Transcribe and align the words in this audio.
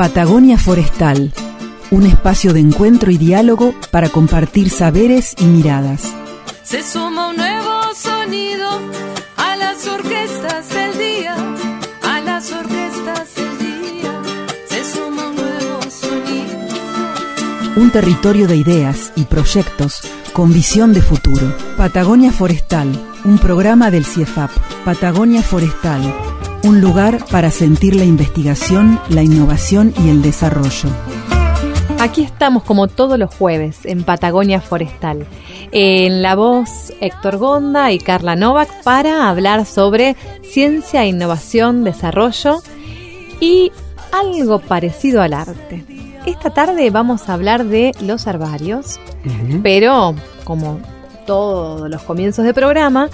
Patagonia 0.00 0.56
Forestal, 0.56 1.30
un 1.90 2.06
espacio 2.06 2.54
de 2.54 2.60
encuentro 2.60 3.10
y 3.10 3.18
diálogo 3.18 3.74
para 3.90 4.08
compartir 4.08 4.70
saberes 4.70 5.34
y 5.38 5.44
miradas. 5.44 6.14
Se 6.62 6.82
suma 6.82 7.28
un 7.28 7.36
nuevo 7.36 7.82
sonido 7.94 8.66
a 9.36 9.56
las 9.56 9.86
orquestas 9.86 10.70
del 10.70 10.96
día, 10.96 11.36
a 12.02 12.20
las 12.22 12.50
orquestas 12.50 13.34
del 13.34 13.58
día. 13.58 14.22
Se 14.70 14.90
suma 14.90 15.28
un 15.28 15.36
nuevo 15.36 15.82
sonido. 15.90 17.76
Un 17.76 17.90
territorio 17.90 18.48
de 18.48 18.56
ideas 18.56 19.12
y 19.16 19.24
proyectos 19.24 20.00
con 20.32 20.50
visión 20.54 20.94
de 20.94 21.02
futuro. 21.02 21.54
Patagonia 21.76 22.32
Forestal, 22.32 22.88
un 23.26 23.36
programa 23.36 23.90
del 23.90 24.06
CIEFAP. 24.06 24.50
Patagonia 24.82 25.42
Forestal, 25.42 26.00
un 26.62 26.80
lugar 26.80 27.24
para 27.30 27.50
sentir 27.50 27.96
la 27.96 28.04
investigación, 28.04 29.00
la 29.08 29.22
innovación 29.22 29.94
y 30.04 30.10
el 30.10 30.22
desarrollo. 30.22 30.88
Aquí 31.98 32.22
estamos 32.22 32.62
como 32.62 32.88
todos 32.88 33.18
los 33.18 33.34
jueves 33.34 33.80
en 33.84 34.04
Patagonia 34.04 34.60
Forestal. 34.60 35.26
En 35.72 36.22
la 36.22 36.34
voz 36.34 36.92
Héctor 37.00 37.36
Gonda 37.36 37.92
y 37.92 37.98
Carla 37.98 38.36
Novak 38.36 38.82
para 38.82 39.28
hablar 39.28 39.66
sobre 39.66 40.16
ciencia, 40.42 41.06
innovación, 41.06 41.84
desarrollo 41.84 42.62
y 43.38 43.70
algo 44.12 44.58
parecido 44.58 45.22
al 45.22 45.34
arte. 45.34 45.84
Esta 46.26 46.50
tarde 46.50 46.90
vamos 46.90 47.28
a 47.28 47.34
hablar 47.34 47.64
de 47.64 47.92
los 48.00 48.26
herbarios, 48.26 48.98
pero 49.62 50.14
como 50.44 50.80
todos 51.26 51.88
los 51.88 52.02
comienzos 52.02 52.44
de 52.44 52.52
programa, 52.52 53.08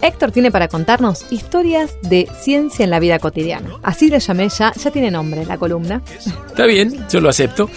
Héctor 0.00 0.32
tiene 0.32 0.50
para 0.50 0.68
contarnos 0.68 1.30
historias 1.30 1.96
de 2.02 2.28
ciencia 2.40 2.84
en 2.84 2.90
la 2.90 3.00
vida 3.00 3.18
cotidiana. 3.18 3.70
Así 3.82 4.08
le 4.08 4.20
llamé 4.20 4.48
ya, 4.48 4.72
ya 4.72 4.90
tiene 4.90 5.10
nombre 5.10 5.44
la 5.44 5.58
columna. 5.58 6.02
Está 6.48 6.66
bien, 6.66 7.06
yo 7.10 7.20
lo 7.20 7.28
acepto. 7.28 7.68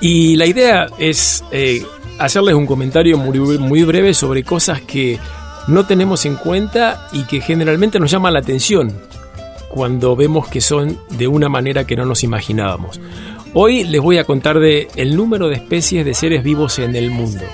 Y 0.00 0.36
la 0.36 0.46
idea 0.46 0.86
es 0.98 1.44
eh, 1.52 1.82
hacerles 2.18 2.54
un 2.54 2.66
comentario 2.66 3.18
muy, 3.18 3.38
muy 3.58 3.84
breve 3.84 4.14
sobre 4.14 4.42
cosas 4.42 4.80
que 4.80 5.18
no 5.68 5.86
tenemos 5.86 6.26
en 6.26 6.36
cuenta 6.36 7.08
y 7.12 7.24
que 7.24 7.40
generalmente 7.40 8.00
nos 8.00 8.10
llaman 8.10 8.32
la 8.32 8.40
atención 8.40 8.92
cuando 9.68 10.14
vemos 10.16 10.48
que 10.48 10.60
son 10.60 10.98
de 11.10 11.26
una 11.26 11.48
manera 11.48 11.86
que 11.86 11.96
no 11.96 12.04
nos 12.04 12.24
imaginábamos. 12.24 13.00
Hoy 13.54 13.84
les 13.84 14.00
voy 14.00 14.18
a 14.18 14.24
contar 14.24 14.58
de 14.58 14.88
el 14.96 15.16
número 15.16 15.48
de 15.48 15.56
especies 15.56 16.04
de 16.04 16.14
seres 16.14 16.42
vivos 16.42 16.78
en 16.78 16.94
el 16.96 17.10
mundo. 17.10 17.44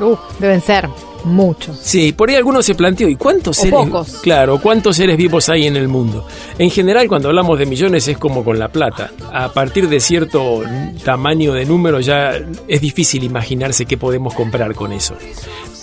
Uh, 0.00 0.16
deben 0.38 0.60
ser 0.60 0.88
muchos. 1.24 1.78
Sí, 1.78 2.12
por 2.12 2.28
ahí 2.30 2.36
algunos 2.36 2.64
se 2.64 2.74
planteó, 2.74 3.08
¿y 3.08 3.16
cuántos 3.16 3.58
O 3.58 3.62
seres 3.62 3.78
pocos. 3.78 4.08
Claro, 4.22 4.60
cuántos 4.60 4.96
seres 4.96 5.16
vivos 5.16 5.48
hay 5.48 5.66
en 5.66 5.76
el 5.76 5.88
mundo? 5.88 6.26
En 6.58 6.70
general, 6.70 7.08
cuando 7.08 7.28
hablamos 7.28 7.58
de 7.58 7.66
millones 7.66 8.08
es 8.08 8.18
como 8.18 8.44
con 8.44 8.58
la 8.58 8.68
plata. 8.68 9.10
A 9.32 9.52
partir 9.52 9.88
de 9.88 10.00
cierto 10.00 10.62
tamaño 11.04 11.52
de 11.52 11.64
número 11.64 12.00
ya 12.00 12.32
es 12.66 12.80
difícil 12.80 13.24
imaginarse 13.24 13.86
qué 13.86 13.96
podemos 13.96 14.34
comprar 14.34 14.74
con 14.74 14.92
eso. 14.92 15.14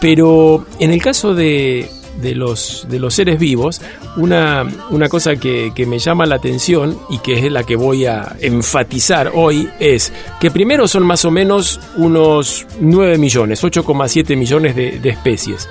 Pero 0.01 0.65
en 0.79 0.91
el 0.91 1.01
caso 1.01 1.33
de, 1.33 1.89
de 2.21 2.35
los, 2.35 2.87
de 2.89 2.99
los 2.99 3.13
seres 3.13 3.39
vivos, 3.39 3.81
una, 4.17 4.65
una 4.89 5.09
cosa 5.09 5.35
que, 5.35 5.71
que 5.75 5.85
me 5.85 5.99
llama 5.99 6.25
la 6.25 6.35
atención 6.35 6.97
y 7.09 7.19
que 7.19 7.45
es 7.45 7.51
la 7.51 7.63
que 7.63 7.75
voy 7.75 8.05
a 8.05 8.35
enfatizar 8.39 9.31
hoy 9.33 9.69
es 9.79 10.13
que 10.39 10.51
primero 10.51 10.87
son 10.87 11.03
más 11.03 11.25
o 11.25 11.31
menos 11.31 11.79
unos 11.97 12.65
9 12.79 13.17
millones, 13.17 13.63
8,7 13.63 14.35
millones 14.35 14.75
de, 14.75 14.99
de 14.99 15.09
especies. 15.09 15.67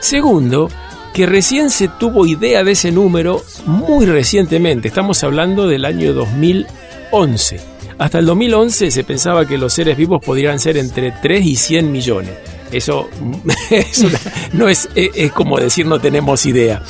Segundo, 0.00 0.68
que 1.12 1.26
recién 1.26 1.70
se 1.70 1.88
tuvo 1.88 2.26
idea 2.26 2.64
de 2.64 2.72
ese 2.72 2.90
número 2.90 3.42
muy 3.66 4.06
recientemente, 4.06 4.88
estamos 4.88 5.22
hablando 5.24 5.66
del 5.68 5.84
año 5.84 6.12
2011. 6.14 7.72
Hasta 7.98 8.18
el 8.18 8.26
2011 8.26 8.90
se 8.90 9.04
pensaba 9.04 9.46
que 9.46 9.58
los 9.58 9.72
seres 9.72 9.96
vivos 9.96 10.24
podrían 10.24 10.58
ser 10.58 10.76
entre 10.76 11.12
3 11.12 11.46
y 11.46 11.56
100 11.56 11.92
millones. 11.92 12.32
Eso, 12.72 13.08
es 13.70 14.04
no 14.52 14.68
es, 14.68 14.88
es, 14.94 15.10
es 15.14 15.32
como 15.32 15.58
decir 15.58 15.86
no 15.86 16.00
tenemos 16.00 16.46
idea. 16.46 16.82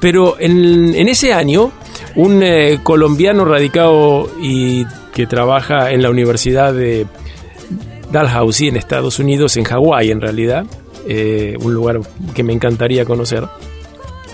Pero 0.00 0.36
en, 0.38 0.94
en 0.94 1.08
ese 1.08 1.32
año, 1.32 1.72
un 2.16 2.42
eh, 2.42 2.80
colombiano 2.82 3.44
radicado 3.44 4.30
y 4.40 4.84
que 5.12 5.26
trabaja 5.26 5.90
en 5.90 6.02
la 6.02 6.10
Universidad 6.10 6.72
de 6.72 7.06
Dalhousie 8.10 8.68
en 8.68 8.76
Estados 8.76 9.18
Unidos, 9.18 9.56
en 9.56 9.64
Hawái 9.64 10.10
en 10.10 10.20
realidad, 10.20 10.64
eh, 11.06 11.56
un 11.60 11.74
lugar 11.74 12.00
que 12.34 12.42
me 12.42 12.52
encantaría 12.52 13.04
conocer, 13.04 13.44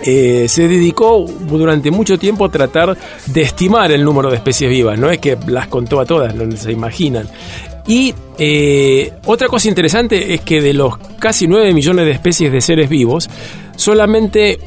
eh, 0.04 0.46
se 0.48 0.68
dedicó 0.68 1.24
durante 1.48 1.90
mucho 1.90 2.18
tiempo 2.18 2.44
a 2.44 2.50
tratar 2.50 2.96
de 3.26 3.42
estimar 3.42 3.90
el 3.92 4.04
número 4.04 4.30
de 4.30 4.36
especies 4.36 4.70
vivas. 4.70 4.98
No 4.98 5.10
es 5.10 5.18
que 5.18 5.38
las 5.46 5.68
contó 5.68 6.00
a 6.00 6.06
todas, 6.06 6.34
no 6.34 6.54
se 6.56 6.72
imaginan. 6.72 7.28
Y 7.88 8.14
eh, 8.38 9.12
otra 9.26 9.48
cosa 9.48 9.68
interesante 9.68 10.34
es 10.34 10.40
que 10.40 10.60
de 10.60 10.72
los 10.72 10.96
casi 11.18 11.46
9 11.46 11.72
millones 11.72 12.04
de 12.06 12.10
especies 12.12 12.50
de 12.52 12.60
seres 12.60 12.88
vivos, 12.88 13.30
solamente 13.76 14.58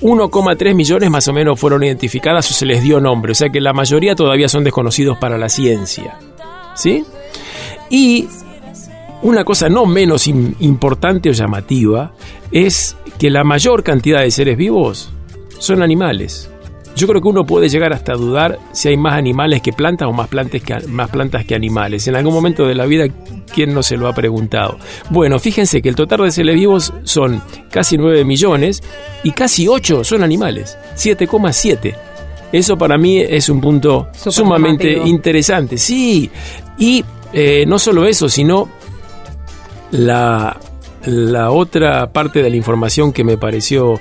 1,3 0.00 0.74
millones 0.74 1.10
más 1.10 1.26
o 1.26 1.32
menos 1.32 1.58
fueron 1.58 1.82
identificadas 1.82 2.48
o 2.50 2.54
se 2.54 2.66
les 2.66 2.82
dio 2.82 3.00
nombre. 3.00 3.32
O 3.32 3.34
sea 3.34 3.48
que 3.48 3.60
la 3.60 3.72
mayoría 3.72 4.14
todavía 4.14 4.48
son 4.48 4.62
desconocidos 4.64 5.18
para 5.18 5.36
la 5.38 5.48
ciencia. 5.48 6.16
¿Sí? 6.76 7.04
Y 7.90 8.28
una 9.22 9.44
cosa 9.44 9.68
no 9.68 9.84
menos 9.84 10.28
im- 10.28 10.54
importante 10.60 11.30
o 11.30 11.32
llamativa 11.32 12.12
es 12.52 12.96
que 13.18 13.30
la 13.30 13.42
mayor 13.42 13.82
cantidad 13.82 14.20
de 14.20 14.30
seres 14.30 14.56
vivos 14.56 15.10
son 15.58 15.82
animales. 15.82 16.48
Yo 16.98 17.06
creo 17.06 17.22
que 17.22 17.28
uno 17.28 17.46
puede 17.46 17.68
llegar 17.68 17.92
hasta 17.92 18.14
dudar 18.14 18.58
si 18.72 18.88
hay 18.88 18.96
más 18.96 19.14
animales 19.14 19.62
que 19.62 19.72
plantas 19.72 20.08
o 20.08 20.12
más 20.12 20.26
plantas 20.26 20.60
que, 20.60 20.74
más 20.88 21.08
plantas 21.10 21.44
que 21.44 21.54
animales. 21.54 22.08
En 22.08 22.16
algún 22.16 22.34
momento 22.34 22.66
de 22.66 22.74
la 22.74 22.86
vida, 22.86 23.06
¿quién 23.54 23.72
no 23.72 23.84
se 23.84 23.96
lo 23.96 24.08
ha 24.08 24.14
preguntado? 24.14 24.78
Bueno, 25.08 25.38
fíjense 25.38 25.80
que 25.80 25.88
el 25.88 25.94
total 25.94 26.24
de 26.24 26.32
seres 26.32 26.56
vivos 26.56 26.92
son 27.04 27.40
casi 27.70 27.96
9 27.96 28.24
millones 28.24 28.82
y 29.22 29.30
casi 29.30 29.68
8 29.68 30.02
son 30.02 30.24
animales. 30.24 30.76
7,7. 30.96 31.94
Eso 32.50 32.76
para 32.76 32.98
mí 32.98 33.18
es 33.20 33.48
un 33.48 33.60
punto 33.60 34.08
sumamente 34.12 34.98
interesante. 35.04 35.78
Sí, 35.78 36.28
y 36.78 37.04
eh, 37.32 37.64
no 37.64 37.78
solo 37.78 38.06
eso, 38.06 38.28
sino 38.28 38.68
la, 39.92 40.58
la 41.04 41.52
otra 41.52 42.10
parte 42.12 42.42
de 42.42 42.50
la 42.50 42.56
información 42.56 43.12
que 43.12 43.22
me 43.22 43.38
pareció 43.38 44.00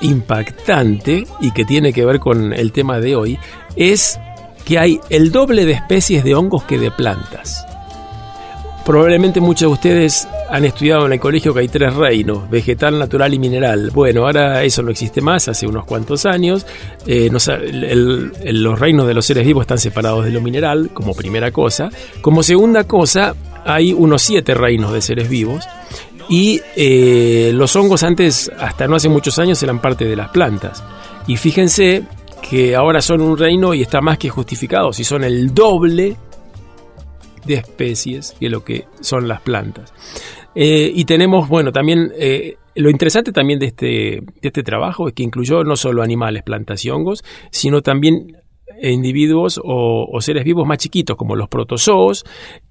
impactante 0.00 1.26
y 1.40 1.50
que 1.52 1.64
tiene 1.64 1.92
que 1.92 2.04
ver 2.04 2.20
con 2.20 2.52
el 2.52 2.72
tema 2.72 3.00
de 3.00 3.16
hoy 3.16 3.38
es 3.76 4.18
que 4.64 4.78
hay 4.78 5.00
el 5.10 5.30
doble 5.30 5.64
de 5.66 5.72
especies 5.72 6.24
de 6.24 6.34
hongos 6.34 6.64
que 6.64 6.78
de 6.78 6.90
plantas. 6.90 7.66
Probablemente 8.84 9.40
muchos 9.40 9.70
de 9.70 9.72
ustedes 9.72 10.28
han 10.50 10.66
estudiado 10.66 11.06
en 11.06 11.14
el 11.14 11.20
colegio 11.20 11.54
que 11.54 11.60
hay 11.60 11.68
tres 11.68 11.94
reinos, 11.94 12.50
vegetal, 12.50 12.98
natural 12.98 13.32
y 13.32 13.38
mineral. 13.38 13.90
Bueno, 13.94 14.26
ahora 14.26 14.62
eso 14.62 14.82
no 14.82 14.90
existe 14.90 15.22
más, 15.22 15.48
hace 15.48 15.66
unos 15.66 15.86
cuantos 15.86 16.26
años. 16.26 16.66
Eh, 17.06 17.30
los 17.30 18.78
reinos 18.78 19.06
de 19.06 19.14
los 19.14 19.24
seres 19.24 19.46
vivos 19.46 19.62
están 19.62 19.78
separados 19.78 20.26
de 20.26 20.32
lo 20.32 20.42
mineral, 20.42 20.90
como 20.92 21.14
primera 21.14 21.50
cosa. 21.50 21.88
Como 22.20 22.42
segunda 22.42 22.84
cosa, 22.84 23.34
hay 23.64 23.94
unos 23.94 24.20
siete 24.20 24.52
reinos 24.52 24.92
de 24.92 25.00
seres 25.00 25.30
vivos. 25.30 25.64
Y 26.28 26.60
eh, 26.76 27.52
los 27.54 27.74
hongos 27.76 28.02
antes, 28.02 28.50
hasta 28.58 28.86
no 28.86 28.96
hace 28.96 29.08
muchos 29.08 29.38
años, 29.38 29.62
eran 29.62 29.80
parte 29.80 30.04
de 30.04 30.16
las 30.16 30.30
plantas. 30.30 30.82
Y 31.26 31.36
fíjense 31.36 32.04
que 32.48 32.74
ahora 32.74 33.00
son 33.00 33.20
un 33.20 33.38
reino 33.38 33.74
y 33.74 33.82
está 33.82 34.00
más 34.00 34.18
que 34.18 34.28
justificado, 34.28 34.92
si 34.92 35.04
son 35.04 35.24
el 35.24 35.54
doble 35.54 36.16
de 37.46 37.54
especies 37.54 38.34
que 38.38 38.48
lo 38.48 38.64
que 38.64 38.86
son 39.00 39.28
las 39.28 39.40
plantas. 39.40 39.92
Eh, 40.54 40.90
y 40.94 41.04
tenemos, 41.04 41.48
bueno, 41.48 41.72
también 41.72 42.12
eh, 42.16 42.56
lo 42.74 42.90
interesante 42.90 43.32
también 43.32 43.58
de 43.58 43.66
este, 43.66 43.86
de 43.86 44.22
este 44.42 44.62
trabajo 44.62 45.08
es 45.08 45.14
que 45.14 45.22
incluyó 45.22 45.64
no 45.64 45.76
solo 45.76 46.02
animales, 46.02 46.42
plantas 46.42 46.84
y 46.84 46.90
hongos, 46.90 47.24
sino 47.50 47.82
también 47.82 48.36
individuos 48.82 49.60
o, 49.62 50.08
o 50.10 50.20
seres 50.20 50.44
vivos 50.44 50.66
más 50.66 50.78
chiquitos 50.78 51.16
como 51.16 51.36
los 51.36 51.48
protozoos 51.48 52.24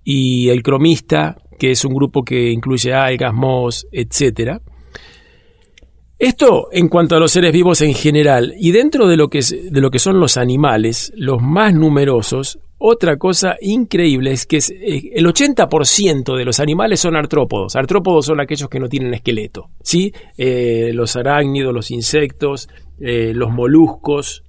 y 0.03 0.49
el 0.49 0.61
cromista, 0.61 1.37
que 1.57 1.71
es 1.71 1.83
un 1.85 1.93
grupo 1.93 2.23
que 2.23 2.51
incluye 2.51 2.93
algas, 2.93 3.33
mohos, 3.33 3.87
etcétera. 3.91 4.61
Esto 6.19 6.69
en 6.71 6.87
cuanto 6.87 7.15
a 7.15 7.19
los 7.19 7.31
seres 7.31 7.51
vivos 7.51 7.81
en 7.81 7.93
general 7.93 8.53
y 8.57 8.71
dentro 8.71 9.07
de 9.07 9.17
lo 9.17 9.27
que 9.27 9.39
es- 9.39 9.71
de 9.71 9.81
lo 9.81 9.89
que 9.91 9.99
son 9.99 10.19
los 10.19 10.37
animales, 10.37 11.11
los 11.17 11.41
más 11.41 11.73
numerosos, 11.73 12.59
otra 12.77 13.17
cosa 13.17 13.55
increíble 13.61 14.31
es 14.31 14.45
que 14.45 14.57
eh, 14.57 15.11
el 15.15 15.25
80% 15.25 16.35
de 16.37 16.45
los 16.45 16.59
animales 16.59 16.99
son 17.01 17.15
artrópodos. 17.15 17.75
Artrópodos 17.75 18.25
son 18.27 18.39
aquellos 18.39 18.69
que 18.69 18.79
no 18.79 18.87
tienen 18.87 19.13
esqueleto, 19.13 19.69
¿sí? 19.81 20.13
Eh, 20.37 20.91
los 20.93 21.15
arácnidos, 21.15 21.73
los 21.73 21.91
insectos, 21.91 22.69
eh, 23.01 23.33
los 23.35 23.51
moluscos, 23.51 24.43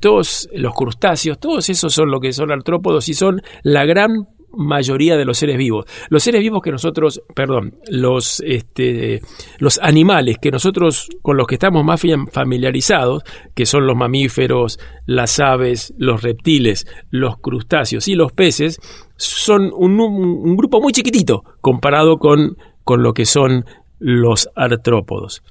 todos 0.00 0.48
los 0.52 0.74
crustáceos, 0.74 1.38
todos 1.38 1.68
esos 1.70 1.94
son 1.94 2.10
lo 2.10 2.18
que 2.18 2.32
son 2.32 2.50
artrópodos 2.50 3.08
y 3.08 3.14
son 3.14 3.40
la 3.62 3.84
gran 3.84 4.26
mayoría 4.52 5.16
de 5.16 5.24
los 5.24 5.38
seres 5.38 5.56
vivos. 5.56 5.86
Los 6.08 6.22
seres 6.22 6.40
vivos 6.40 6.62
que 6.62 6.70
nosotros, 6.70 7.22
perdón, 7.34 7.76
los, 7.88 8.42
este, 8.46 9.20
los 9.58 9.78
animales 9.78 10.38
que 10.40 10.50
nosotros 10.50 11.08
con 11.22 11.36
los 11.36 11.46
que 11.46 11.54
estamos 11.56 11.84
más 11.84 12.02
familiarizados, 12.32 13.22
que 13.54 13.66
son 13.66 13.86
los 13.86 13.96
mamíferos, 13.96 14.78
las 15.06 15.40
aves, 15.40 15.94
los 15.98 16.22
reptiles, 16.22 16.86
los 17.10 17.38
crustáceos 17.38 18.08
y 18.08 18.14
los 18.14 18.32
peces, 18.32 18.80
son 19.16 19.70
un, 19.74 20.56
grupo 20.56 20.80
muy 20.80 20.92
chiquitito 20.92 21.44
comparado 21.60 22.18
con, 22.18 22.56
con 22.84 23.02
lo 23.02 23.12
que 23.12 23.26
son 23.26 23.64
los 23.98 24.48
artrópodos. 24.56 25.42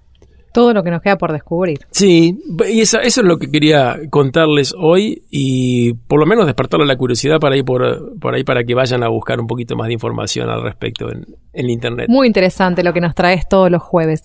Todo 0.54 0.74
lo 0.74 0.84
que 0.84 0.92
nos 0.92 1.02
queda 1.02 1.18
por 1.18 1.32
descubrir. 1.32 1.80
Sí, 1.92 2.40
y 2.70 2.82
eso, 2.82 3.00
eso 3.00 3.22
es 3.22 3.28
lo 3.28 3.38
que 3.38 3.52
quería 3.52 3.98
contarles 4.10 4.74
hoy 4.78 5.24
y 5.30 5.94
por 5.94 6.20
lo 6.20 6.26
menos 6.26 6.46
despertarle 6.46 6.86
la 6.86 6.98
curiosidad 6.98 7.40
para 7.40 7.56
ir 7.56 7.66
por, 7.66 8.18
por 8.20 8.34
ahí 8.34 8.44
para 8.44 8.64
que 8.64 8.74
vayan 8.74 9.04
a 9.04 9.10
buscar 9.10 9.40
un 9.40 9.48
poquito 9.48 9.76
más 9.76 9.88
de 9.88 9.94
información 9.94 10.50
al 10.50 10.64
respecto 10.64 11.12
en, 11.12 11.26
en 11.54 11.70
Internet. 11.70 12.08
Muy 12.10 12.28
interesante 12.28 12.84
lo 12.84 12.94
que 12.94 13.02
nos 13.02 13.16
traes 13.16 13.48
todos 13.48 13.70
los 13.70 13.82
jueves. 13.82 14.24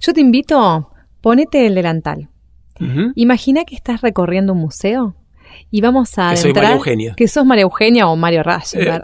Yo 0.00 0.12
te 0.12 0.20
invito, 0.20 0.90
ponete 1.20 1.66
el 1.66 1.74
delantal. 1.74 2.28
Imagina 3.14 3.64
que 3.64 3.74
estás 3.76 4.02
recorriendo 4.02 4.52
un 4.52 4.58
museo 4.58 5.14
y 5.70 5.80
vamos 5.80 6.18
a 6.18 6.30
que 6.30 6.36
soy 6.36 6.52
María 6.52 6.72
Eugenia. 6.72 7.14
que 7.16 7.28
sos 7.28 7.44
María 7.44 7.62
Eugenia 7.62 8.08
o 8.08 8.16
Mario 8.16 8.42
Rash. 8.42 8.74
Eh, 8.74 9.00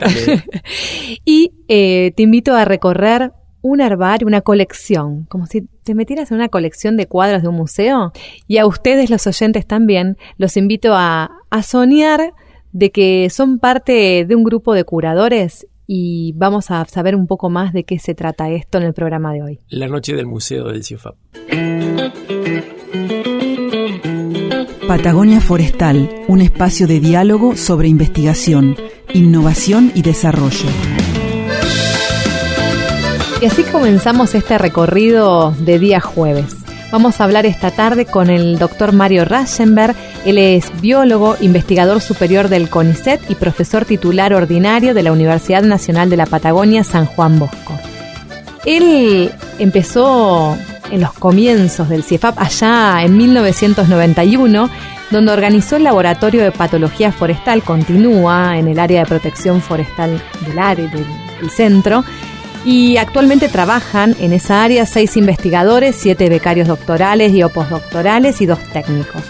y 1.25 1.53
eh, 1.69 2.13
te 2.17 2.23
invito 2.23 2.55
a 2.55 2.65
recorrer 2.65 3.33
un 3.63 3.81
herbario, 3.81 4.27
una 4.27 4.41
colección, 4.41 5.25
como 5.29 5.47
si 5.47 5.63
te 5.83 5.95
metieras 5.95 6.31
en 6.31 6.37
una 6.37 6.49
colección 6.49 6.97
de 6.97 7.07
cuadros 7.07 7.43
de 7.43 7.49
un 7.49 7.57
museo. 7.57 8.13
Y 8.47 8.59
a 8.59 8.67
ustedes, 8.67 9.11
los 9.11 9.27
oyentes 9.27 9.67
también, 9.67 10.17
los 10.39 10.57
invito 10.57 10.95
a, 10.95 11.31
a 11.51 11.63
soñar 11.63 12.33
de 12.73 12.91
que 12.91 13.29
son 13.31 13.59
parte 13.59 14.25
de 14.25 14.35
un 14.35 14.45
grupo 14.45 14.75
de 14.75 14.85
curadores 14.85 15.67
y 15.87 16.33
vamos 16.37 16.71
a 16.71 16.85
saber 16.85 17.17
un 17.17 17.27
poco 17.27 17.51
más 17.51 17.73
de 17.73 17.83
qué 17.83 17.99
se 17.99 18.15
trata 18.15 18.49
esto 18.49 18.79
en 18.79 18.85
el 18.85 18.95
programa 18.95 19.33
de 19.33 19.43
hoy. 19.43 19.59
La 19.69 19.89
noche 19.89 20.15
del 20.15 20.27
Museo 20.27 20.69
del 20.69 20.85
CIFAP. 20.85 21.17
Patagonia 24.87 25.41
Forestal, 25.41 26.09
un 26.29 26.41
espacio 26.41 26.87
de 26.87 27.01
diálogo 27.01 27.57
sobre 27.57 27.89
investigación, 27.89 28.77
innovación 29.15 29.91
y 29.95 30.03
desarrollo. 30.03 30.69
Y 33.41 33.47
así 33.47 33.63
comenzamos 33.63 34.35
este 34.35 34.59
recorrido 34.59 35.55
de 35.61 35.79
día 35.79 35.99
jueves. 35.99 36.57
Vamos 36.93 37.21
a 37.21 37.25
hablar 37.25 37.47
esta 37.47 37.71
tarde 37.71 38.05
con 38.05 38.29
el 38.29 38.59
doctor 38.59 38.93
Mario 38.93 39.25
Raschenberg. 39.25 39.97
Él 40.27 40.37
es 40.37 40.71
biólogo, 40.83 41.37
investigador 41.41 42.03
superior 42.03 42.49
del 42.49 42.69
CONICET 42.69 43.31
y 43.31 43.37
profesor 43.37 43.87
titular 43.87 44.35
ordinario 44.35 44.93
de 44.93 45.03
la 45.03 45.13
Universidad 45.13 45.63
Nacional 45.63 46.11
de 46.11 46.19
la 46.19 46.27
Patagonia 46.27 46.85
San 46.85 47.07
Juan 47.07 47.39
Bosco. 47.39 47.73
Él 48.67 49.31
empezó 49.59 50.55
en 50.91 51.01
los 51.01 51.15
comienzos 51.15 51.89
del 51.89 52.03
CIEFAP 52.03 52.39
allá 52.39 53.03
en 53.03 53.17
1991, 53.17 54.69
donde 55.11 55.33
organizó 55.33 55.77
el 55.77 55.85
laboratorio 55.85 56.43
de 56.43 56.53
patología 56.53 57.11
forestal, 57.11 57.63
continúa 57.63 58.59
en 58.59 58.69
el 58.69 58.79
área 58.79 59.01
de 59.01 59.07
protección 59.07 59.63
forestal 59.63 60.21
del 60.47 60.59
área 60.59 60.89
del 60.89 61.51
centro, 61.51 62.05
y 62.65 62.99
actualmente 62.99 63.49
trabajan 63.49 64.15
en 64.21 64.33
esa 64.33 64.63
área 64.63 64.85
seis 64.87 65.17
investigadores, 65.17 65.97
siete 65.97 66.29
becarios 66.29 66.69
doctorales 66.69 67.33
y 67.33 67.41
y 67.41 68.47
dos 68.47 68.59
técnicos. 68.73 69.23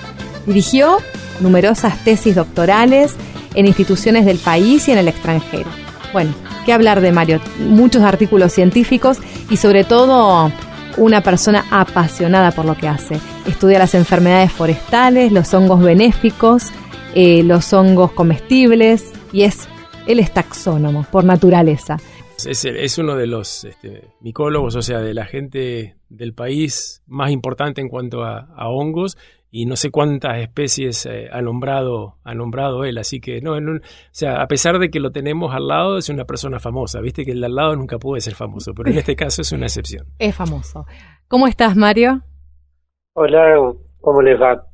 Dirigió 0.47 0.99
numerosas 1.41 2.03
tesis 2.05 2.35
doctorales 2.35 3.15
en 3.55 3.67
instituciones 3.67 4.25
del 4.25 4.39
país 4.39 4.89
y 4.89 4.93
en 4.93 4.99
el 4.99 5.09
extranjero. 5.09 5.71
Bueno, 6.13 6.35
¿qué 6.67 6.73
hablar 6.73 7.01
de 7.01 7.13
Mario? 7.13 7.41
Muchos 7.59 8.03
artículos 8.03 8.53
científicos 8.53 9.19
y 9.49 9.57
sobre 9.57 9.85
todo 9.85 10.51
una 10.97 11.23
persona 11.23 11.65
apasionada 11.71 12.51
por 12.51 12.65
lo 12.65 12.77
que 12.77 12.89
hace. 12.89 13.21
Estudia 13.47 13.79
las 13.79 13.95
enfermedades 13.95 14.53
forestales, 14.53 15.31
los 15.33 15.55
hongos 15.55 15.81
benéficos, 15.81 16.65
eh, 17.15 17.43
los 17.45 17.73
hongos 17.73 18.13
comestibles 18.13 19.05
y 19.33 19.43
es, 19.43 19.69
es 20.07 20.35
taxónomo 20.35 21.05
por 21.11 21.25
naturaleza. 21.25 21.99
Es, 22.47 22.99
uno 22.99 23.17
de 23.17 23.27
los 23.27 23.65
este, 23.65 24.09
micólogos, 24.21 24.77
o 24.77 24.83
sea, 24.83 25.01
de 25.01 25.15
la 25.15 25.25
gente 25.27 25.97
del 26.09 26.35
país 26.35 27.03
más 27.07 27.31
importante 27.31 27.81
en 27.81 27.89
cuanto 27.89 28.25
a, 28.25 28.49
hongos 28.69 29.17
y 29.51 29.67
no 29.67 29.77
sé 29.77 29.91
cuántas 29.91 30.39
especies 30.39 31.07
eh, 31.07 31.29
ha 31.33 31.43
nombrado 31.43 32.19
ha 32.23 32.35
nombrado 32.35 32.85
él, 32.85 32.99
así 32.99 33.21
que 33.21 33.41
no, 33.41 33.55
o 33.55 33.81
sea, 34.13 34.41
a 34.41 34.47
pesar 34.47 34.79
de 34.79 34.91
que 34.91 35.01
lo 35.01 35.11
tenemos 35.11 35.53
al 35.55 35.67
lado 35.67 35.99
es 35.99 36.09
una 36.09 36.25
persona 36.25 36.61
famosa, 36.61 37.01
viste 37.01 37.25
que 37.25 37.33
el 37.33 37.41
de 37.41 37.47
al 37.47 37.57
lado 37.57 37.75
nunca 37.75 37.99
puede 37.99 38.21
ser 38.21 38.35
famoso, 38.35 38.75
pero 38.75 38.91
en 38.91 38.99
este 38.99 39.17
caso 39.17 39.43
es 39.43 39.51
una 39.53 39.67
excepción. 39.67 40.07
Es 40.19 40.37
famoso. 40.37 40.87
¿Cómo 41.27 41.47
estás, 41.49 41.77
Mario? 41.77 42.23
Hola, 43.15 43.75
¿cómo 44.01 44.23
les 44.23 44.41
va? 44.41 44.71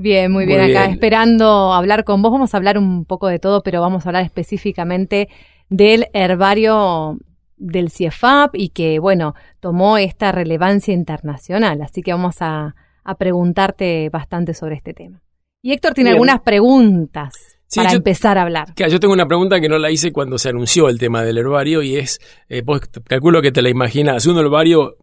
Bien, 0.00 0.30
muy 0.30 0.46
bien, 0.46 0.60
acá 0.60 0.86
esperando 0.86 1.72
hablar 1.72 2.04
con 2.04 2.22
vos. 2.22 2.30
Vamos 2.30 2.54
a 2.54 2.56
hablar 2.56 2.78
un 2.78 3.04
poco 3.04 3.26
de 3.26 3.40
todo, 3.40 3.64
pero 3.64 3.80
vamos 3.80 4.06
a 4.06 4.10
hablar 4.10 4.22
específicamente 4.22 5.28
del 5.68 6.06
herbario 6.12 7.18
del 7.56 7.90
CIEFAP 7.90 8.54
y 8.54 8.70
que, 8.70 8.98
bueno, 8.98 9.34
tomó 9.60 9.98
esta 9.98 10.32
relevancia 10.32 10.94
internacional. 10.94 11.82
Así 11.82 12.02
que 12.02 12.12
vamos 12.12 12.36
a, 12.40 12.74
preguntarte 13.18 14.10
bastante 14.10 14.52
sobre 14.52 14.74
este 14.74 14.92
tema. 14.92 15.22
Y 15.62 15.72
Héctor 15.72 15.94
tiene 15.94 16.10
algunas 16.10 16.40
preguntas 16.40 17.32
para 17.74 17.92
empezar 17.92 18.36
a 18.36 18.42
hablar. 18.42 18.74
yo 18.76 19.00
tengo 19.00 19.14
una 19.14 19.26
pregunta 19.26 19.60
que 19.60 19.68
no 19.70 19.78
la 19.78 19.90
hice 19.90 20.12
cuando 20.12 20.36
se 20.36 20.50
anunció 20.50 20.90
el 20.90 20.98
tema 20.98 21.22
del 21.22 21.38
herbario 21.38 21.82
y 21.82 21.96
es, 21.96 22.20
eh, 22.50 22.62
calculo 23.06 23.40
que 23.40 23.50
te 23.50 23.62
la 23.62 23.70
imaginas, 23.70 24.26
un 24.26 24.36
herbario 24.36 24.96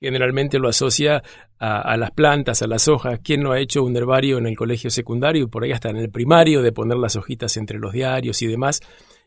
generalmente 0.00 0.58
lo 0.58 0.68
asocia 0.68 1.22
a, 1.60 1.80
a, 1.80 1.96
las 1.96 2.10
plantas, 2.10 2.60
a 2.60 2.66
las 2.66 2.88
hojas. 2.88 3.20
¿Quién 3.22 3.42
no 3.42 3.52
ha 3.52 3.60
hecho 3.60 3.84
un 3.84 3.96
herbario 3.96 4.38
en 4.38 4.46
el 4.46 4.56
colegio 4.56 4.90
secundario 4.90 5.44
y 5.44 5.46
por 5.46 5.62
ahí 5.62 5.70
hasta 5.70 5.90
en 5.90 5.96
el 5.96 6.10
primario 6.10 6.60
de 6.60 6.72
poner 6.72 6.98
las 6.98 7.14
hojitas 7.14 7.56
entre 7.56 7.78
los 7.78 7.92
diarios 7.92 8.42
y 8.42 8.48
demás? 8.48 8.80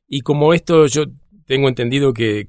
Y 0.07 0.21
como 0.21 0.53
esto 0.53 0.85
yo 0.87 1.03
tengo 1.45 1.67
entendido 1.67 2.13
que, 2.13 2.47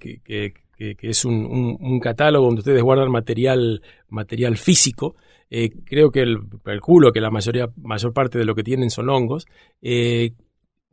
es 0.78 1.24
un, 1.24 2.00
catálogo 2.00 2.46
donde 2.46 2.60
ustedes 2.60 2.82
guardan 2.82 3.10
material, 3.10 3.82
material 4.08 4.56
físico, 4.56 5.16
eh, 5.50 5.70
creo 5.84 6.10
que 6.10 6.20
el, 6.20 6.38
calculo 6.62 7.12
que 7.12 7.20
la 7.20 7.30
mayoría, 7.30 7.68
mayor 7.82 8.12
parte 8.12 8.38
de 8.38 8.44
lo 8.44 8.54
que 8.54 8.62
tienen 8.62 8.90
son 8.90 9.08
hongos. 9.08 9.46
Eh, 9.80 10.32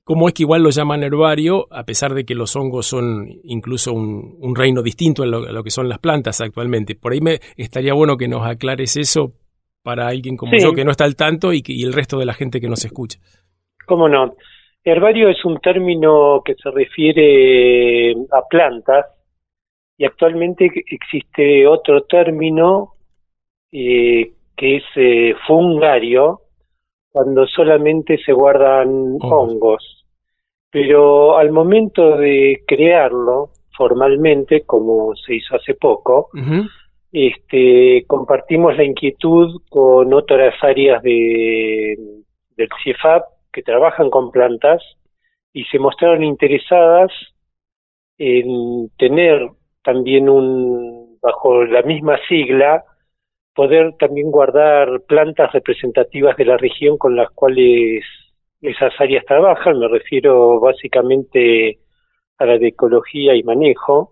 ¿Cómo 0.04 0.28
es 0.28 0.36
que 0.36 0.44
igual 0.44 0.62
lo 0.62 0.70
llaman 0.70 1.04
herbario, 1.04 1.68
a 1.72 1.84
pesar 1.84 2.14
de 2.14 2.26
que 2.26 2.36
los 2.36 2.56
hongos 2.56 2.86
son 2.86 3.28
incluso 3.44 3.92
un, 3.92 4.56
reino 4.56 4.84
distinto 4.84 5.24
a 5.24 5.26
lo, 5.26 5.64
que 5.64 5.72
son 5.72 5.90
las 5.90 5.98
plantas 5.98 6.42
actualmente? 6.42 6.96
Por 6.96 7.14
ahí 7.14 7.22
me 7.22 7.40
estaría 7.58 7.94
bueno 7.94 8.16
que 8.16 8.28
nos 8.28 8.48
aclares 8.48 8.98
eso 8.98 9.34
para 9.82 10.08
alguien 10.08 10.38
como 10.38 10.58
yo 10.58 10.74
que 10.74 10.86
no 10.86 10.92
está 10.92 11.06
al 11.06 11.16
tanto 11.16 11.54
y, 11.54 11.64
y 11.66 11.84
el 11.84 11.94
resto 11.94 12.20
de 12.20 12.26
la 12.26 12.36
gente 12.36 12.62
que 12.62 12.70
nos 12.70 12.86
escucha. 12.86 13.20
¿Cómo 13.88 14.08
no? 14.08 14.36
Herbario 14.88 15.30
es 15.30 15.44
un 15.44 15.60
término 15.60 16.44
que 16.46 16.54
se 16.54 16.70
refiere 16.70 18.12
a 18.32 18.48
plantas 18.48 19.08
y 19.98 20.06
actualmente 20.06 20.72
existe 20.92 21.66
otro 21.66 22.04
término 22.04 22.94
eh, 23.72 24.32
que 24.56 24.76
es 24.76 24.84
eh, 24.96 25.34
fungario 25.48 26.42
cuando 27.12 27.48
solamente 27.48 28.20
se 28.24 28.32
guardan 28.32 29.18
hongos. 29.22 30.06
Pero 30.70 31.36
al 31.36 31.52
momento 31.52 32.18
de 32.18 32.62
crearlo 32.68 33.50
formalmente, 33.76 34.66
como 34.66 35.16
se 35.16 35.36
hizo 35.36 35.56
hace 35.56 35.74
poco, 35.74 36.30
este, 37.12 38.04
compartimos 38.06 38.78
la 38.78 38.84
inquietud 38.84 39.62
con 39.68 40.14
otras 40.14 40.54
áreas 40.62 41.02
de, 41.02 41.98
del 42.56 42.70
CIEFAP 42.84 43.35
que 43.56 43.64
trabajan 43.64 44.10
con 44.10 44.32
plantas 44.32 44.84
y 45.54 45.64
se 45.64 45.80
mostraron 45.80 46.24
interesadas 46.24 47.10
en 48.18 48.90
tener 48.98 49.50
también 49.82 50.28
un, 50.28 51.18
bajo 51.22 51.64
la 51.64 51.82
misma 51.84 52.18
sigla, 52.28 52.84
poder 53.54 53.94
también 53.98 54.30
guardar 54.30 55.04
plantas 55.08 55.54
representativas 55.54 56.36
de 56.36 56.44
la 56.44 56.58
región 56.58 56.98
con 56.98 57.16
las 57.16 57.30
cuales 57.32 58.04
esas 58.62 58.94
áreas 59.00 59.24
trabajan, 59.26 59.80
me 59.80 59.88
refiero 59.88 60.60
básicamente 60.60 61.80
a 62.38 62.46
la 62.46 62.58
de 62.58 62.68
ecología 62.68 63.36
y 63.36 63.44
manejo, 63.44 64.12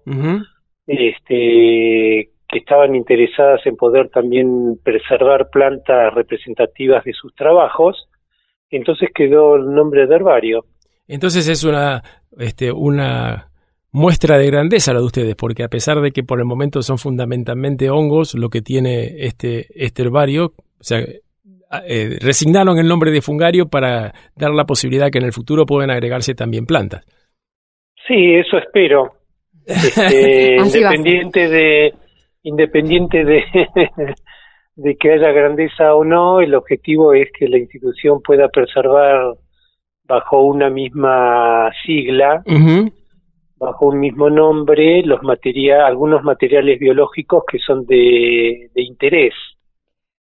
este, 0.88 2.30
que 2.48 2.60
estaban 2.60 2.96
interesadas 2.96 3.66
en 3.66 3.76
poder 3.76 4.08
también 4.08 4.80
preservar 4.82 5.50
plantas 5.50 6.14
representativas 6.14 7.04
de 7.04 7.12
sus 7.12 7.36
trabajos 7.36 8.08
entonces 8.76 9.10
quedó 9.14 9.56
el 9.56 9.74
nombre 9.74 10.08
de 10.08 10.16
herbario. 10.16 10.66
Entonces 11.08 11.48
es 11.48 11.64
una, 11.64 12.04
este, 12.38 12.72
una 12.72 13.50
muestra 13.92 14.38
de 14.38 14.48
grandeza 14.48 14.94
la 14.94 15.00
de 15.00 15.06
ustedes, 15.06 15.36
porque 15.36 15.64
a 15.64 15.70
pesar 15.70 16.02
de 16.02 16.12
que 16.12 16.24
por 16.24 16.40
el 16.40 16.46
momento 16.46 16.82
son 16.82 16.98
fundamentalmente 16.98 17.90
hongos, 17.90 18.34
lo 18.36 18.50
que 18.50 18.62
tiene 18.62 19.26
este, 19.26 19.68
este 19.76 20.02
herbario, 20.02 20.54
o 20.80 20.84
sea, 20.84 21.00
eh, 21.88 22.18
resignaron 22.22 22.78
el 22.78 22.88
nombre 22.88 23.12
de 23.12 23.22
fungario 23.22 23.68
para 23.68 24.14
dar 24.36 24.52
la 24.52 24.66
posibilidad 24.66 25.10
que 25.10 25.20
en 25.20 25.26
el 25.26 25.34
futuro 25.34 25.66
puedan 25.66 25.92
agregarse 25.92 26.36
también 26.36 26.66
plantas. 26.66 27.06
Sí, 28.08 28.34
eso 28.36 28.58
espero. 28.58 29.14
Este, 29.66 30.58
independiente 30.58 31.48
de 31.48 31.94
independiente 32.44 33.24
de, 33.24 33.44
de 34.76 34.96
que 34.96 35.14
haya 35.14 35.32
grandeza 35.32 35.96
o 35.96 36.04
no, 36.04 36.40
el 36.42 36.56
objetivo 36.56 37.14
es 37.14 37.30
que 37.38 37.48
la 37.48 37.58
institución 37.58 38.22
pueda 38.22 38.50
preservar 38.50 39.36
bajo 40.06 40.42
una 40.42 40.70
misma 40.70 41.72
sigla, 41.86 42.44
bajo 43.58 43.88
un 43.88 44.00
mismo 44.00 44.30
nombre, 44.30 45.02
los 45.04 45.22
materia- 45.24 45.86
algunos 45.86 46.24
materiales 46.24 46.80
biológicos 46.80 47.44
que 47.50 47.60
son 47.60 47.86
de, 47.86 48.70
de 48.74 48.82
interés. 48.82 49.34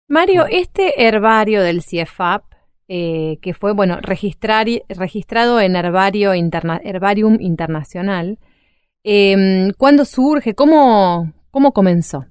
Mario, 0.08 0.46
este 0.50 1.06
herbario 1.06 1.62
del 1.62 1.82
CIEFAP, 1.82 2.44
eh, 2.88 3.38
que 3.42 3.54
fue, 3.54 3.74
bueno, 3.74 3.98
registrar- 4.02 4.82
registrado 4.88 5.60
en 5.60 5.76
Herbario 5.76 6.34
Interna- 6.34 6.80
Herbarium 6.84 7.38
Internacional, 7.42 8.38
eh, 9.04 9.36
¿cuándo 9.78 10.06
surge? 10.06 10.56
¿Cómo, 10.56 11.34
cómo 11.52 11.74
comenzó? 11.74 12.26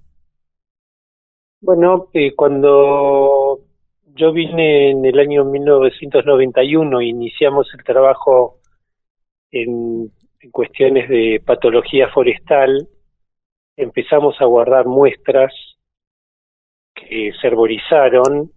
Bueno, 1.66 2.10
eh, 2.12 2.32
cuando 2.36 3.58
yo 4.14 4.32
vine 4.32 4.90
en 4.92 5.04
el 5.04 5.18
año 5.18 5.44
1991, 5.44 7.02
iniciamos 7.02 7.66
el 7.76 7.82
trabajo 7.82 8.60
en, 9.50 10.12
en 10.38 10.50
cuestiones 10.52 11.08
de 11.08 11.42
patología 11.44 12.08
forestal, 12.10 12.86
empezamos 13.76 14.40
a 14.40 14.44
guardar 14.44 14.86
muestras 14.86 15.52
que 16.94 17.32
se 17.40 17.48
arborizaron 17.48 18.52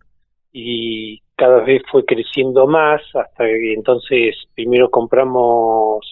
y 0.53 1.19
cada 1.35 1.61
vez 1.63 1.81
fue 1.91 2.05
creciendo 2.05 2.67
más 2.67 3.01
hasta 3.15 3.43
que 3.43 3.73
entonces 3.73 4.35
primero 4.53 4.91
compramos 4.91 6.05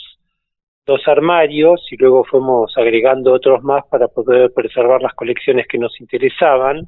dos 0.88 1.02
armarios 1.06 1.86
y 1.92 1.98
luego 1.98 2.24
fuimos 2.24 2.76
agregando 2.78 3.34
otros 3.34 3.62
más 3.62 3.86
para 3.88 4.08
poder 4.08 4.54
preservar 4.54 5.02
las 5.02 5.14
colecciones 5.14 5.68
que 5.68 5.78
nos 5.78 6.00
interesaban. 6.00 6.88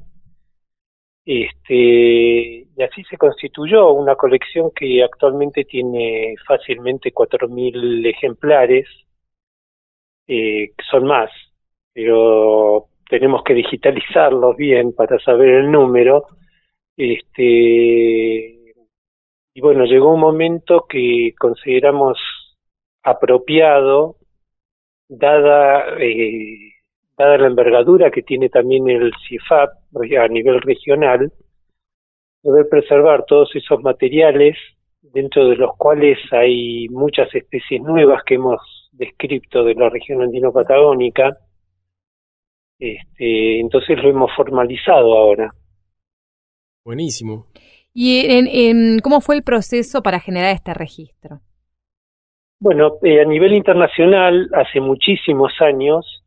Este, 1.24 1.74
y 1.74 2.82
así 2.82 3.04
se 3.04 3.18
constituyó 3.18 3.92
una 3.92 4.16
colección 4.16 4.70
que 4.74 5.04
actualmente 5.04 5.64
tiene 5.64 6.34
fácilmente 6.46 7.12
4.000 7.12 8.06
ejemplares, 8.06 8.86
eh, 10.26 10.70
son 10.90 11.04
más, 11.04 11.30
pero 11.92 12.86
tenemos 13.08 13.42
que 13.44 13.54
digitalizarlos 13.54 14.56
bien 14.56 14.94
para 14.94 15.18
saber 15.18 15.50
el 15.50 15.70
número. 15.70 16.26
Este, 16.96 17.44
y 19.52 19.60
bueno, 19.60 19.84
llegó 19.84 20.14
un 20.14 20.20
momento 20.20 20.86
que 20.88 21.34
consideramos 21.38 22.18
apropiado, 23.02 24.16
dada, 25.08 25.96
eh, 25.98 26.72
dada 27.16 27.38
la 27.38 27.46
envergadura 27.46 28.10
que 28.10 28.22
tiene 28.22 28.48
también 28.48 28.88
el 28.88 29.12
CIFAP 29.28 29.70
a 30.18 30.28
nivel 30.28 30.60
regional, 30.60 31.32
poder 32.42 32.68
preservar 32.68 33.24
todos 33.26 33.54
esos 33.54 33.80
materiales, 33.82 34.56
dentro 35.02 35.48
de 35.48 35.56
los 35.56 35.76
cuales 35.76 36.18
hay 36.30 36.88
muchas 36.90 37.34
especies 37.34 37.80
nuevas 37.82 38.22
que 38.24 38.34
hemos 38.34 38.60
descrito 38.92 39.64
de 39.64 39.74
la 39.74 39.88
región 39.88 40.22
andino-patagónica. 40.22 41.36
Este, 42.78 43.60
entonces 43.60 43.98
lo 44.02 44.08
hemos 44.10 44.30
formalizado 44.36 45.16
ahora. 45.16 45.52
Buenísimo. 46.84 47.46
¿Y 47.92 48.24
en- 48.30 48.46
en- 48.46 48.98
cómo 49.00 49.20
fue 49.20 49.36
el 49.36 49.42
proceso 49.42 50.02
para 50.02 50.20
generar 50.20 50.54
este 50.54 50.72
registro? 50.72 51.40
Bueno, 52.62 52.98
eh, 53.02 53.22
a 53.22 53.24
nivel 53.24 53.54
internacional, 53.54 54.50
hace 54.52 54.80
muchísimos 54.80 55.50
años, 55.62 56.22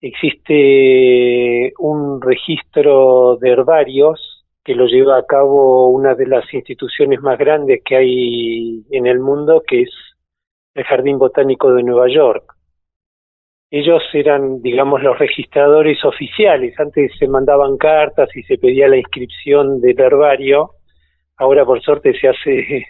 existe 0.00 1.72
un 1.78 2.20
registro 2.20 3.36
de 3.36 3.50
herbarios 3.50 4.44
que 4.64 4.74
lo 4.74 4.86
lleva 4.86 5.16
a 5.16 5.24
cabo 5.24 5.90
una 5.90 6.16
de 6.16 6.26
las 6.26 6.52
instituciones 6.52 7.20
más 7.20 7.38
grandes 7.38 7.82
que 7.84 7.96
hay 7.96 8.84
en 8.90 9.06
el 9.06 9.20
mundo, 9.20 9.62
que 9.64 9.82
es 9.82 9.90
el 10.74 10.82
Jardín 10.82 11.18
Botánico 11.18 11.72
de 11.72 11.84
Nueva 11.84 12.08
York. 12.08 12.56
Ellos 13.70 14.02
eran, 14.12 14.60
digamos, 14.60 15.04
los 15.04 15.16
registradores 15.20 16.04
oficiales. 16.04 16.74
Antes 16.80 17.12
se 17.16 17.28
mandaban 17.28 17.76
cartas 17.76 18.28
y 18.34 18.42
se 18.42 18.58
pedía 18.58 18.88
la 18.88 18.96
inscripción 18.96 19.80
del 19.80 20.00
herbario. 20.00 20.72
Ahora, 21.36 21.64
por 21.64 21.80
suerte, 21.80 22.12
se 22.18 22.28
hace 22.28 22.86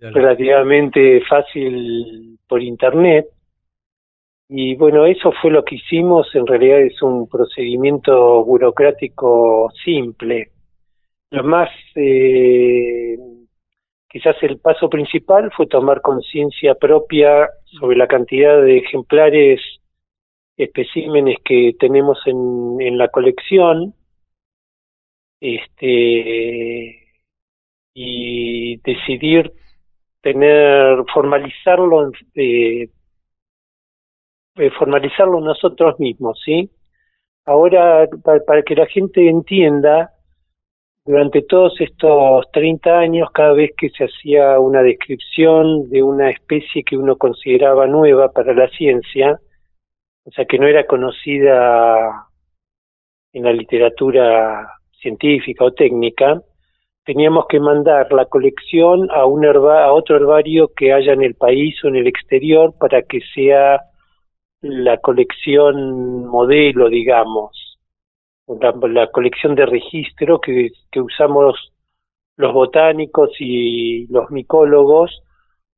relativamente 0.00 1.20
fácil 1.28 2.38
por 2.48 2.62
internet. 2.62 3.26
Y 4.48 4.74
bueno, 4.74 5.06
eso 5.06 5.32
fue 5.40 5.50
lo 5.50 5.64
que 5.64 5.76
hicimos. 5.76 6.34
En 6.34 6.46
realidad 6.46 6.80
es 6.80 7.00
un 7.02 7.28
procedimiento 7.28 8.44
burocrático 8.44 9.70
simple. 9.84 10.50
Lo 11.30 11.44
más, 11.44 11.70
eh, 11.94 13.16
quizás 14.08 14.36
el 14.42 14.58
paso 14.58 14.88
principal 14.88 15.52
fue 15.56 15.66
tomar 15.66 16.00
conciencia 16.00 16.74
propia 16.74 17.48
sobre 17.78 17.96
la 17.96 18.08
cantidad 18.08 18.60
de 18.60 18.78
ejemplares, 18.78 19.60
especímenes 20.56 21.36
que 21.44 21.74
tenemos 21.78 22.18
en, 22.26 22.80
en 22.80 22.98
la 22.98 23.08
colección. 23.08 23.94
Este, 25.40 27.00
y 27.94 28.76
decidir 28.78 29.52
tener 30.22 31.04
formalizarlo 31.12 32.10
eh, 32.34 32.88
eh, 34.56 34.70
formalizarlo 34.78 35.40
nosotros 35.40 35.98
mismos 35.98 36.40
sí 36.44 36.70
ahora 37.46 38.08
para, 38.22 38.62
que 38.62 38.74
la 38.74 38.86
gente 38.86 39.28
entienda 39.28 40.12
durante 41.04 41.42
todos 41.42 41.80
estos 41.80 42.50
30 42.52 42.98
años 42.98 43.30
cada 43.32 43.54
vez 43.54 43.70
que 43.76 43.88
se 43.90 44.04
hacía 44.04 44.58
una 44.60 44.82
descripción 44.82 45.88
de 45.88 46.02
una 46.02 46.30
especie 46.30 46.84
que 46.84 46.96
uno 46.96 47.16
consideraba 47.16 47.86
nueva 47.86 48.32
para 48.32 48.52
la 48.52 48.68
ciencia 48.68 49.40
o 50.24 50.30
sea 50.32 50.44
que 50.44 50.58
no 50.58 50.66
era 50.66 50.86
conocida 50.86 52.26
en 53.32 53.44
la 53.44 53.52
literatura 53.52 54.70
científica 55.00 55.64
o 55.64 55.72
técnica 55.72 56.42
teníamos 57.10 57.46
que 57.48 57.58
mandar 57.58 58.12
la 58.12 58.26
colección 58.26 59.10
a 59.10 59.26
un 59.26 59.44
herba, 59.44 59.84
a 59.84 59.92
otro 59.92 60.14
herbario 60.14 60.70
que 60.76 60.92
haya 60.92 61.12
en 61.12 61.24
el 61.24 61.34
país 61.34 61.74
o 61.82 61.88
en 61.88 61.96
el 61.96 62.06
exterior 62.06 62.72
para 62.78 63.02
que 63.02 63.18
sea 63.34 63.80
la 64.60 64.96
colección 64.98 66.28
modelo, 66.28 66.88
digamos, 66.88 67.80
la, 68.46 69.08
colección 69.10 69.56
de 69.56 69.66
registro 69.66 70.40
que, 70.40 70.70
que 70.92 71.00
usamos 71.00 71.72
los 72.36 72.54
botánicos 72.54 73.30
y 73.40 74.06
los 74.06 74.30
micólogos 74.30 75.24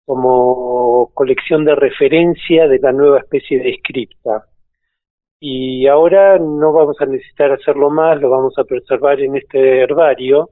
como 0.05 1.13
colección 1.15 1.65
de 1.65 1.75
referencia 1.77 2.69
de 2.69 2.79
la 2.79 2.93
nueva 2.93 3.21
especie 3.21 3.59
descripta. 3.59 4.45
Y 5.41 5.87
ahora 5.87 6.39
no 6.39 6.75
vamos 6.75 7.01
a 7.01 7.07
necesitar 7.07 7.53
hacerlo 7.53 7.89
más, 7.89 8.21
lo 8.21 8.29
vamos 8.29 8.53
a 8.59 8.65
preservar 8.65 9.19
en 9.19 9.37
este 9.37 9.81
herbario 9.81 10.51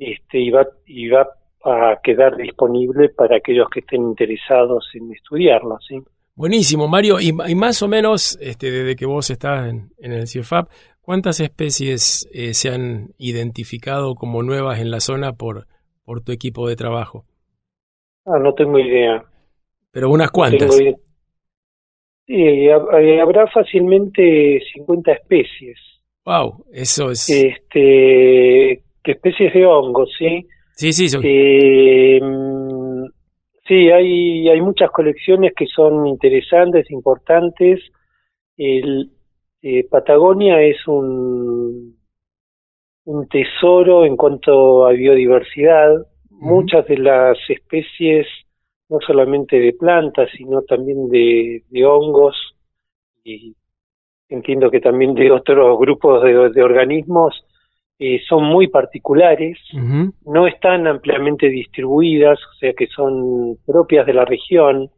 este, 0.00 0.38
y, 0.38 0.50
va, 0.50 0.66
y 0.86 1.08
va 1.08 1.28
a 1.62 2.00
quedar 2.02 2.36
disponible 2.36 3.10
para 3.10 3.36
aquellos 3.36 3.68
que 3.68 3.80
estén 3.80 4.02
interesados 4.02 4.88
en 4.94 5.12
estudiarlo. 5.12 5.78
¿sí? 5.86 6.02
Buenísimo, 6.34 6.88
Mario. 6.88 7.20
Y, 7.20 7.28
y, 7.28 7.54
más 7.54 7.82
o 7.82 7.88
menos, 7.88 8.38
este, 8.40 8.70
desde 8.70 8.96
que 8.96 9.04
vos 9.06 9.28
estás 9.30 9.68
en, 9.68 9.90
en 9.98 10.12
el 10.12 10.26
CIEFAP, 10.26 10.70
¿cuántas 11.02 11.38
especies 11.40 12.26
eh, 12.32 12.54
se 12.54 12.70
han 12.70 13.10
identificado 13.18 14.14
como 14.14 14.42
nuevas 14.42 14.80
en 14.80 14.90
la 14.90 15.00
zona 15.00 15.34
por, 15.34 15.66
por 16.02 16.22
tu 16.22 16.32
equipo 16.32 16.66
de 16.66 16.76
trabajo? 16.76 17.26
Ah, 18.24 18.38
no 18.38 18.54
tengo 18.54 18.78
idea. 18.78 19.22
Pero 19.92 20.08
unas 20.08 20.30
cuantas. 20.30 20.68
No 20.68 20.96
sí, 22.26 22.70
habrá 22.70 23.46
fácilmente 23.48 24.62
50 24.74 25.12
especies. 25.12 25.78
Wow, 26.24 26.64
eso 26.72 27.10
es. 27.10 27.28
Este, 27.28 28.82
especies 29.04 29.52
de 29.54 29.66
hongos, 29.66 30.10
¿sí? 30.18 30.46
Sí, 30.72 30.92
sí, 30.92 31.08
son... 31.08 31.22
eh, 31.24 32.20
sí, 33.66 33.90
hay, 33.90 34.48
hay 34.48 34.60
muchas 34.60 34.90
colecciones 34.90 35.52
que 35.54 35.66
son 35.66 36.06
interesantes, 36.06 36.90
importantes. 36.90 37.80
El, 38.56 39.10
eh, 39.62 39.86
Patagonia 39.90 40.60
es 40.62 40.86
un, 40.86 41.96
un 43.04 43.28
tesoro 43.28 44.04
en 44.04 44.16
cuanto 44.16 44.86
a 44.86 44.92
biodiversidad. 44.92 45.92
Uh 45.92 46.02
-huh. 46.02 46.54
Muchas 46.54 46.86
de 46.86 46.98
las 46.98 47.38
especies, 47.48 48.26
no 48.88 48.98
solamente 49.06 49.58
de 49.58 49.72
plantas, 49.72 50.30
sino 50.36 50.62
también 50.62 51.08
de, 51.08 51.62
de 51.68 51.84
hongos 51.84 52.36
y 53.22 53.54
entiendo 54.28 54.70
que 54.70 54.80
también 54.80 55.14
de 55.14 55.30
otros 55.30 55.78
grupos 55.78 56.22
de, 56.22 56.50
de 56.50 56.62
organismos, 56.62 57.44
eh, 58.02 58.18
son 58.28 58.44
muy 58.44 58.66
particulares, 58.68 59.58
uh 59.74 59.78
-huh. 59.78 60.12
no 60.24 60.46
están 60.46 60.86
ampliamente 60.86 61.48
distribuidas, 61.48 62.38
o 62.50 62.54
sea 62.58 62.72
que 62.72 62.86
son 62.88 63.56
propias 63.66 64.06
de 64.06 64.14
la 64.14 64.24
región. 64.24 64.90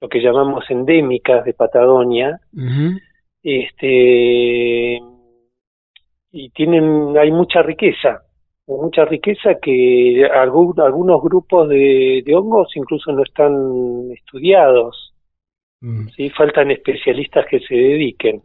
lo 0.00 0.08
que 0.08 0.20
llamamos 0.20 0.64
endémicas 0.70 1.44
de 1.44 1.54
Patagonia, 1.54 2.38
este 3.42 5.00
y 6.30 6.50
tienen 6.50 7.16
hay 7.18 7.30
mucha 7.32 7.62
riqueza 7.62 8.22
mucha 8.66 9.04
riqueza 9.06 9.54
que 9.60 10.24
algún- 10.26 10.78
algunos 10.80 11.22
grupos 11.22 11.68
de, 11.68 12.22
de 12.24 12.34
hongos 12.36 12.68
incluso 12.76 13.10
no 13.12 13.22
están 13.22 13.52
estudiados 14.12 15.14
Mm. 15.80 16.08
sí 16.16 16.28
faltan 16.30 16.70
especialistas 16.72 17.46
que 17.50 17.60
se 17.60 17.74
dediquen 17.74 18.42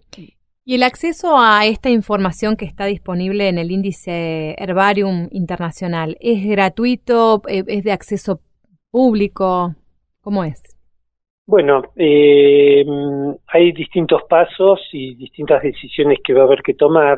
Y 0.65 0.75
el 0.75 0.84
acceso 0.84 1.38
a 1.38 1.65
esta 1.65 1.89
información 1.89 2.55
que 2.58 2.65
está 2.65 2.86
disponible 2.86 3.48
en 3.50 3.58
el 3.58 3.72
índice 3.72 4.55
Herbarium 4.58 5.27
Internacional, 5.32 6.17
¿es 6.20 6.46
gratuito? 6.46 7.41
Eh, 7.48 7.63
¿Es 7.67 7.84
de 7.84 7.91
acceso 7.91 8.41
público? 8.91 9.75
¿Cómo 10.22 10.43
es? 10.43 10.62
bueno 11.46 11.84
eh, 11.96 12.86
hay 13.48 13.72
distintos 13.74 14.24
pasos 14.29 14.79
y 14.91 15.15
distintas 15.15 15.62
decisiones 15.63 16.20
que 16.24 16.34
va 16.34 16.41
a 16.41 16.46
haber 16.46 16.62
que 16.63 16.74
tomar 16.74 17.17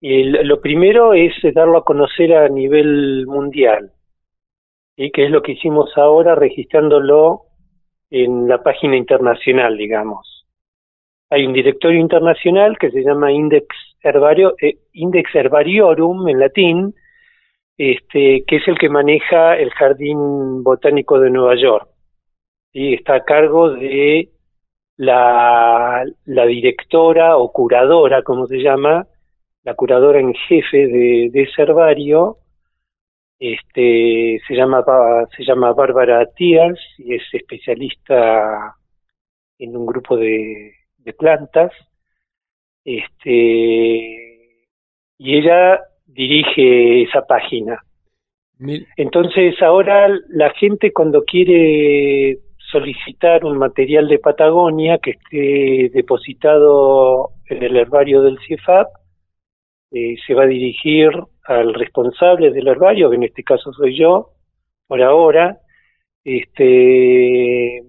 El- 0.00 0.46
lo 0.48 0.60
primero 0.60 1.14
es 1.14 1.32
darlo 1.54 1.78
a 1.78 1.84
conocer 1.84 2.34
a 2.34 2.48
nivel 2.48 3.26
mundial 3.26 3.92
y 4.96 5.10
que 5.10 5.24
es 5.24 5.30
lo 5.30 5.42
que 5.42 5.52
hicimos 5.52 5.90
ahora 5.96 6.34
registrándolo 6.34 7.42
en 8.10 8.48
la 8.48 8.62
página 8.62 8.96
internacional, 8.96 9.76
digamos. 9.76 10.35
Hay 11.30 11.44
un 11.44 11.52
directorio 11.52 11.98
internacional 11.98 12.78
que 12.78 12.90
se 12.90 13.02
llama 13.02 13.32
Index, 13.32 13.66
Herbario, 14.00 14.54
eh, 14.60 14.78
Herbariorum 15.34 16.28
en 16.28 16.38
latín, 16.38 16.94
este, 17.76 18.44
que 18.46 18.56
es 18.56 18.68
el 18.68 18.78
que 18.78 18.88
maneja 18.88 19.56
el 19.56 19.70
Jardín 19.70 20.62
Botánico 20.62 21.18
de 21.18 21.30
Nueva 21.30 21.56
York. 21.56 21.88
Y 22.72 22.94
está 22.94 23.16
a 23.16 23.24
cargo 23.24 23.70
de 23.70 24.30
la, 24.96 26.04
la 26.24 26.46
directora 26.46 27.36
o 27.36 27.52
curadora, 27.52 28.22
como 28.22 28.46
se 28.46 28.58
llama, 28.58 29.06
la 29.64 29.74
curadora 29.74 30.20
en 30.20 30.32
jefe 30.32 30.86
de, 30.86 31.30
ese 31.34 31.62
herbario, 31.62 32.38
este, 33.38 34.40
se 34.46 34.54
llama 34.54 34.84
se 35.36 35.44
llama 35.44 35.72
Bárbara 35.72 36.24
Tías 36.36 36.78
y 36.98 37.14
es 37.16 37.22
especialista 37.32 38.76
en 39.58 39.76
un 39.76 39.86
grupo 39.86 40.16
de, 40.16 40.72
de 41.06 41.12
plantas, 41.14 41.72
este, 42.84 43.30
y 45.18 45.36
ella 45.38 45.80
dirige 46.04 47.04
esa 47.04 47.22
página. 47.26 47.80
Entonces 48.96 49.60
ahora 49.62 50.08
la 50.28 50.50
gente 50.54 50.92
cuando 50.92 51.24
quiere 51.24 52.38
solicitar 52.72 53.44
un 53.44 53.58
material 53.58 54.08
de 54.08 54.18
Patagonia 54.18 54.98
que 54.98 55.10
esté 55.12 55.90
depositado 55.96 57.30
en 57.48 57.62
el 57.62 57.76
herbario 57.76 58.22
del 58.22 58.38
CIEFAP, 58.46 58.88
eh, 59.92 60.16
se 60.26 60.34
va 60.34 60.42
a 60.44 60.48
dirigir 60.48 61.10
al 61.44 61.72
responsable 61.74 62.50
del 62.50 62.66
herbario, 62.66 63.10
que 63.10 63.16
en 63.16 63.22
este 63.22 63.44
caso 63.44 63.72
soy 63.72 63.96
yo, 63.96 64.30
por 64.88 65.02
ahora, 65.02 65.58
este 66.24 67.82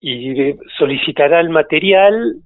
y 0.00 0.54
solicitará 0.78 1.40
el 1.40 1.50
material 1.50 2.36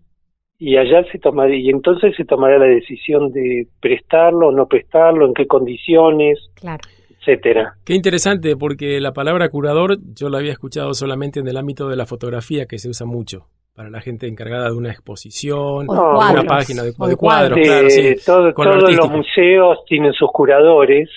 y 0.58 0.76
allá 0.76 1.04
se 1.12 1.18
tomará 1.18 1.54
y 1.54 1.68
entonces 1.68 2.14
se 2.16 2.24
tomará 2.24 2.58
la 2.58 2.66
decisión 2.66 3.32
de 3.32 3.66
prestarlo 3.80 4.48
o 4.48 4.52
no 4.52 4.66
prestarlo, 4.66 5.26
en 5.26 5.34
qué 5.34 5.46
condiciones, 5.46 6.38
Claro. 6.54 6.80
etcétera. 7.20 7.74
Qué 7.84 7.94
interesante, 7.94 8.56
porque 8.56 9.00
la 9.00 9.12
palabra 9.12 9.48
curador 9.48 9.98
yo 10.14 10.28
la 10.28 10.38
había 10.38 10.52
escuchado 10.52 10.94
solamente 10.94 11.40
en 11.40 11.48
el 11.48 11.56
ámbito 11.56 11.88
de 11.88 11.96
la 11.96 12.06
fotografía, 12.06 12.66
que 12.66 12.78
se 12.78 12.88
usa 12.88 13.06
mucho 13.06 13.46
para 13.74 13.90
la 13.90 14.00
gente 14.00 14.28
encargada 14.28 14.66
de 14.70 14.76
una 14.76 14.90
exposición, 14.92 15.86
O 15.88 15.92
de 15.92 15.96
No, 15.96 16.26
de 16.26 16.32
una 16.40 16.44
página 16.44 16.82
de, 16.84 16.92
O 16.96 17.08
de 17.08 17.16
cuadros, 17.16 17.56
De- 17.56 17.62
claro, 17.64 17.90
sí. 17.90 18.14
todo- 18.24 18.54
con 18.54 18.66
lo 18.68 18.78
todos 18.78 18.94
los 18.96 19.10
museos 19.10 19.78
tienen 19.88 20.12
sus 20.12 20.30
curadores 20.32 21.08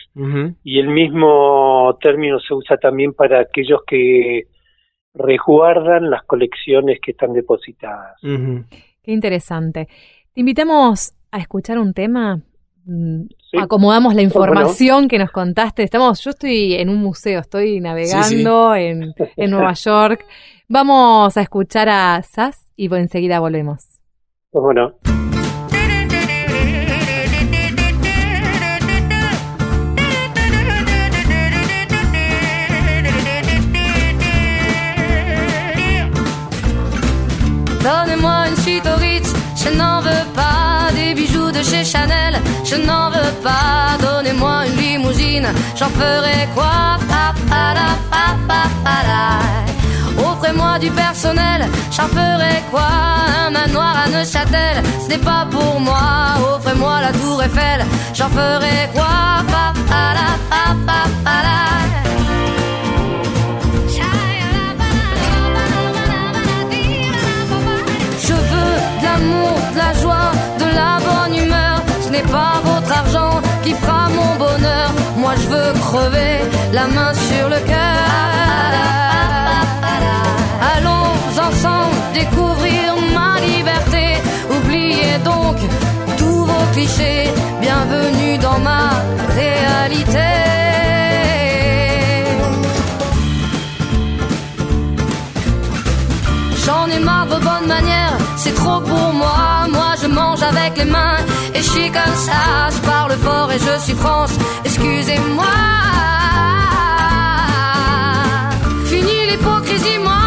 y 0.63 0.79
el 0.79 0.88
mismo 0.88 1.96
término 2.01 2.39
se 2.39 2.53
usa 2.56 2.77
también 2.77 3.13
para 3.13 3.41
aquellos 3.41 3.82
que 3.86 4.43
resguardan 5.17 6.10
las 6.10 6.23
colecciones 6.23 6.99
que 7.01 7.12
están 7.12 7.34
depositadas. 7.34 8.19
Qué 8.21 9.12
interesante. 9.12 9.88
Te 10.34 10.39
invitamos 10.41 11.13
a 11.32 11.39
escuchar 11.39 11.80
un 11.80 11.93
tema. 11.93 12.41
Mm, 12.86 13.23
Sí. 13.49 13.58
Acomodamos 13.58 14.13
la 14.13 14.21
información 14.21 15.08
que 15.08 15.17
nos 15.17 15.32
contaste. 15.32 15.82
Estamos, 15.82 16.21
yo 16.21 16.32
estoy 16.32 16.73
en 16.73 16.89
un 16.89 16.97
museo, 16.97 17.39
estoy 17.39 17.80
navegando 17.80 18.75
En, 18.75 19.13
en 19.38 19.51
Nueva 19.51 19.71
York. 19.86 20.25
Vamos 20.67 21.38
a 21.38 21.41
escuchar 21.41 21.88
a 21.88 22.21
Sass 22.23 22.73
y 22.75 22.93
enseguida 22.93 23.39
volvemos. 23.39 23.99
Pues 24.51 24.62
bueno, 24.62 24.95
Donnez-moi 37.88 38.50
une 38.50 38.58
suite 38.58 38.86
au 38.86 39.00
Ritz, 39.00 39.30
je 39.56 39.69
n'en 39.69 40.02
veux 40.02 40.26
pas 40.36 40.91
des 40.93 41.13
bijoux 41.13 41.52
de 41.52 41.63
chez 41.63 41.86
Chanel, 41.86 42.34
je 42.65 42.76
n'en 42.76 43.10
veux 43.10 43.34
pas. 43.41 43.95
Donnez-moi 44.02 44.65
une 44.67 44.76
limousine, 44.76 45.47
j'en 45.80 45.91
ferai 46.00 46.50
quoi? 46.54 46.97
Offrez-moi 50.19 50.80
du 50.80 50.89
personnel, 50.91 51.62
j'en 51.95 52.10
ferai 52.17 52.56
quoi? 52.71 52.89
Un 53.45 53.52
manoir 53.52 53.95
à 54.04 54.10
Neuchâtel, 54.10 54.84
ce 55.04 55.08
n'est 55.08 55.23
pas 55.32 55.47
pour 55.50 55.80
moi. 55.80 56.36
Offrez-moi 56.56 57.00
la 57.02 57.12
tour 57.13 57.41
Eiffel, 57.41 57.86
j'en 58.13 58.30
ferai 58.30 58.89
quoi? 58.93 59.08
Pas 72.23 72.62
votre 72.63 72.91
argent 72.91 73.41
qui 73.63 73.73
fera 73.73 74.10
mon 74.10 74.36
bonheur. 74.36 74.89
Moi 75.17 75.34
je 75.41 75.47
veux 75.47 75.73
crever 75.88 76.39
la 76.73 76.88
main 76.88 77.13
sur 77.13 77.49
le 77.49 77.60
cœur. 77.71 78.08
Allons 80.75 81.12
ensemble 81.47 81.95
découvrir 82.13 82.95
ma 83.13 83.39
liberté. 83.39 84.06
Oubliez 84.56 85.17
donc 85.23 85.58
tous 86.17 86.45
vos 86.45 86.65
clichés. 86.73 87.30
Bienvenue 87.62 88.38
dans 88.38 88.60
ma 88.60 88.89
réalité. 89.41 90.30
J'en 96.65 96.88
ai 96.89 96.99
marre 96.99 97.27
de 97.27 97.39
bonnes 97.47 97.67
manières, 97.67 98.17
c'est 98.36 98.53
trop 98.53 98.82
pour 98.82 99.13
moi. 99.13 99.66
Mange 100.17 100.41
avec 100.41 100.77
les 100.80 100.86
mains 100.86 101.19
et 101.53 101.62
je 101.65 101.69
suis 101.75 101.91
comme 101.97 102.17
ça. 102.27 102.41
Je 102.75 102.80
parle 102.91 103.12
fort 103.25 103.49
et 103.51 103.60
je 103.67 103.75
suis 103.86 103.97
France, 104.03 104.34
excusez-moi. 104.65 105.56
Fini 108.91 109.17
l'hypocrisie, 109.30 109.99
moi, 110.10 110.25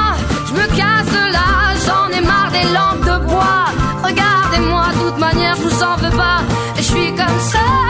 je 0.49 0.53
me 0.59 0.67
casse 0.79 1.11
de 1.19 1.25
là. 1.37 1.49
J'en 1.85 2.09
ai 2.17 2.23
marre 2.31 2.53
des 2.59 2.67
lampes 2.77 3.05
de 3.11 3.17
bois. 3.29 3.65
Regardez-moi, 4.09 4.85
de 4.95 4.99
toute 5.03 5.19
manière, 5.19 5.55
je 5.57 5.63
vous 5.63 5.83
en 5.83 5.97
veux 6.03 6.17
pas. 6.17 6.41
Et 6.79 6.83
je 6.83 6.89
suis 6.93 7.11
comme 7.21 7.41
ça. 7.53 7.90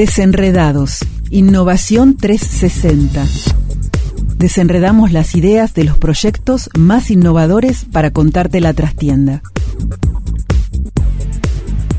Desenredados. 0.00 1.00
Innovación 1.28 2.16
360. 2.16 3.22
Desenredamos 4.38 5.12
las 5.12 5.34
ideas 5.34 5.74
de 5.74 5.84
los 5.84 5.98
proyectos 5.98 6.70
más 6.74 7.10
innovadores 7.10 7.84
para 7.84 8.10
contarte 8.10 8.62
la 8.62 8.72
trastienda. 8.72 9.42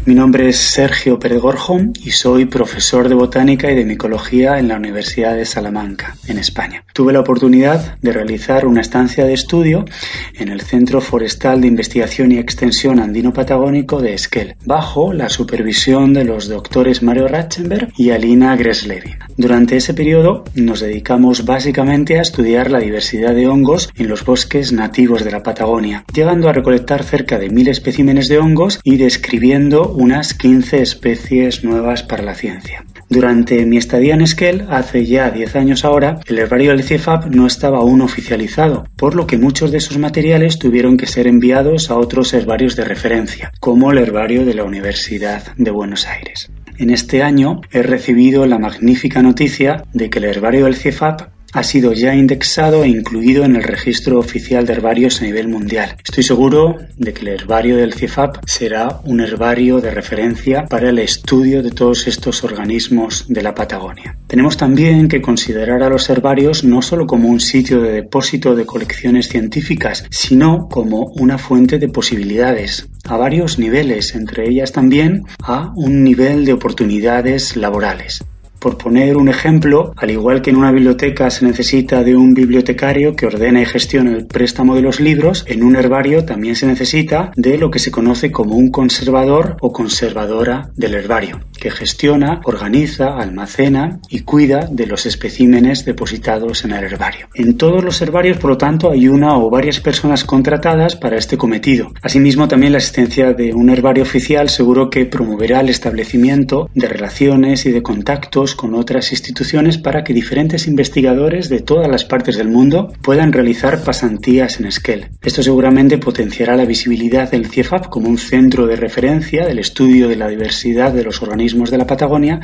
Mi 0.04 0.16
nombre 0.16 0.50
es 0.50 0.58
Sergio 0.58 1.20
Pérez 1.20 1.40
Gorjón 1.40 1.94
y 2.04 2.10
soy 2.10 2.46
profesor 2.46 3.08
de 3.08 3.14
botánica 3.14 3.72
y 3.72 3.76
de 3.76 3.86
micología 3.86 4.58
en 4.58 4.68
la 4.68 4.78
Universidad 4.78 5.36
de 5.36 5.46
Salamanca, 5.46 6.18
en 6.28 6.40
España. 6.40 6.84
Tuve 6.92 7.14
la 7.14 7.20
oportunidad 7.20 8.00
de 8.00 8.12
realizar 8.12 8.66
una 8.66 8.82
estancia 8.82 9.26
de 9.26 9.34
estudio 9.34 9.86
en 10.34 10.50
el 10.50 10.62
Centro 10.62 11.02
Forestal 11.02 11.62
de 11.62 11.68
Investigación 11.68 12.32
y 12.32 12.40
Extensión 12.40 13.00
Andino-Patagónico 13.00 14.02
de 14.02 14.16
Esquel, 14.16 14.56
bajo 14.66 15.14
la 15.14 15.30
supervisión 15.30 16.14
de 16.14 16.26
los 16.26 16.48
doctores 16.48 17.04
Mario 17.04 17.28
Ratzenberg 17.28 17.94
y 17.96 18.10
Alina 18.10 18.56
Greslevi. 18.56 19.14
Durante 19.38 19.78
ese 19.78 19.94
periodo 19.94 20.46
nos 20.56 20.80
dedicamos 20.80 21.46
básicamente 21.46 22.18
a 22.18 22.24
estudiar 22.24 22.72
la 22.72 22.80
diversidad 22.80 23.36
de 23.36 23.48
hongos 23.48 23.92
en 23.96 24.08
los 24.08 24.26
bosques 24.26 24.72
nativos 24.72 25.24
de 25.24 25.32
la 25.32 25.44
Patagonia, 25.44 26.06
llegando 26.12 26.50
a 26.50 26.54
recolectar 26.54 27.04
cerca 27.04 27.38
de 27.38 27.52
mil 27.52 27.68
especímenes 27.68 28.28
de 28.30 28.40
hongos 28.40 28.80
y 28.84 28.98
describiendo 28.98 29.91
unas 29.92 30.34
15 30.34 30.82
especies 30.82 31.64
nuevas 31.64 32.04
para 32.04 32.24
la 32.24 32.36
ciencia. 32.36 32.84
Durante 33.10 33.66
mi 33.66 33.78
estadía 33.78 34.14
en 34.14 34.22
Esquel, 34.22 34.66
hace 34.70 35.06
ya 35.06 35.30
10 35.32 35.58
años 35.58 35.84
ahora, 35.84 36.22
el 36.28 36.40
herbario 36.40 36.72
del 36.72 36.84
CIEFAP 36.84 37.26
no 37.26 37.46
estaba 37.46 37.80
aún 37.80 38.02
oficializado, 38.02 38.86
por 38.96 39.16
lo 39.16 39.28
que 39.28 39.38
muchos 39.38 39.72
de 39.72 39.82
sus 39.82 39.98
materiales 39.98 40.60
tuvieron 40.60 40.96
que 40.96 41.08
ser 41.08 41.28
enviados 41.28 41.92
a 41.92 41.98
otros 41.98 42.34
herbarios 42.34 42.78
de 42.78 42.86
referencia, 42.86 43.52
como 43.60 43.92
el 43.92 43.98
herbario 43.98 44.46
de 44.46 44.54
la 44.54 44.64
Universidad 44.64 45.44
de 45.58 45.72
Buenos 45.72 46.08
Aires. 46.08 46.52
En 46.78 46.90
este 46.90 47.22
año 47.22 47.60
he 47.72 47.84
recibido 47.84 48.46
la 48.46 48.58
magnífica 48.58 49.22
noticia 49.22 49.84
de 49.94 50.10
que 50.10 50.20
el 50.20 50.26
herbario 50.26 50.66
del 50.66 50.76
CIEFAP 50.76 51.22
ha 51.54 51.64
sido 51.64 51.94
ya 51.94 52.14
indexado 52.16 52.84
e 52.84 52.90
incluido 52.90 53.44
en 53.44 53.56
el 53.56 53.64
registro 53.64 54.20
oficial 54.20 54.66
de 54.66 54.74
herbarios 54.74 55.22
a 55.22 55.26
nivel 55.26 55.48
mundial. 55.48 55.96
Estoy 56.04 56.24
seguro 56.24 56.78
de 56.98 57.14
que 57.14 57.22
el 57.22 57.28
herbario 57.30 57.78
del 57.78 57.94
CIFAP 57.94 58.38
será 58.46 59.00
un 59.04 59.22
herbario 59.22 59.80
de 59.82 59.92
referencia 59.92 60.66
para 60.66 60.90
el 60.90 61.00
estudio 61.00 61.62
de 61.62 61.72
todos 61.72 62.08
estos 62.08 62.44
organismos 62.44 63.26
de 63.28 63.42
la 63.42 63.54
Patagonia. 63.54 64.18
Tenemos 64.28 64.58
también 64.58 65.08
que 65.08 65.22
considerar 65.22 65.84
a 65.84 65.90
los 65.90 66.10
herbarios 66.10 66.64
no 66.64 66.82
solo 66.82 67.06
como 67.06 67.28
un 67.28 67.40
sitio 67.40 67.82
de 67.82 67.92
depósito 67.92 68.56
de 68.56 68.66
colecciones 68.66 69.28
científicas, 69.28 70.06
sino 70.10 70.68
como 70.70 71.12
una 71.16 71.38
fuente 71.38 71.80
de 71.80 71.90
posibilidades 71.90 72.88
a 73.06 73.18
varios 73.18 73.60
niveles, 73.60 74.16
entre 74.16 74.48
ellas 74.48 74.72
también 74.72 75.24
a 75.44 75.72
un 75.76 76.04
nivel 76.04 76.46
de 76.46 76.54
oportunidades 76.54 77.56
laborales. 77.56 78.24
Por 78.62 78.78
poner 78.78 79.18
un 79.18 79.28
ejemplo, 79.28 79.92
al 79.98 80.12
igual 80.12 80.44
que 80.44 80.52
en 80.52 80.56
una 80.56 80.72
biblioteca 80.72 81.32
se 81.32 81.44
necesita 81.46 82.04
de 82.04 82.16
un 82.16 82.36
bibliotecario 82.36 83.16
que 83.16 83.26
ordena 83.26 83.60
y 83.60 83.66
gestione 83.66 84.12
el 84.12 84.28
préstamo 84.28 84.76
de 84.76 84.84
los 84.84 85.00
libros, 85.00 85.44
en 85.48 85.64
un 85.64 85.76
herbario 85.76 86.26
también 86.26 86.56
se 86.56 86.68
necesita 86.68 87.32
de 87.36 87.58
lo 87.58 87.72
que 87.72 87.80
se 87.80 87.90
conoce 87.90 88.32
como 88.32 88.56
un 88.56 88.70
conservador 88.70 89.58
o 89.62 89.74
conservadora 89.74 90.70
del 90.76 90.94
herbario, 90.94 91.40
que 91.60 91.72
gestiona, 91.72 92.40
organiza, 92.44 93.18
almacena 93.18 94.00
y 94.10 94.20
cuida 94.20 94.70
de 94.72 94.86
los 94.86 95.08
especímenes 95.08 95.84
depositados 95.84 96.64
en 96.64 96.74
el 96.74 96.84
herbario. 96.84 97.30
En 97.34 97.58
todos 97.58 97.84
los 97.84 98.00
herbarios, 98.04 98.38
por 98.38 98.52
lo 98.52 98.58
tanto, 98.60 98.92
hay 98.92 99.08
una 99.08 99.40
o 99.40 99.50
varias 99.50 99.80
personas 99.80 100.24
contratadas 100.24 100.96
para 100.96 101.18
este 101.18 101.36
cometido. 101.36 101.92
Asimismo, 102.04 102.48
también 102.48 102.74
la 102.74 102.78
existencia 102.78 103.34
de 103.34 103.56
un 103.56 103.72
herbario 103.72 104.04
oficial 104.04 104.50
seguro 104.50 104.92
que 104.92 105.08
promoverá 105.08 105.62
el 105.62 105.70
establecimiento 105.70 106.70
de 106.76 106.88
relaciones 106.88 107.66
y 107.66 107.72
de 107.72 107.82
contactos 107.82 108.51
con 108.56 108.76
otras 108.76 109.12
instituciones 109.12 109.78
para 109.78 110.04
que 110.04 110.14
diferentes 110.14 110.68
investigadores 110.68 111.50
de 111.50 111.60
todas 111.60 111.88
las 111.88 112.06
partes 112.06 112.38
del 112.38 112.50
mundo 112.50 112.94
puedan 113.02 113.32
realizar 113.32 113.84
pasantías 113.84 114.60
en 114.60 114.66
Esquel. 114.66 115.10
Esto 115.22 115.44
seguramente 115.44 115.98
potenciará 115.98 116.56
la 116.56 116.66
visibilidad 116.66 117.30
del 117.30 117.48
CIEFAP 117.48 117.88
como 117.88 118.10
un 118.10 118.18
centro 118.18 118.68
de 118.68 118.76
referencia 118.76 119.46
del 119.46 119.60
estudio 119.60 120.08
de 120.08 120.16
la 120.16 120.28
diversidad 120.28 120.94
de 120.94 121.04
los 121.04 121.22
organismos 121.22 121.72
de 121.72 121.78
la 121.78 121.88
Patagonia 121.88 122.42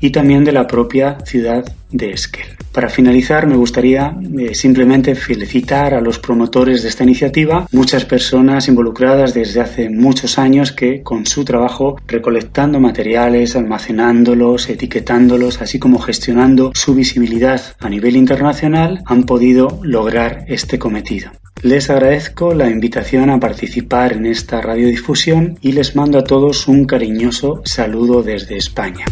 y 0.00 0.10
también 0.10 0.44
de 0.44 0.52
la 0.52 0.66
propia 0.66 1.18
ciudad 1.24 1.64
de 1.90 2.10
Esquel. 2.10 2.46
Para 2.72 2.88
finalizar, 2.88 3.46
me 3.46 3.56
gustaría 3.56 4.14
eh, 4.38 4.54
simplemente 4.54 5.14
felicitar 5.14 5.94
a 5.94 6.00
los 6.00 6.18
promotores 6.18 6.82
de 6.82 6.90
esta 6.90 7.04
iniciativa, 7.04 7.66
muchas 7.72 8.04
personas 8.04 8.68
involucradas 8.68 9.32
desde 9.32 9.60
hace 9.60 9.88
muchos 9.88 10.38
años 10.38 10.72
que 10.72 11.02
con 11.02 11.26
su 11.26 11.44
trabajo 11.44 11.96
recolectando 12.06 12.80
materiales, 12.80 13.56
almacenándolos, 13.56 14.68
etiquetándolos, 14.68 15.62
así 15.62 15.78
como 15.78 15.98
gestionando 15.98 16.72
su 16.74 16.94
visibilidad 16.94 17.62
a 17.80 17.88
nivel 17.88 18.16
internacional, 18.16 19.02
han 19.06 19.24
podido 19.24 19.80
lograr 19.82 20.44
este 20.48 20.78
cometido. 20.78 21.30
Les 21.62 21.88
agradezco 21.88 22.52
la 22.52 22.68
invitación 22.68 23.30
a 23.30 23.40
participar 23.40 24.12
en 24.12 24.26
esta 24.26 24.60
radiodifusión 24.60 25.58
y 25.62 25.72
les 25.72 25.96
mando 25.96 26.18
a 26.18 26.24
todos 26.24 26.68
un 26.68 26.84
cariñoso 26.84 27.62
saludo 27.64 28.22
desde 28.22 28.58
España. 28.58 29.06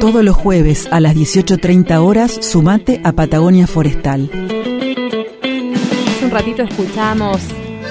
Todos 0.00 0.22
los 0.22 0.36
jueves 0.36 0.86
a 0.90 1.00
las 1.00 1.16
18.30 1.16 1.96
horas, 1.96 2.32
sumate 2.32 3.00
a 3.04 3.12
Patagonia 3.12 3.66
Forestal. 3.66 4.30
Hace 5.42 6.24
un 6.24 6.30
ratito 6.30 6.62
escuchamos 6.62 7.40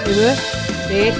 de 0.08 1.12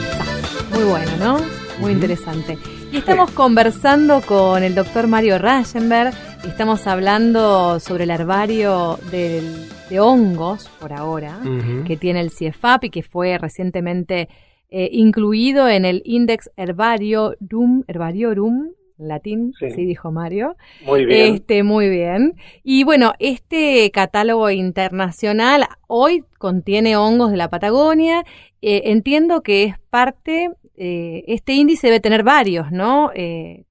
Muy 0.74 0.84
bueno, 0.84 1.12
¿no? 1.20 1.40
Muy 1.80 1.92
interesante. 1.92 2.58
Y 2.92 2.98
estamos 2.98 3.32
conversando 3.32 4.22
con 4.22 4.62
el 4.62 4.76
doctor 4.76 5.08
Mario 5.08 5.40
Rayenberg. 5.40 6.14
Estamos 6.46 6.86
hablando 6.86 7.80
sobre 7.80 8.04
el 8.04 8.12
herbario 8.12 9.00
de 9.12 10.00
hongos, 10.00 10.70
por 10.80 10.94
ahora, 10.94 11.40
que 11.86 11.98
tiene 11.98 12.22
el 12.22 12.30
CIEFAP 12.30 12.86
y 12.86 12.90
que 12.92 13.02
fue 13.02 13.38
recientemente 13.38 14.30
eh, 14.76 14.90
incluido 14.92 15.70
en 15.70 15.86
el 15.86 16.02
Index 16.04 16.50
Herbariorum, 16.58 17.84
Herbariorum 17.88 18.72
latín, 18.98 19.54
sí. 19.60 19.68
dijo 19.86 20.12
Mario. 20.12 20.56
Muy 20.84 21.06
bien. 21.06 21.36
Este, 21.36 21.62
muy 21.62 21.90
bien. 21.90 22.36
Y 22.64 22.84
bueno, 22.84 23.14
este 23.20 23.92
catálogo 23.92 24.50
internacional 24.50 25.68
hoy 25.86 26.24
contiene 26.40 26.98
hongos 26.98 27.30
de 27.30 27.38
la 27.38 27.52
Patagonia. 27.52 28.24
Eh, 28.64 28.82
entiendo 28.86 29.44
que 29.44 29.66
es 29.66 29.80
parte, 29.92 30.50
eh, 30.76 31.24
este 31.28 31.54
índice 31.54 31.88
debe 31.88 32.00
tener 32.00 32.24
varios, 32.24 32.72
¿no? 32.72 33.12
Eh, 33.14 33.66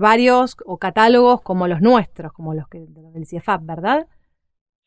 varios 0.00 0.56
o 0.64 0.78
catálogos 0.78 1.42
como 1.42 1.68
los 1.68 1.82
nuestros, 1.82 2.32
como 2.32 2.54
los 2.54 2.66
que 2.68 2.86
del 2.88 3.26
CIEFAP, 3.26 3.62
¿verdad? 3.66 4.06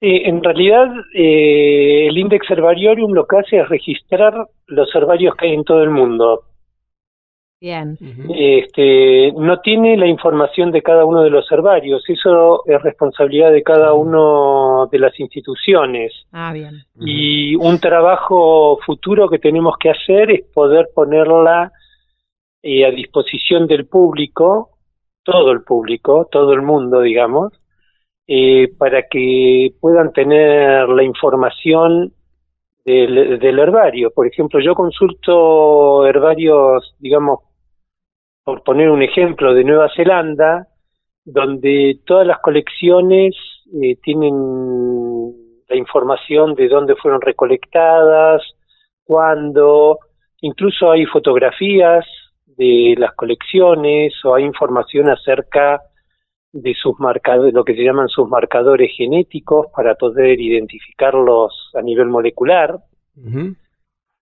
Sí, 0.02 0.22
en 0.24 0.44
realidad 0.44 0.88
el 1.14 2.18
Index 2.18 2.50
Herbariorum 2.50 3.12
lo 3.14 3.26
que 3.26 3.38
hace 3.38 3.58
es 3.58 3.70
registrar 3.70 4.48
los 4.68 4.96
herbarios 4.96 5.36
que 5.36 5.48
hay 5.48 5.54
en 5.54 5.64
todo 5.66 5.84
el 5.84 5.90
mundo. 5.90 6.44
Bien. 7.62 7.98
Este, 8.34 9.34
no 9.34 9.60
tiene 9.60 9.98
la 9.98 10.08
información 10.08 10.72
de 10.72 10.82
cada 10.82 11.04
uno 11.04 11.24
de 11.24 11.30
los 11.30 11.52
herbarios, 11.52 12.02
eso 12.08 12.64
es 12.66 12.82
responsabilidad 12.82 13.52
de 13.52 13.64
cada 13.64 13.92
uno 13.92 14.88
de 14.90 15.00
las 15.00 15.20
instituciones. 15.20 16.14
Ah, 16.32 16.54
bien. 16.54 16.84
Y 17.02 17.56
un 17.56 17.80
trabajo 17.80 18.80
futuro 18.86 19.30
que 19.30 19.40
tenemos 19.40 19.76
que 19.78 19.90
hacer 19.90 20.32
es 20.32 20.46
poder 20.54 20.88
ponerla 20.96 21.74
eh, 22.64 22.86
a 22.86 22.92
disposición 22.92 23.68
del 23.68 23.88
público, 23.88 24.70
todo 25.24 25.52
el 25.52 25.62
público, 25.64 26.30
todo 26.32 26.54
el 26.54 26.62
mundo, 26.62 27.02
digamos, 27.02 27.52
eh, 28.32 28.72
para 28.78 29.08
que 29.10 29.74
puedan 29.82 30.14
tener 30.14 30.88
la 30.88 31.02
información 31.02 32.14
del, 32.86 33.40
del 33.40 33.58
herbario. 33.58 34.12
Por 34.12 34.28
ejemplo, 34.28 34.60
yo 34.60 34.76
consulto 34.76 36.06
herbarios, 36.06 36.96
digamos, 37.00 37.40
por 38.44 38.62
poner 38.62 38.92
un 38.92 39.02
ejemplo, 39.02 39.56
de 39.56 39.64
Nueva 39.64 39.90
Zelanda, 39.96 40.68
donde 41.26 42.02
todas 42.06 42.28
las 42.28 42.38
colecciones 42.38 43.36
eh, 43.82 43.96
tienen 44.04 44.36
la 45.68 45.76
información 45.76 46.54
de 46.54 46.68
dónde 46.68 46.96
fueron 46.98 47.22
recolectadas, 47.22 48.44
cuándo, 49.06 49.98
incluso 50.42 50.92
hay 50.92 51.08
fotografías 51.08 52.06
de 52.46 52.94
las 52.96 53.16
colecciones 53.16 54.14
o 54.24 54.36
hay 54.36 54.44
información 54.44 55.10
acerca 55.10 55.82
de 56.52 56.74
sus 56.74 57.00
marcadores, 57.00 57.54
lo 57.54 57.64
que 57.64 57.76
se 57.76 57.84
llaman 57.84 58.08
sus 58.08 58.28
marcadores 58.28 58.92
genéticos 58.96 59.68
para 59.76 59.96
poder 59.96 60.40
identificarlos 60.40 61.72
a 61.74 61.82
nivel 61.82 62.08
molecular. 62.08 62.80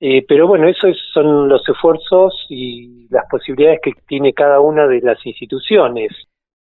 Eh, 0.01 0.25
pero 0.29 0.47
bueno, 0.47 0.69
esos 0.69 0.97
son 1.13 1.49
los 1.49 1.67
esfuerzos 1.69 2.47
y 2.49 3.09
las 3.11 3.25
posibilidades 3.31 3.81
que 3.83 3.93
tiene 4.07 4.33
cada 4.33 4.61
una 4.61 4.87
de 4.87 5.01
las 5.01 5.25
instituciones. 5.25 6.13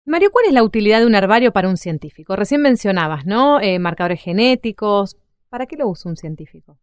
Mario, 0.06 0.30
¿cuál 0.30 0.46
es 0.46 0.52
la 0.52 0.62
utilidad 0.62 1.00
de 1.00 1.06
un 1.06 1.14
herbario 1.14 1.52
para 1.52 1.68
un 1.68 1.76
científico? 1.76 2.36
Recién 2.36 2.62
mencionabas, 2.62 3.26
¿no? 3.26 3.60
Eh, 3.60 3.78
marcadores 3.78 4.22
genéticos. 4.22 5.16
¿Para 5.48 5.66
qué 5.66 5.76
lo 5.76 5.88
usa 5.88 6.10
un 6.10 6.16
científico? 6.16 6.76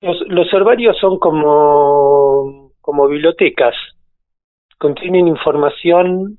Los, 0.00 0.16
los 0.28 0.52
herbarios 0.52 0.96
son 0.98 1.18
como 1.18 2.70
como 2.80 3.06
bibliotecas. 3.06 3.74
Contienen 4.78 5.28
información 5.28 6.38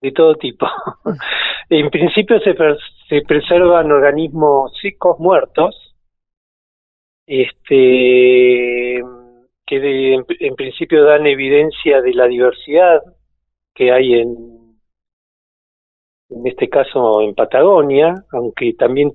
de 0.00 0.12
todo 0.12 0.34
tipo. 0.36 0.66
en 1.70 1.90
principio 1.90 2.40
se, 2.40 2.54
se 3.08 3.22
preservan 3.22 3.92
organismos 3.92 4.72
secos 4.80 5.18
muertos, 5.18 5.94
este, 7.26 9.02
que 9.66 10.14
en, 10.14 10.54
principio 10.56 11.04
dan 11.04 11.26
evidencia 11.26 12.02
de 12.02 12.12
la 12.12 12.26
diversidad 12.26 13.02
que 13.72 13.92
hay 13.92 14.14
en, 14.14 14.76
en 16.30 16.46
este 16.46 16.68
caso 16.68 17.20
en 17.22 17.34
Patagonia, 17.34 18.14
aunque 18.32 18.72
también 18.74 19.12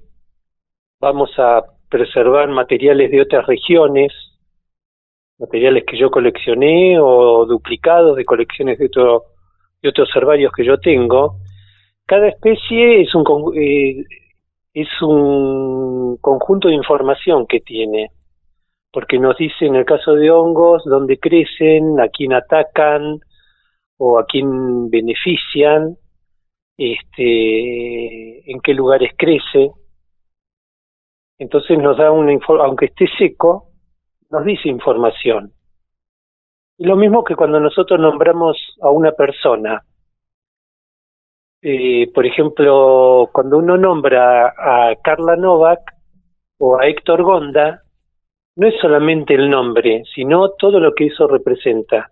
vamos 1.01 1.29
a 1.37 1.61
preservar 1.89 2.47
materiales 2.49 3.11
de 3.11 3.21
otras 3.21 3.45
regiones, 3.47 4.13
materiales 5.37 5.83
que 5.85 5.97
yo 5.97 6.09
coleccioné 6.09 6.97
o 6.99 7.45
duplicados 7.45 8.15
de 8.15 8.23
colecciones 8.23 8.79
de, 8.79 8.85
otro, 8.85 9.25
de 9.85 9.89
otros 9.89 10.09
herbarios 10.15 10.51
que 10.51 10.65
yo 10.65 10.77
tengo. 10.79 11.37
Cada 12.05 12.27
especie 12.27 13.01
es 13.01 13.13
un, 13.13 13.23
eh, 13.55 14.03
es 14.73 14.87
un 15.01 16.17
conjunto 16.17 16.67
de 16.67 16.73
información 16.73 17.45
que 17.45 17.59
tiene, 17.59 18.09
porque 18.91 19.19
nos 19.19 19.37
dice 19.37 19.65
en 19.65 19.75
el 19.75 19.85
caso 19.85 20.13
de 20.15 20.31
hongos 20.31 20.83
dónde 20.85 21.19
crecen, 21.19 21.99
a 21.99 22.09
quién 22.09 22.33
atacan 22.33 23.19
o 23.97 24.19
a 24.19 24.25
quién 24.25 24.89
benefician, 24.89 25.95
este, 26.77 28.51
en 28.51 28.59
qué 28.61 28.73
lugares 28.73 29.11
crece. 29.17 29.71
Entonces 31.37 31.77
nos 31.77 31.97
da 31.97 32.11
una 32.11 32.37
aunque 32.61 32.85
esté 32.85 33.07
seco, 33.17 33.69
nos 34.31 34.45
dice 34.45 34.67
información. 34.67 35.54
Lo 36.77 36.95
mismo 36.97 37.23
que 37.23 37.35
cuando 37.35 37.59
nosotros 37.59 37.99
nombramos 37.99 38.57
a 38.81 38.89
una 38.89 39.11
persona. 39.13 39.81
Eh, 41.61 42.11
por 42.13 42.25
ejemplo, 42.25 43.29
cuando 43.31 43.57
uno 43.57 43.77
nombra 43.77 44.47
a 44.49 44.95
Carla 45.01 45.35
Novak 45.35 45.79
o 46.59 46.77
a 46.77 46.85
Héctor 46.87 47.23
Gonda, 47.23 47.81
no 48.57 48.67
es 48.67 48.75
solamente 48.81 49.33
el 49.33 49.49
nombre, 49.49 50.03
sino 50.13 50.51
todo 50.51 50.79
lo 50.79 50.93
que 50.93 51.07
eso 51.07 51.27
representa. 51.27 52.11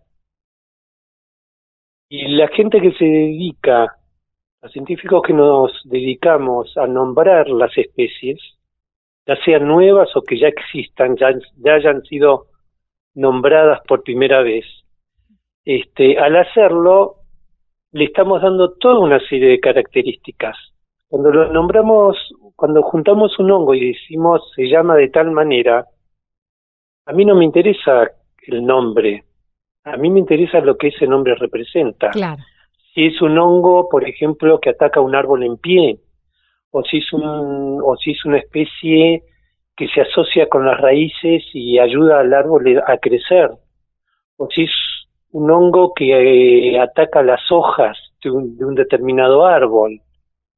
Y 2.10 2.28
la 2.36 2.48
gente 2.48 2.80
que 2.80 2.94
se 2.94 3.06
dedica, 3.06 3.98
los 4.62 4.72
científicos 4.72 5.22
que 5.24 5.34
nos 5.34 5.72
dedicamos 5.86 6.76
a 6.78 6.88
nombrar 6.88 7.50
las 7.50 7.78
especies, 7.78 8.40
ya 9.26 9.36
sean 9.44 9.68
nuevas 9.68 10.10
o 10.16 10.22
que 10.22 10.40
ya 10.40 10.48
existan, 10.48 11.16
ya, 11.16 11.32
ya 11.58 11.74
hayan 11.74 12.02
sido 12.04 12.48
nombradas 13.16 13.82
por 13.88 14.04
primera 14.04 14.42
vez, 14.42 14.66
este, 15.66 16.18
al 16.20 16.36
hacerlo 16.36 17.18
le 17.92 18.06
estamos 18.06 18.42
dando 18.42 18.74
toda 18.74 19.00
una 19.00 19.20
serie 19.20 19.50
de 19.50 19.60
características. 19.60 20.58
Cuando 21.08 21.32
lo 21.32 21.54
nombramos, 21.54 22.18
cuando 22.56 22.82
juntamos 22.82 23.38
un 23.38 23.52
hongo 23.52 23.76
y 23.76 23.94
decimos 23.94 24.42
se 24.56 24.64
llama 24.64 24.96
de 24.96 25.10
tal 25.10 25.32
manera, 25.32 25.86
a 27.06 27.14
mí 27.14 27.24
no 27.24 27.36
me 27.36 27.46
interesa 27.46 28.10
el 28.48 28.66
nombre, 28.66 29.24
a 29.84 29.96
mí 29.98 30.10
me 30.10 30.20
interesa 30.20 30.60
lo 30.60 30.76
que 30.76 30.88
ese 30.88 31.06
nombre 31.06 31.36
representa. 31.36 32.10
Claro. 32.10 32.42
Si 32.94 33.06
es 33.06 33.22
un 33.22 33.38
hongo, 33.38 33.90
por 33.90 34.08
ejemplo, 34.08 34.60
que 34.60 34.72
ataca 34.72 35.02
un 35.02 35.16
árbol 35.16 35.44
en 35.44 35.58
pie, 35.58 36.00
o 36.72 36.84
si 36.84 36.98
es 36.98 37.14
un, 37.14 37.80
o 37.84 37.96
si 37.98 38.12
es 38.12 38.26
una 38.26 38.40
especie 38.40 39.24
que 39.76 39.88
se 39.88 40.02
asocia 40.02 40.48
con 40.48 40.66
las 40.66 40.80
raíces 40.80 41.44
y 41.54 41.80
ayuda 41.80 42.20
al 42.20 42.34
árbol 42.34 42.82
a 42.86 42.98
crecer, 42.98 43.52
o 44.38 44.48
si 44.50 44.64
es 44.64 44.72
un 45.32 45.50
hongo 45.50 45.94
que 45.94 46.12
eh, 46.74 46.80
ataca 46.80 47.24
las 47.24 47.42
hojas 47.52 47.98
de 48.24 48.30
un, 48.32 48.76
determinado 48.76 49.46
árbol. 49.46 50.00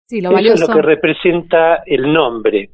Sí, 0.05 0.21
lo 0.21 0.37
Eso 0.37 0.53
es 0.53 0.67
lo 0.67 0.75
que 0.75 0.81
representa 0.81 1.83
el 1.85 2.11
nombre. 2.11 2.71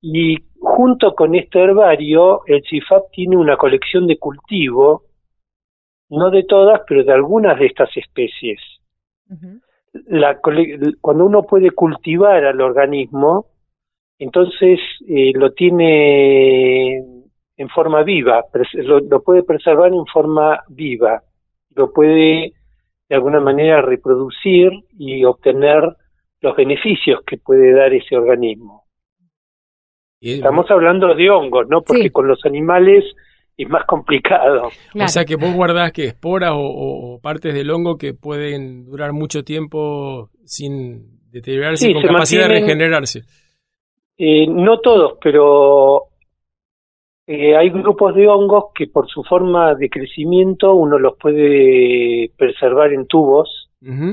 Y 0.00 0.36
junto 0.58 1.14
con 1.14 1.34
este 1.34 1.62
herbario, 1.62 2.40
el 2.46 2.62
CIFAP 2.68 3.10
tiene 3.12 3.36
una 3.36 3.56
colección 3.56 4.06
de 4.06 4.18
cultivo, 4.18 5.04
no 6.10 6.30
de 6.30 6.44
todas, 6.44 6.80
pero 6.86 7.04
de 7.04 7.12
algunas 7.12 7.58
de 7.58 7.66
estas 7.66 7.94
especies 7.96 8.60
la, 10.06 10.38
cuando 11.00 11.26
uno 11.26 11.42
puede 11.42 11.70
cultivar 11.70 12.44
al 12.44 12.60
organismo, 12.60 13.46
entonces 14.18 14.80
eh, 15.06 15.32
lo 15.34 15.52
tiene 15.52 16.96
en 17.56 17.68
forma 17.68 18.02
viva, 18.02 18.44
lo, 18.74 19.00
lo, 19.00 19.22
puede 19.22 19.42
preservar 19.42 19.92
en 19.92 20.06
forma 20.06 20.60
viva, 20.68 21.22
lo 21.74 21.92
puede 21.92 22.52
de 23.08 23.14
alguna 23.14 23.40
manera 23.40 23.82
reproducir 23.82 24.70
y 24.98 25.24
obtener 25.24 25.96
los 26.40 26.56
beneficios 26.56 27.20
que 27.26 27.38
puede 27.38 27.72
dar 27.72 27.92
ese 27.92 28.16
organismo. 28.16 28.84
Estamos 30.20 30.70
hablando 30.70 31.14
de 31.14 31.28
hongos, 31.28 31.68
¿no? 31.68 31.82
Porque 31.82 32.10
con 32.10 32.26
los 32.26 32.44
animales 32.46 33.04
es 33.56 33.68
más 33.68 33.84
complicado. 33.86 34.68
O 34.94 35.08
sea 35.08 35.24
que 35.24 35.36
vos 35.36 35.52
guardás 35.54 35.92
que 35.92 36.06
esporas 36.06 36.52
o, 36.54 37.20
partes 37.22 37.54
del 37.54 37.70
hongo 37.70 37.98
que 37.98 38.14
pueden 38.14 38.86
durar 38.86 39.12
mucho 39.12 39.44
tiempo 39.44 40.30
sin 40.44 41.20
deteriorarse, 41.30 41.92
con 41.92 42.02
capacidad 42.02 42.48
de 42.48 42.60
regenerarse. 42.60 43.22
Eh, 44.16 44.46
no 44.46 44.78
todos, 44.80 45.18
pero 45.20 46.04
eh, 47.26 47.56
hay 47.56 47.70
grupos 47.70 48.14
de 48.14 48.28
hongos 48.28 48.66
que 48.74 48.86
por 48.86 49.08
su 49.08 49.22
forma 49.24 49.74
de 49.74 49.88
crecimiento 49.88 50.74
uno 50.74 50.98
los 50.98 51.16
puede 51.18 52.30
preservar 52.36 52.92
en 52.92 53.06
tubos 53.06 53.70
eh, 53.82 54.06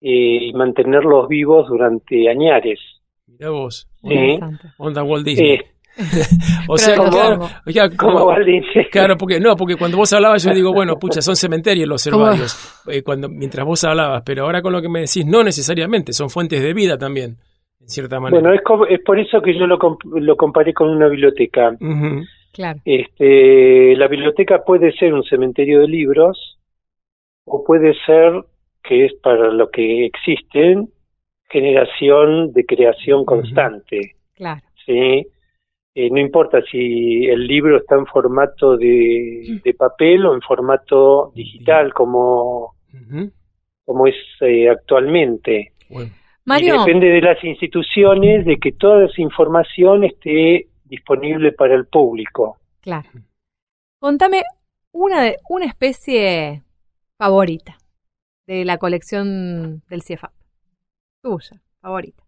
y 0.00 0.52
mantenerlos 0.52 1.28
vivos 1.28 1.68
durante 1.68 2.28
añares. 2.30 2.78
Mira 3.26 3.50
vos. 3.50 3.88
Onda 4.78 5.02
Walt 5.02 5.26
Disney. 5.26 5.60
o 6.68 6.76
sea, 6.76 6.94
como, 7.96 8.34
claro, 8.90 9.16
porque 9.16 9.40
no, 9.40 9.56
porque 9.56 9.76
cuando 9.76 9.96
vos 9.96 10.12
hablabas 10.12 10.44
yo 10.44 10.52
digo, 10.52 10.72
bueno, 10.72 10.98
pucha, 10.98 11.22
son 11.22 11.36
cementerios 11.36 11.88
los 11.88 12.06
herbarios, 12.06 12.82
eh, 12.86 13.02
cuando 13.02 13.30
mientras 13.30 13.64
vos 13.64 13.82
hablabas, 13.84 14.22
pero 14.24 14.44
ahora 14.44 14.60
con 14.60 14.74
lo 14.74 14.82
que 14.82 14.90
me 14.90 15.00
decís, 15.00 15.24
no 15.24 15.42
necesariamente, 15.42 16.12
son 16.12 16.28
fuentes 16.28 16.62
de 16.62 16.74
vida 16.74 16.98
también, 16.98 17.38
en 17.86 17.90
cierta 17.90 18.20
manera. 18.20 18.40
Bueno, 18.40 18.86
es, 18.88 19.00
por 19.00 19.18
eso 19.18 19.40
que 19.40 19.56
yo 19.58 19.66
lo, 19.66 19.78
lo 20.04 20.36
comparé 20.36 20.74
con 20.74 20.90
una 20.90 21.08
biblioteca. 21.08 21.76
Claro. 22.52 22.80
Este, 22.84 23.94
la 23.96 24.08
biblioteca 24.08 24.64
puede 24.64 24.92
ser 24.92 25.14
un 25.14 25.22
cementerio 25.24 25.80
de 25.80 25.88
libros 25.88 26.58
o 27.44 27.62
puede 27.64 27.94
ser 28.06 28.32
que 28.82 29.06
es 29.06 29.14
para 29.22 29.50
lo 29.50 29.70
que 29.70 30.06
existen 30.06 30.88
generación 31.48 32.52
de 32.52 32.64
creación 32.64 33.24
constante. 33.24 34.16
Claro. 34.34 34.62
Sí 34.84 35.26
eh, 35.98 36.10
no 36.10 36.20
importa 36.20 36.60
si 36.70 37.24
el 37.24 37.46
libro 37.46 37.78
está 37.78 37.94
en 37.94 38.04
formato 38.04 38.76
de, 38.76 39.62
papel 39.78 40.26
o 40.26 40.34
en 40.34 40.42
formato 40.42 41.32
digital, 41.34 41.94
como, 41.94 42.74
como 43.82 44.06
es 44.06 44.14
eh, 44.42 44.68
actualmente. 44.68 45.72
Depende 46.46 47.08
de 47.08 47.20
las 47.20 47.42
instituciones 47.42 48.44
de 48.44 48.56
que 48.58 48.72
toda 48.72 49.06
esa 49.06 49.20
información 49.20 50.04
esté 50.04 50.68
disponible 50.84 51.52
para 51.52 51.74
el 51.74 51.86
público. 51.86 52.58
Claro. 52.80 53.08
Contame 53.98 54.42
una, 54.92 55.32
una 55.48 55.66
especie 55.66 56.62
favorita 57.18 57.76
de 58.46 58.64
la 58.64 58.78
colección 58.78 59.82
del 59.88 60.02
CIEFAP. 60.02 60.32
Tuya, 61.22 61.60
favorita. 61.80 62.22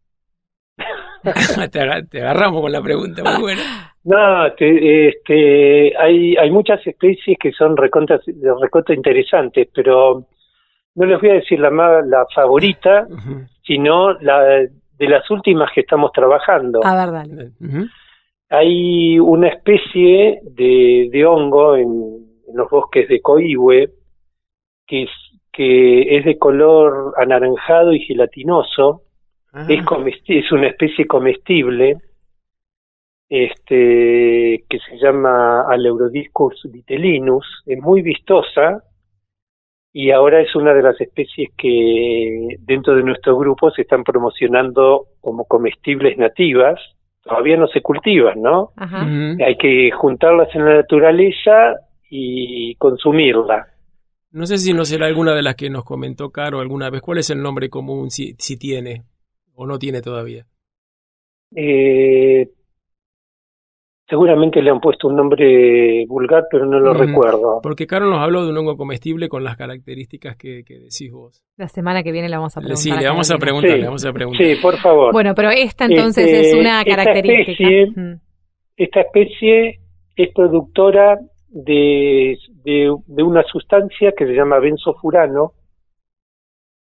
te, 1.70 2.20
agarramos 2.20 2.62
con 2.62 2.72
la 2.72 2.82
pregunta, 2.82 3.22
muy 3.22 3.40
buena. 3.40 3.62
No, 4.04 4.46
este, 4.46 5.92
hay, 5.98 6.34
hay 6.36 6.50
muchas 6.50 6.86
especies 6.86 7.36
que 7.38 7.52
son 7.52 7.76
recontra, 7.76 8.18
recontra 8.58 8.94
interesantes, 8.94 9.68
pero 9.74 10.24
no 10.94 11.06
les 11.06 11.20
voy 11.20 11.30
a 11.30 11.34
decir 11.34 11.60
la, 11.60 11.68
la 11.70 12.24
favorita, 12.34 13.06
sino 13.68 14.14
la 14.14 14.40
de 14.40 15.08
las 15.08 15.30
últimas 15.30 15.70
que 15.72 15.82
estamos 15.82 16.10
trabajando. 16.10 16.80
A 16.82 16.96
ver, 16.96 17.12
dale. 17.12 17.52
Hay 18.50 19.20
una 19.20 19.48
especie 19.48 20.40
de, 20.42 21.08
de 21.12 21.24
hongo 21.24 21.76
en, 21.76 21.86
en, 22.48 22.56
los 22.56 22.68
bosques 22.68 23.08
de 23.08 23.20
Coihue 23.20 23.90
que 24.86 25.04
es, 25.04 25.10
que 25.52 26.16
es 26.16 26.24
de 26.24 26.36
color 26.38 27.14
anaranjado 27.16 27.92
y 27.92 28.00
gelatinoso, 28.00 29.02
Ah. 29.52 29.66
Es, 29.68 29.80
es 30.26 30.52
una 30.52 30.68
especie 30.68 31.06
comestible 31.06 31.96
este, 33.30 34.64
que 34.68 34.78
se 34.78 34.98
llama 34.98 35.62
Aleurodiscus 35.68 36.62
vitellinus, 36.70 37.46
es 37.66 37.78
muy 37.80 38.02
vistosa 38.02 38.82
y 40.00 40.12
ahora 40.12 40.40
es 40.40 40.54
una 40.54 40.72
de 40.74 40.82
las 40.82 41.00
especies 41.00 41.50
que 41.58 42.56
dentro 42.60 42.94
de 42.94 43.02
nuestro 43.02 43.36
grupo 43.36 43.72
se 43.72 43.82
están 43.82 44.04
promocionando 44.04 45.06
como 45.20 45.44
comestibles 45.44 46.16
nativas. 46.16 46.78
Todavía 47.24 47.56
no 47.56 47.66
se 47.66 47.82
cultivan, 47.82 48.40
¿no? 48.40 48.70
Hay 49.44 49.56
que 49.56 49.90
juntarlas 49.90 50.54
en 50.54 50.66
la 50.66 50.74
naturaleza 50.76 51.80
y 52.08 52.76
consumirla. 52.76 53.66
No 54.30 54.46
sé 54.46 54.58
si 54.58 54.72
no 54.72 54.84
será 54.84 55.06
alguna 55.06 55.34
de 55.34 55.42
las 55.42 55.56
que 55.56 55.68
nos 55.68 55.82
comentó 55.82 56.30
Caro 56.30 56.60
alguna 56.60 56.90
vez. 56.90 57.02
¿Cuál 57.02 57.18
es 57.18 57.30
el 57.30 57.42
nombre 57.42 57.68
común 57.68 58.12
si, 58.12 58.34
si 58.38 58.56
tiene 58.56 59.02
o 59.56 59.66
no 59.66 59.80
tiene 59.80 60.00
todavía? 60.00 60.46
Eh, 61.56 62.48
seguramente 64.08 64.62
le 64.62 64.70
han 64.70 64.80
puesto 64.80 65.08
un 65.08 65.16
nombre 65.16 66.04
vulgar, 66.08 66.44
pero 66.50 66.64
no 66.66 66.78
lo 66.80 66.94
Mm, 66.94 66.98
recuerdo. 66.98 67.60
Porque 67.62 67.86
Caro 67.86 68.06
nos 68.06 68.20
habló 68.20 68.44
de 68.44 68.50
un 68.50 68.56
hongo 68.58 68.76
comestible 68.76 69.28
con 69.28 69.44
las 69.44 69.56
características 69.56 70.36
que, 70.36 70.62
que 70.64 70.74
decís 70.78 71.12
vos. 71.12 71.44
La 71.56 71.68
semana 71.68 72.02
que 72.02 72.12
viene 72.12 72.28
le 72.28 72.36
vamos 72.36 72.56
a 72.56 72.60
preguntar. 72.60 72.78
Sí, 72.82 72.90
le 72.90 73.06
vamos 73.08 73.30
a 73.30 73.36
preguntar, 73.38 73.70
Sí. 73.72 73.78
le 73.78 73.84
vamos 73.86 74.04
a 74.06 74.12
preguntar. 74.12 74.46
Sí, 74.46 74.54
por 74.62 74.76
favor. 74.78 75.12
Bueno, 75.12 75.34
pero 75.34 75.50
esta 75.50 75.84
entonces 75.84 76.24
Este, 76.24 76.48
es 76.48 76.54
una 76.54 76.80
esta 76.80 76.96
característica. 76.96 77.52
especie- 77.68 77.86
Mm. 77.94 78.20
Esta 78.78 79.00
especie 79.00 79.80
es 80.16 80.32
productora 80.34 81.18
de, 81.48 82.38
de, 82.64 82.94
de 83.06 83.22
una 83.22 83.42
sustancia 83.42 84.12
que 84.16 84.24
se 84.26 84.32
llama 84.34 84.58
benzofurano, 84.60 85.52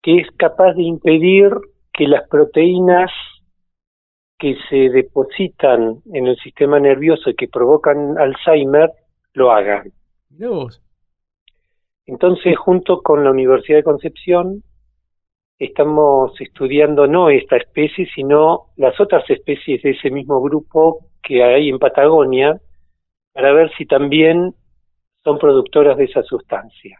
que 0.04 0.18
es 0.18 0.28
capaz 0.38 0.74
de 0.74 0.84
impedir 0.84 1.50
que 1.94 2.08
las 2.08 2.28
proteínas 2.30 3.10
que 4.42 4.56
se 4.72 4.90
depositan 4.90 6.02
en 6.12 6.26
el 6.26 6.36
sistema 6.38 6.80
nervioso 6.80 7.30
y 7.30 7.36
que 7.36 7.48
provocan 7.48 8.18
Alzheimer 8.18 8.90
lo 9.34 9.52
hagan. 9.52 9.92
Vos. 10.32 10.82
Entonces, 12.08 12.58
junto 12.58 13.04
con 13.04 13.24
la 13.24 13.30
Universidad 13.30 13.78
de 13.78 13.84
Concepción, 13.84 14.64
estamos 15.60 16.34
estudiando 16.42 17.06
no 17.06 17.30
esta 17.30 17.56
especie, 17.56 18.08
sino 18.16 18.72
las 18.78 19.00
otras 19.00 19.30
especies 19.30 19.84
de 19.84 19.92
ese 19.92 20.10
mismo 20.10 20.42
grupo 20.42 21.06
que 21.22 21.44
hay 21.44 21.70
en 21.70 21.78
Patagonia, 21.78 22.60
para 23.34 23.54
ver 23.54 23.72
si 23.78 23.86
también 23.86 24.56
son 25.24 25.38
productoras 25.38 25.98
de 25.98 26.06
esa 26.06 26.24
sustancia. 26.24 27.00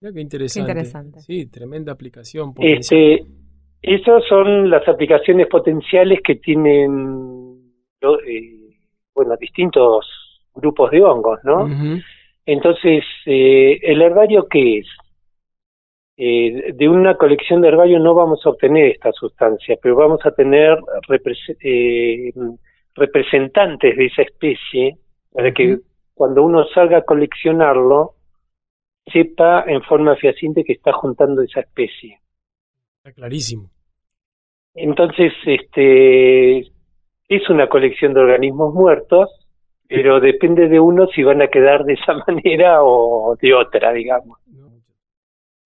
Mirá 0.00 0.14
qué 0.14 0.20
interesante. 0.20 0.70
interesante. 0.70 1.20
Sí, 1.20 1.46
tremenda 1.46 1.90
aplicación. 1.90 2.54
potencial. 2.54 3.00
Este, 3.00 3.43
esas 3.86 4.24
son 4.28 4.70
las 4.70 4.86
aplicaciones 4.88 5.46
potenciales 5.48 6.20
que 6.22 6.36
tienen, 6.36 7.72
eh, 8.00 8.76
bueno, 9.14 9.36
distintos 9.36 10.06
grupos 10.54 10.90
de 10.90 11.02
hongos, 11.02 11.40
¿no? 11.44 11.66
Entonces, 12.46 13.04
eh, 13.26 13.78
¿el 13.82 14.02
herbario 14.02 14.46
qué 14.48 14.78
es? 14.78 14.86
Eh, 16.16 16.72
de 16.74 16.88
una 16.88 17.16
colección 17.16 17.60
de 17.60 17.68
herbario 17.68 17.98
no 17.98 18.14
vamos 18.14 18.40
a 18.46 18.50
obtener 18.50 18.92
esta 18.92 19.10
sustancia, 19.12 19.76
pero 19.82 19.96
vamos 19.96 20.20
a 20.24 20.30
tener 20.30 20.78
repres- 21.08 21.56
eh, 21.60 22.32
representantes 22.94 23.96
de 23.96 24.06
esa 24.06 24.22
especie 24.22 24.96
para 25.32 25.52
que 25.52 25.78
cuando 26.14 26.44
uno 26.44 26.64
salga 26.72 26.98
a 26.98 27.02
coleccionarlo, 27.02 28.14
sepa 29.12 29.64
en 29.66 29.82
forma 29.82 30.14
fehaciente 30.16 30.62
que 30.62 30.74
está 30.74 30.92
juntando 30.92 31.42
esa 31.42 31.60
especie. 31.60 32.20
Está 32.98 33.12
clarísimo. 33.12 33.70
Entonces, 34.74 35.32
este, 35.46 36.58
es 37.28 37.48
una 37.48 37.68
colección 37.68 38.14
de 38.14 38.20
organismos 38.20 38.74
muertos, 38.74 39.30
pero 39.88 40.20
depende 40.20 40.68
de 40.68 40.80
uno 40.80 41.06
si 41.14 41.22
van 41.22 41.42
a 41.42 41.48
quedar 41.48 41.84
de 41.84 41.94
esa 41.94 42.14
manera 42.26 42.82
o 42.82 43.36
de 43.40 43.54
otra, 43.54 43.92
digamos. 43.92 44.38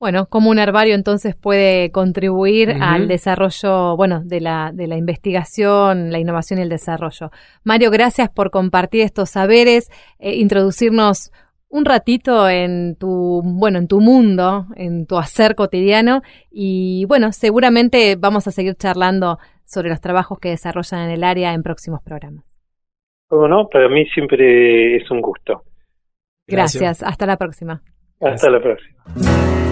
Bueno, 0.00 0.26
como 0.26 0.50
un 0.50 0.60
herbario 0.60 0.94
entonces 0.94 1.34
puede 1.34 1.90
contribuir 1.90 2.76
al 2.80 3.08
desarrollo, 3.08 3.96
bueno, 3.96 4.22
de 4.24 4.40
la, 4.40 4.70
de 4.72 4.86
la 4.86 4.96
investigación, 4.96 6.12
la 6.12 6.20
innovación 6.20 6.60
y 6.60 6.62
el 6.62 6.68
desarrollo. 6.68 7.32
Mario, 7.64 7.90
gracias 7.90 8.30
por 8.30 8.52
compartir 8.52 9.02
estos 9.02 9.30
saberes, 9.30 9.90
eh, 10.20 10.36
introducirnos 10.36 11.32
un 11.70 11.84
ratito 11.84 12.48
en 12.48 12.96
tu, 12.96 13.42
bueno, 13.44 13.78
en 13.78 13.88
tu 13.88 14.00
mundo, 14.00 14.66
en 14.76 15.06
tu 15.06 15.18
hacer 15.18 15.54
cotidiano 15.54 16.22
y 16.50 17.04
bueno, 17.06 17.32
seguramente 17.32 18.16
vamos 18.16 18.46
a 18.46 18.50
seguir 18.50 18.74
charlando 18.74 19.38
sobre 19.64 19.90
los 19.90 20.00
trabajos 20.00 20.38
que 20.38 20.50
desarrollan 20.50 21.02
en 21.02 21.10
el 21.10 21.24
área 21.24 21.52
en 21.52 21.62
próximos 21.62 22.02
programas. 22.02 22.44
¿Cómo 23.28 23.46
no? 23.46 23.68
Para 23.68 23.88
mí 23.88 24.06
siempre 24.06 24.96
es 24.96 25.10
un 25.10 25.20
gusto. 25.20 25.62
Gracias, 26.46 27.02
hasta 27.02 27.26
la 27.26 27.36
próxima. 27.36 27.82
Hasta 28.20 28.48
la 28.50 28.60
próxima. 28.60 29.67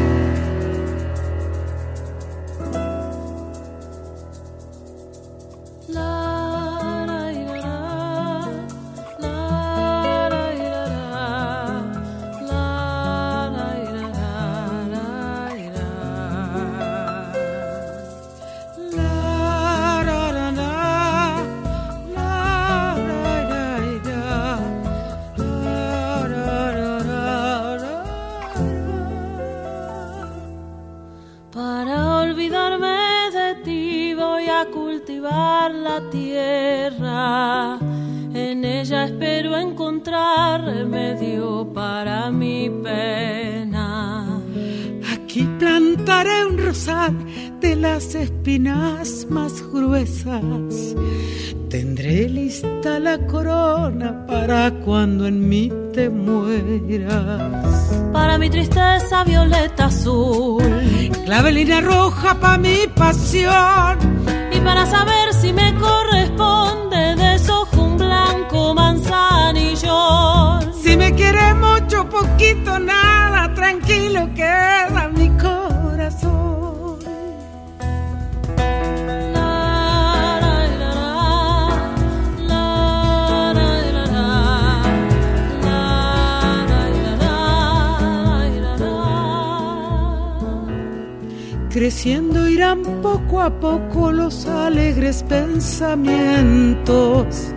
Poco 93.60 94.10
los 94.12 94.46
alegres 94.46 95.22
pensamientos. 95.22 97.52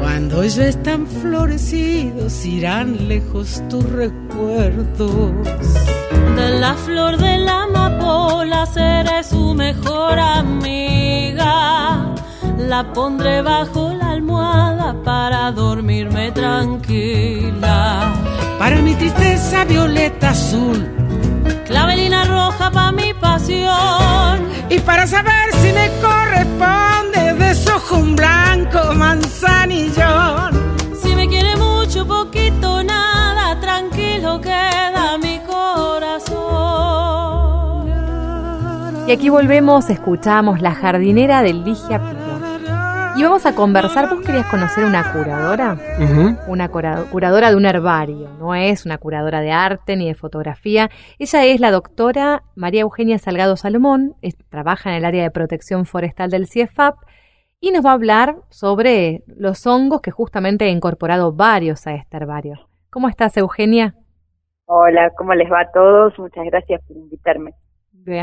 Cuando 0.00 0.44
ya 0.44 0.66
están 0.66 1.06
florecidos 1.06 2.44
irán 2.44 3.08
lejos 3.08 3.62
tus 3.68 3.88
recuerdos. 3.90 5.32
De 6.36 6.58
la 6.58 6.74
flor 6.74 7.16
de 7.16 7.38
la 7.38 7.62
amapola 7.64 8.66
seré 8.66 9.24
su 9.24 9.54
mejor 9.54 10.18
amiga. 10.18 12.14
La 12.58 12.92
pondré 12.92 13.40
bajo 13.42 13.94
la 13.94 14.10
almohada 14.10 14.94
para 15.04 15.50
dormirme 15.52 16.32
tranquila. 16.32 18.12
Para 18.58 18.82
mi 18.82 18.94
tristeza 18.94 19.64
violeta 19.64 20.30
azul. 20.30 20.86
Clavelina 21.66 22.24
roja 22.24 22.53
pa' 22.70 22.92
mi 22.92 23.12
pasión. 23.14 24.48
Y 24.68 24.78
para 24.80 25.06
saber 25.06 25.52
si 25.60 25.72
me 25.72 25.90
corresponde, 26.00 27.34
desojo 27.34 27.96
un 27.96 28.16
blanco 28.16 28.94
manzanillón. 28.94 30.52
Si 31.00 31.14
me 31.14 31.28
quiere 31.28 31.56
mucho, 31.56 32.06
poquito, 32.06 32.82
nada, 32.82 33.60
tranquilo 33.60 34.40
queda 34.40 35.18
mi 35.18 35.38
corazón. 35.40 36.34
Y 39.06 39.12
aquí 39.12 39.28
volvemos, 39.28 39.90
escuchamos 39.90 40.60
La 40.62 40.74
jardinera 40.74 41.42
del 41.42 41.62
Ligia. 41.64 42.00
Y 43.16 43.22
vamos 43.22 43.46
a 43.46 43.54
conversar, 43.54 44.08
vos 44.12 44.24
querías 44.26 44.46
conocer 44.46 44.84
una 44.84 45.12
curadora, 45.12 45.76
una 46.48 46.68
cura- 46.68 47.04
curadora 47.12 47.50
de 47.50 47.56
un 47.56 47.64
herbario, 47.64 48.28
no 48.40 48.56
es 48.56 48.84
una 48.86 48.98
curadora 48.98 49.40
de 49.40 49.52
arte 49.52 49.96
ni 49.96 50.08
de 50.08 50.14
fotografía. 50.16 50.90
Ella 51.20 51.44
es 51.44 51.60
la 51.60 51.70
doctora 51.70 52.42
María 52.56 52.80
Eugenia 52.82 53.18
Salgado 53.18 53.56
Salomón, 53.56 54.16
es- 54.20 54.36
trabaja 54.48 54.90
en 54.90 54.96
el 54.96 55.04
área 55.04 55.22
de 55.22 55.30
protección 55.30 55.86
forestal 55.86 56.28
del 56.30 56.48
CIEFAP 56.48 56.96
y 57.60 57.70
nos 57.70 57.84
va 57.86 57.90
a 57.90 57.94
hablar 57.94 58.36
sobre 58.50 59.22
los 59.28 59.64
hongos 59.66 60.00
que 60.00 60.10
justamente 60.10 60.64
he 60.64 60.70
incorporado 60.70 61.32
varios 61.32 61.86
a 61.86 61.94
este 61.94 62.16
herbario. 62.16 62.68
¿Cómo 62.90 63.08
estás, 63.08 63.36
Eugenia? 63.36 63.94
Hola, 64.66 65.12
¿cómo 65.16 65.34
les 65.34 65.50
va 65.50 65.60
a 65.60 65.70
todos? 65.72 66.18
Muchas 66.18 66.44
gracias 66.46 66.80
por 66.88 66.96
invitarme. 66.96 67.54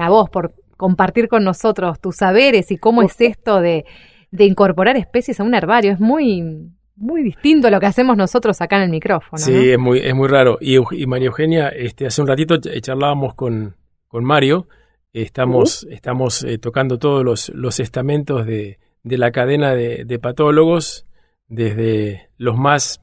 A 0.01 0.09
vos, 0.09 0.29
por 0.29 0.53
compartir 0.75 1.27
con 1.29 1.43
nosotros 1.43 1.99
tus 2.01 2.17
saberes 2.17 2.71
y 2.71 2.77
cómo 2.77 3.03
es 3.03 3.19
esto 3.21 3.61
de, 3.61 3.85
de 4.31 4.45
incorporar 4.45 4.97
especies 4.97 5.39
a 5.39 5.43
un 5.43 5.53
herbario. 5.53 5.91
Es 5.91 5.99
muy, 5.99 6.71
muy 6.95 7.23
distinto 7.23 7.67
a 7.67 7.71
lo 7.71 7.79
que 7.79 7.85
hacemos 7.85 8.17
nosotros 8.17 8.61
acá 8.61 8.77
en 8.77 8.83
el 8.83 8.89
micrófono. 8.89 9.37
Sí, 9.37 9.71
es, 9.71 9.77
muy, 9.79 9.99
es 9.99 10.15
muy 10.15 10.27
raro. 10.27 10.57
Y, 10.61 10.77
y, 10.77 11.05
María 11.05 11.27
Eugenia, 11.27 11.69
este, 11.69 12.07
hace 12.07 12.21
un 12.21 12.27
ratito 12.27 12.57
charlábamos 12.57 13.35
con, 13.35 13.75
con 14.07 14.23
Mario, 14.23 14.67
estamos, 15.13 15.85
estamos 15.89 16.43
eh, 16.43 16.57
tocando 16.57 16.97
todos 16.97 17.23
los, 17.23 17.49
los 17.49 17.79
estamentos 17.79 18.45
de, 18.45 18.79
de 19.03 19.17
la 19.17 19.31
cadena 19.31 19.73
de, 19.75 20.05
de, 20.05 20.19
patólogos, 20.19 21.05
desde 21.47 22.29
los 22.37 22.57
más 22.57 23.01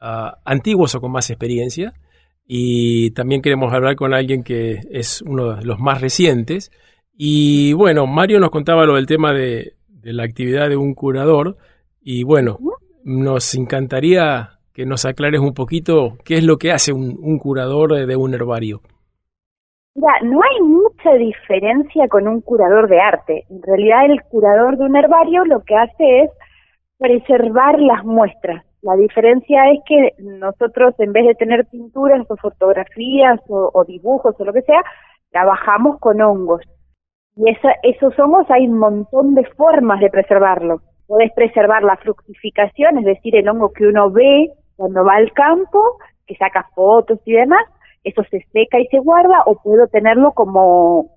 uh, 0.00 0.36
antiguos 0.44 0.94
o 0.94 1.00
con 1.00 1.12
más 1.12 1.30
experiencia, 1.30 1.94
y 2.46 3.12
también 3.12 3.40
queremos 3.40 3.72
hablar 3.72 3.94
con 3.96 4.12
alguien 4.12 4.42
que 4.42 4.80
es 4.90 5.22
uno 5.22 5.56
de 5.56 5.64
los 5.64 5.78
más 5.78 6.00
recientes. 6.00 6.70
Y 7.16 7.72
bueno, 7.74 8.06
Mario 8.06 8.40
nos 8.40 8.50
contaba 8.50 8.84
lo 8.84 8.96
del 8.96 9.06
tema 9.06 9.32
de, 9.32 9.76
de 10.04 10.12
la 10.12 10.24
actividad 10.24 10.68
de 10.68 10.76
un 10.76 10.94
curador, 10.94 11.56
y 12.00 12.24
bueno, 12.24 12.58
nos 13.04 13.54
encantaría 13.54 14.50
que 14.74 14.84
nos 14.84 15.04
aclares 15.06 15.40
un 15.40 15.54
poquito 15.54 16.18
qué 16.24 16.34
es 16.34 16.44
lo 16.44 16.58
que 16.58 16.72
hace 16.72 16.92
un, 16.92 17.16
un 17.22 17.38
curador 17.38 18.06
de 18.06 18.16
un 18.16 18.34
herbario. 18.34 18.80
Mira, 19.94 20.12
no 20.24 20.40
hay 20.42 20.60
mucha 20.60 21.14
diferencia 21.14 22.08
con 22.08 22.26
un 22.26 22.40
curador 22.40 22.88
de 22.88 23.00
arte. 23.00 23.44
En 23.48 23.62
realidad 23.62 24.06
el 24.06 24.22
curador 24.24 24.76
de 24.76 24.84
un 24.84 24.96
herbario 24.96 25.44
lo 25.44 25.62
que 25.62 25.76
hace 25.76 26.22
es 26.22 26.30
preservar 26.98 27.78
las 27.80 28.04
muestras. 28.04 28.64
La 28.82 28.96
diferencia 28.96 29.70
es 29.70 29.78
que 29.86 30.12
nosotros 30.18 30.94
en 30.98 31.12
vez 31.12 31.26
de 31.26 31.34
tener 31.36 31.64
pinturas 31.66 32.26
o 32.28 32.36
fotografías 32.36 33.40
o, 33.48 33.70
o 33.72 33.84
dibujos 33.84 34.34
o 34.38 34.44
lo 34.44 34.52
que 34.52 34.62
sea, 34.62 34.82
trabajamos 35.30 35.98
con 36.00 36.20
hongos. 36.20 36.62
Y 37.36 37.50
esos 37.82 38.18
hongos 38.18 38.50
hay 38.50 38.66
un 38.66 38.78
montón 38.78 39.34
de 39.34 39.44
formas 39.56 40.00
de 40.00 40.10
preservarlos 40.10 40.80
podés 41.06 41.32
preservar 41.32 41.82
la 41.82 41.96
fructificación, 41.96 42.98
es 42.98 43.04
decir, 43.04 43.36
el 43.36 43.48
hongo 43.48 43.72
que 43.72 43.86
uno 43.86 44.10
ve 44.10 44.50
cuando 44.76 45.04
va 45.04 45.16
al 45.16 45.32
campo, 45.32 45.80
que 46.26 46.34
saca 46.36 46.68
fotos 46.74 47.20
y 47.24 47.32
demás, 47.32 47.64
eso 48.02 48.22
se 48.30 48.44
seca 48.52 48.78
y 48.80 48.86
se 48.86 48.98
guarda, 48.98 49.42
o 49.46 49.56
puedo 49.62 49.86
tenerlo 49.88 50.32
como, 50.32 51.10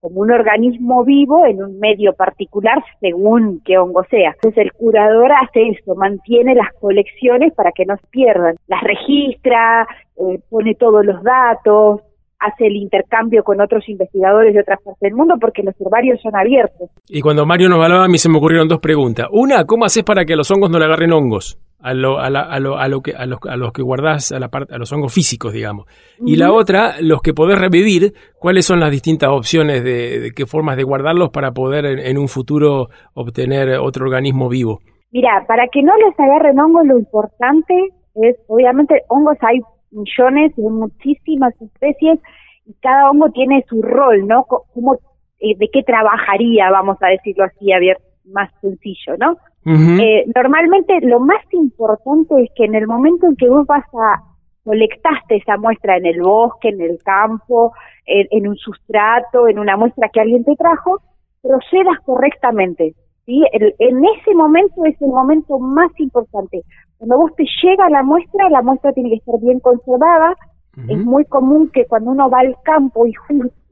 como 0.00 0.20
un 0.20 0.30
organismo 0.30 1.04
vivo 1.04 1.46
en 1.46 1.62
un 1.62 1.78
medio 1.78 2.14
particular 2.14 2.82
según 3.00 3.60
qué 3.64 3.78
hongo 3.78 4.04
sea. 4.04 4.32
Entonces 4.34 4.64
el 4.64 4.72
curador 4.72 5.32
hace 5.32 5.68
eso, 5.68 5.94
mantiene 5.94 6.54
las 6.54 6.72
colecciones 6.80 7.52
para 7.54 7.72
que 7.72 7.86
no 7.86 7.96
se 7.96 8.06
pierdan, 8.08 8.56
las 8.68 8.82
registra, 8.82 9.86
eh, 10.16 10.40
pone 10.48 10.74
todos 10.74 11.04
los 11.04 11.22
datos, 11.22 12.02
hace 12.40 12.66
el 12.66 12.76
intercambio 12.76 13.44
con 13.44 13.60
otros 13.60 13.88
investigadores 13.88 14.54
de 14.54 14.60
otras 14.60 14.80
partes 14.82 15.00
del 15.00 15.14
mundo 15.14 15.34
porque 15.40 15.62
los 15.62 15.78
herbarios 15.80 16.20
son 16.22 16.34
abiertos. 16.34 16.90
Y 17.08 17.20
cuando 17.20 17.44
Mario 17.46 17.68
nos 17.68 17.82
hablaba, 17.82 18.04
a 18.06 18.08
mí 18.08 18.18
se 18.18 18.30
me 18.30 18.38
ocurrieron 18.38 18.66
dos 18.66 18.80
preguntas. 18.80 19.28
Una, 19.30 19.64
¿cómo 19.66 19.84
haces 19.84 20.02
para 20.02 20.24
que 20.24 20.36
los 20.36 20.50
hongos 20.50 20.70
no 20.70 20.78
le 20.78 20.86
agarren 20.86 21.12
hongos? 21.12 21.60
A 21.82 21.94
lo, 21.94 22.18
a, 22.18 22.28
la, 22.28 22.42
a, 22.42 22.58
lo, 22.60 22.76
a, 22.76 22.88
lo 22.88 23.00
que, 23.00 23.12
a, 23.12 23.24
los, 23.24 23.38
a 23.48 23.56
los 23.56 23.72
que 23.72 23.82
guardás, 23.82 24.32
a, 24.32 24.38
la 24.38 24.48
parte, 24.48 24.74
a 24.74 24.78
los 24.78 24.92
hongos 24.92 25.14
físicos, 25.14 25.52
digamos. 25.52 25.86
Y 26.18 26.36
la 26.36 26.52
otra, 26.52 26.96
los 27.00 27.22
que 27.22 27.32
podés 27.32 27.58
revivir, 27.58 28.12
¿cuáles 28.38 28.66
son 28.66 28.80
las 28.80 28.90
distintas 28.90 29.30
opciones 29.30 29.82
de, 29.82 30.20
de 30.20 30.30
qué 30.32 30.44
formas 30.44 30.76
de 30.76 30.82
guardarlos 30.82 31.30
para 31.30 31.52
poder 31.52 31.86
en, 31.86 31.98
en 31.98 32.18
un 32.18 32.28
futuro 32.28 32.88
obtener 33.14 33.78
otro 33.78 34.04
organismo 34.04 34.50
vivo? 34.50 34.80
Mira, 35.10 35.44
para 35.48 35.68
que 35.72 35.82
no 35.82 35.92
les 35.96 36.18
agarren 36.20 36.60
hongos, 36.60 36.86
lo 36.86 36.98
importante 36.98 37.74
es, 38.14 38.36
obviamente, 38.46 39.02
hongos 39.08 39.36
hay 39.40 39.60
millones 39.90 40.54
de 40.56 40.62
muchísimas 40.62 41.54
especies 41.60 42.18
y 42.66 42.74
cada 42.80 43.10
hongo 43.10 43.30
tiene 43.30 43.64
su 43.68 43.82
rol, 43.82 44.26
¿no? 44.26 44.44
Como, 44.44 44.94
eh, 45.40 45.56
¿De 45.56 45.68
qué 45.72 45.82
trabajaría, 45.82 46.70
vamos 46.70 46.98
a 47.00 47.08
decirlo 47.08 47.44
así, 47.44 47.72
abierto, 47.72 48.04
más 48.24 48.50
sencillo, 48.60 49.16
¿no? 49.18 49.36
eh, 49.66 50.24
normalmente 50.34 51.00
lo 51.02 51.20
más 51.20 51.44
importante 51.52 52.34
es 52.42 52.50
que 52.56 52.64
en 52.64 52.74
el 52.74 52.86
momento 52.86 53.26
en 53.26 53.36
que 53.36 53.46
vos 53.46 53.66
vas 53.66 53.84
a 53.92 54.22
colectaste 54.64 55.36
esa 55.36 55.56
muestra 55.56 55.96
en 55.96 56.06
el 56.06 56.22
bosque, 56.22 56.68
en 56.68 56.80
el 56.80 56.98
campo, 57.02 57.72
en, 58.06 58.26
en 58.30 58.48
un 58.48 58.56
sustrato, 58.56 59.48
en 59.48 59.58
una 59.58 59.76
muestra 59.76 60.08
que 60.12 60.20
alguien 60.20 60.44
te 60.44 60.54
trajo, 60.56 61.00
procedas 61.42 61.98
correctamente. 62.04 62.94
¿sí? 63.26 63.42
El, 63.52 63.74
en 63.78 64.04
ese 64.04 64.34
momento 64.34 64.84
es 64.84 65.00
el 65.00 65.08
momento 65.08 65.58
más 65.58 65.90
importante. 65.98 66.62
Cuando 67.00 67.16
vos 67.16 67.34
te 67.34 67.46
llega 67.62 67.88
la 67.88 68.02
muestra, 68.02 68.50
la 68.50 68.60
muestra 68.60 68.92
tiene 68.92 69.08
que 69.08 69.16
estar 69.16 69.40
bien 69.40 69.58
conservada. 69.60 70.36
Uh 70.76 70.80
-huh. 70.80 70.92
Es 70.92 70.98
muy 70.98 71.24
común 71.24 71.70
que 71.72 71.86
cuando 71.86 72.10
uno 72.10 72.28
va 72.28 72.40
al 72.40 72.54
campo 72.62 73.06
y 73.06 73.14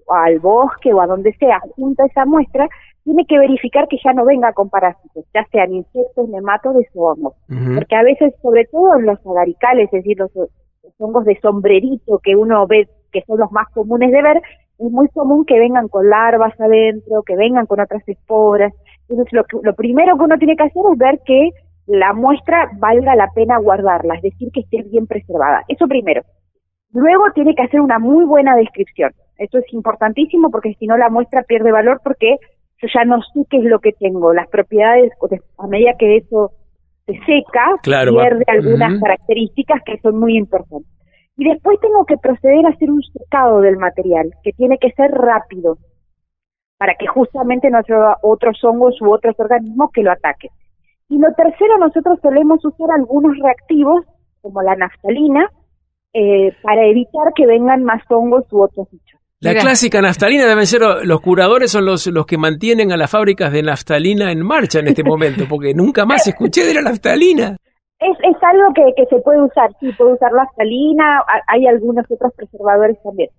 al 0.08 0.38
bosque 0.38 0.94
o 0.94 1.00
a 1.02 1.06
donde 1.06 1.34
sea, 1.34 1.60
junta 1.76 2.06
esa 2.06 2.24
muestra, 2.24 2.66
tiene 3.04 3.26
que 3.26 3.38
verificar 3.38 3.86
que 3.86 3.98
ya 4.02 4.14
no 4.14 4.24
venga 4.24 4.54
con 4.54 4.70
parásitos, 4.70 5.26
ya 5.34 5.44
sean 5.52 5.74
insectos, 5.74 6.26
nematodes 6.30 6.88
o 6.94 7.10
hongos. 7.10 7.34
Uh 7.50 7.52
-huh. 7.52 7.74
Porque 7.74 7.96
a 7.96 8.02
veces, 8.02 8.32
sobre 8.40 8.64
todo 8.64 8.96
en 8.96 9.04
los 9.04 9.18
agaricales, 9.26 9.92
es 9.92 10.02
decir, 10.02 10.18
los, 10.18 10.34
los 10.34 10.94
hongos 10.98 11.26
de 11.26 11.38
sombrerito 11.42 12.20
que 12.24 12.34
uno 12.34 12.66
ve 12.66 12.88
que 13.12 13.22
son 13.26 13.38
los 13.40 13.52
más 13.52 13.68
comunes 13.74 14.10
de 14.10 14.22
ver, 14.22 14.40
es 14.78 14.90
muy 14.90 15.08
común 15.08 15.44
que 15.44 15.58
vengan 15.58 15.88
con 15.88 16.08
larvas 16.08 16.58
adentro, 16.58 17.22
que 17.24 17.36
vengan 17.36 17.66
con 17.66 17.78
otras 17.78 18.02
esporas. 18.08 18.72
Entonces, 19.06 19.30
lo, 19.34 19.44
lo 19.62 19.74
primero 19.74 20.16
que 20.16 20.24
uno 20.24 20.38
tiene 20.38 20.56
que 20.56 20.64
hacer 20.64 20.82
es 20.92 20.98
ver 20.98 21.20
que 21.26 21.50
la 21.89 22.12
muestra 22.12 22.70
valga 22.78 23.16
la 23.16 23.30
pena 23.34 23.59
guardarla, 23.59 24.14
es 24.16 24.22
decir, 24.22 24.51
que 24.53 24.61
esté 24.61 24.82
bien 24.82 25.07
preservada. 25.07 25.64
Eso 25.68 25.89
primero. 25.89 26.22
Luego 26.93 27.24
tiene 27.34 27.55
que 27.55 27.62
hacer 27.62 27.80
una 27.80 27.99
muy 27.99 28.24
buena 28.24 28.55
descripción. 28.57 29.12
Esto 29.39 29.59
es 29.59 29.72
importantísimo 29.72 30.51
porque 30.51 30.74
si 30.78 30.86
no 30.86 30.97
la 30.97 31.09
muestra 31.09 31.43
pierde 31.43 31.72
valor 31.72 32.01
porque 32.05 32.36
yo 32.80 32.89
ya 32.95 33.05
no 33.05 33.20
sé 33.22 33.41
qué 33.51 33.59
es 33.59 33.64
lo 33.64 33.78
que 33.80 33.93
tengo. 33.93 34.34
Las 34.34 34.49
propiedades, 34.49 35.12
a 35.59 35.66
medida 35.66 35.93
que 35.99 36.18
eso 36.18 36.53
se 37.07 37.14
seca, 37.24 37.64
claro, 37.82 38.16
pierde 38.16 38.45
va. 38.47 38.53
algunas 38.53 38.93
uh 38.93 38.97
-huh. 38.97 39.01
características 39.01 39.82
que 39.84 39.99
son 39.99 40.18
muy 40.18 40.36
importantes. 40.36 40.93
Y 41.39 41.49
después 41.49 41.80
tengo 41.80 42.05
que 42.05 42.16
proceder 42.16 42.66
a 42.66 42.70
hacer 42.70 42.91
un 42.91 43.03
secado 43.03 43.61
del 43.61 43.78
material, 43.78 44.30
que 44.43 44.53
tiene 44.53 44.76
que 44.78 44.91
ser 44.93 45.11
rápido, 45.12 45.78
para 46.78 46.95
que 46.97 47.07
justamente 47.07 47.70
no 47.70 47.78
haya 47.78 48.16
otros 48.22 48.62
hongos 48.62 49.01
u 49.01 49.11
otros 49.11 49.39
organismos 49.39 49.91
que 49.93 50.03
lo 50.03 50.11
ataquen. 50.11 50.51
Y 51.09 51.18
lo 51.18 51.28
tercero, 51.34 51.78
nosotros 51.78 52.18
solemos 52.22 52.64
usar 52.64 52.88
algunos 52.96 53.36
reactivos, 53.38 54.04
como 54.42 54.62
la 54.62 54.76
naftalina, 54.76 55.50
eh, 56.12 56.52
para 56.62 56.86
evitar 56.86 57.32
que 57.34 57.46
vengan 57.46 57.82
más 57.84 58.02
hongos 58.11 58.44
u 58.52 58.62
otros 58.62 58.88
bichos. 58.90 59.20
La 59.40 59.50
Mira. 59.50 59.62
clásica 59.62 60.02
naftalina 60.02 60.46
deben 60.46 60.66
ser 60.66 60.80
los 61.04 61.20
curadores 61.20 61.70
son 61.70 61.86
los, 61.86 62.09
los 62.09 62.26
que 62.26 62.36
mantienen 62.36 62.90
a 62.90 62.96
las 62.96 63.11
fábricas 63.11 63.52
de 63.52 63.62
naftalina 63.62 64.32
en 64.32 64.44
marcha 64.44 64.80
en 64.80 64.88
este 64.88 65.04
momento, 65.04 65.44
porque 65.48 65.74
nunca 65.74 66.04
más 66.04 66.26
escuché 66.26 66.64
de 66.64 66.74
la 66.74 66.82
naftalina. 66.82 67.56
Es, 68.00 68.16
es 68.22 68.36
algo 68.42 68.72
que, 68.74 68.82
que 68.96 69.06
se 69.06 69.22
puede 69.22 69.42
usar, 69.42 69.70
sí, 69.78 69.92
puede 69.92 70.14
usar 70.14 70.32
naftalina, 70.32 71.22
hay 71.46 71.66
algunos 71.66 72.04
otros 72.11 72.32
preservadores 72.34 73.00
también. 73.02 73.30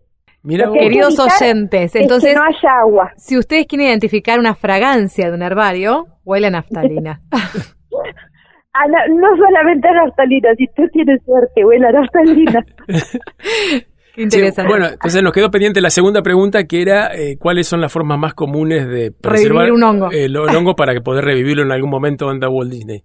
Mira, 0.41 0.71
queridos 0.71 1.19
oyentes, 1.19 1.95
entonces 1.95 2.29
es 2.29 2.35
que 2.35 2.39
no 2.39 2.45
haya 2.45 2.79
agua. 2.81 3.11
Si 3.17 3.37
ustedes 3.37 3.67
quieren 3.67 3.87
identificar 3.87 4.39
una 4.39 4.55
fragancia 4.55 5.27
de 5.29 5.35
un 5.35 5.41
herbario, 5.41 6.07
huele 6.23 6.47
a 6.47 6.51
naftalina. 6.51 7.21
ah, 7.31 8.87
no, 8.87 9.19
no, 9.19 9.27
solamente 9.37 9.87
a 9.87 10.05
naftalina, 10.05 10.49
si 10.55 10.65
tú 10.67 10.83
tienes 10.93 11.21
suerte, 11.25 11.65
huele 11.65 11.87
a 11.87 11.91
naftalina. 11.91 12.65
Qué 14.15 14.23
interesante. 14.23 14.61
Sí, 14.63 14.67
bueno, 14.67 14.93
entonces 14.93 15.23
nos 15.23 15.33
quedó 15.33 15.51
pendiente 15.51 15.81
la 15.81 15.89
segunda 15.89 16.21
pregunta 16.21 16.63
que 16.65 16.81
era 16.81 17.13
eh, 17.13 17.37
cuáles 17.37 17.67
son 17.67 17.81
las 17.81 17.91
formas 17.91 18.17
más 18.17 18.33
comunes 18.33 18.87
de 18.87 19.11
preservar 19.11 19.65
Revivir 19.65 19.73
un 19.73 19.83
hongo. 19.83 20.11
El, 20.11 20.35
el 20.35 20.55
hongo 20.55 20.75
para 20.75 20.99
poder 21.01 21.25
revivirlo 21.25 21.63
en 21.63 21.71
algún 21.71 21.89
momento 21.89 22.31
en 22.31 22.43
Walt 22.43 22.71
Disney. 22.71 23.03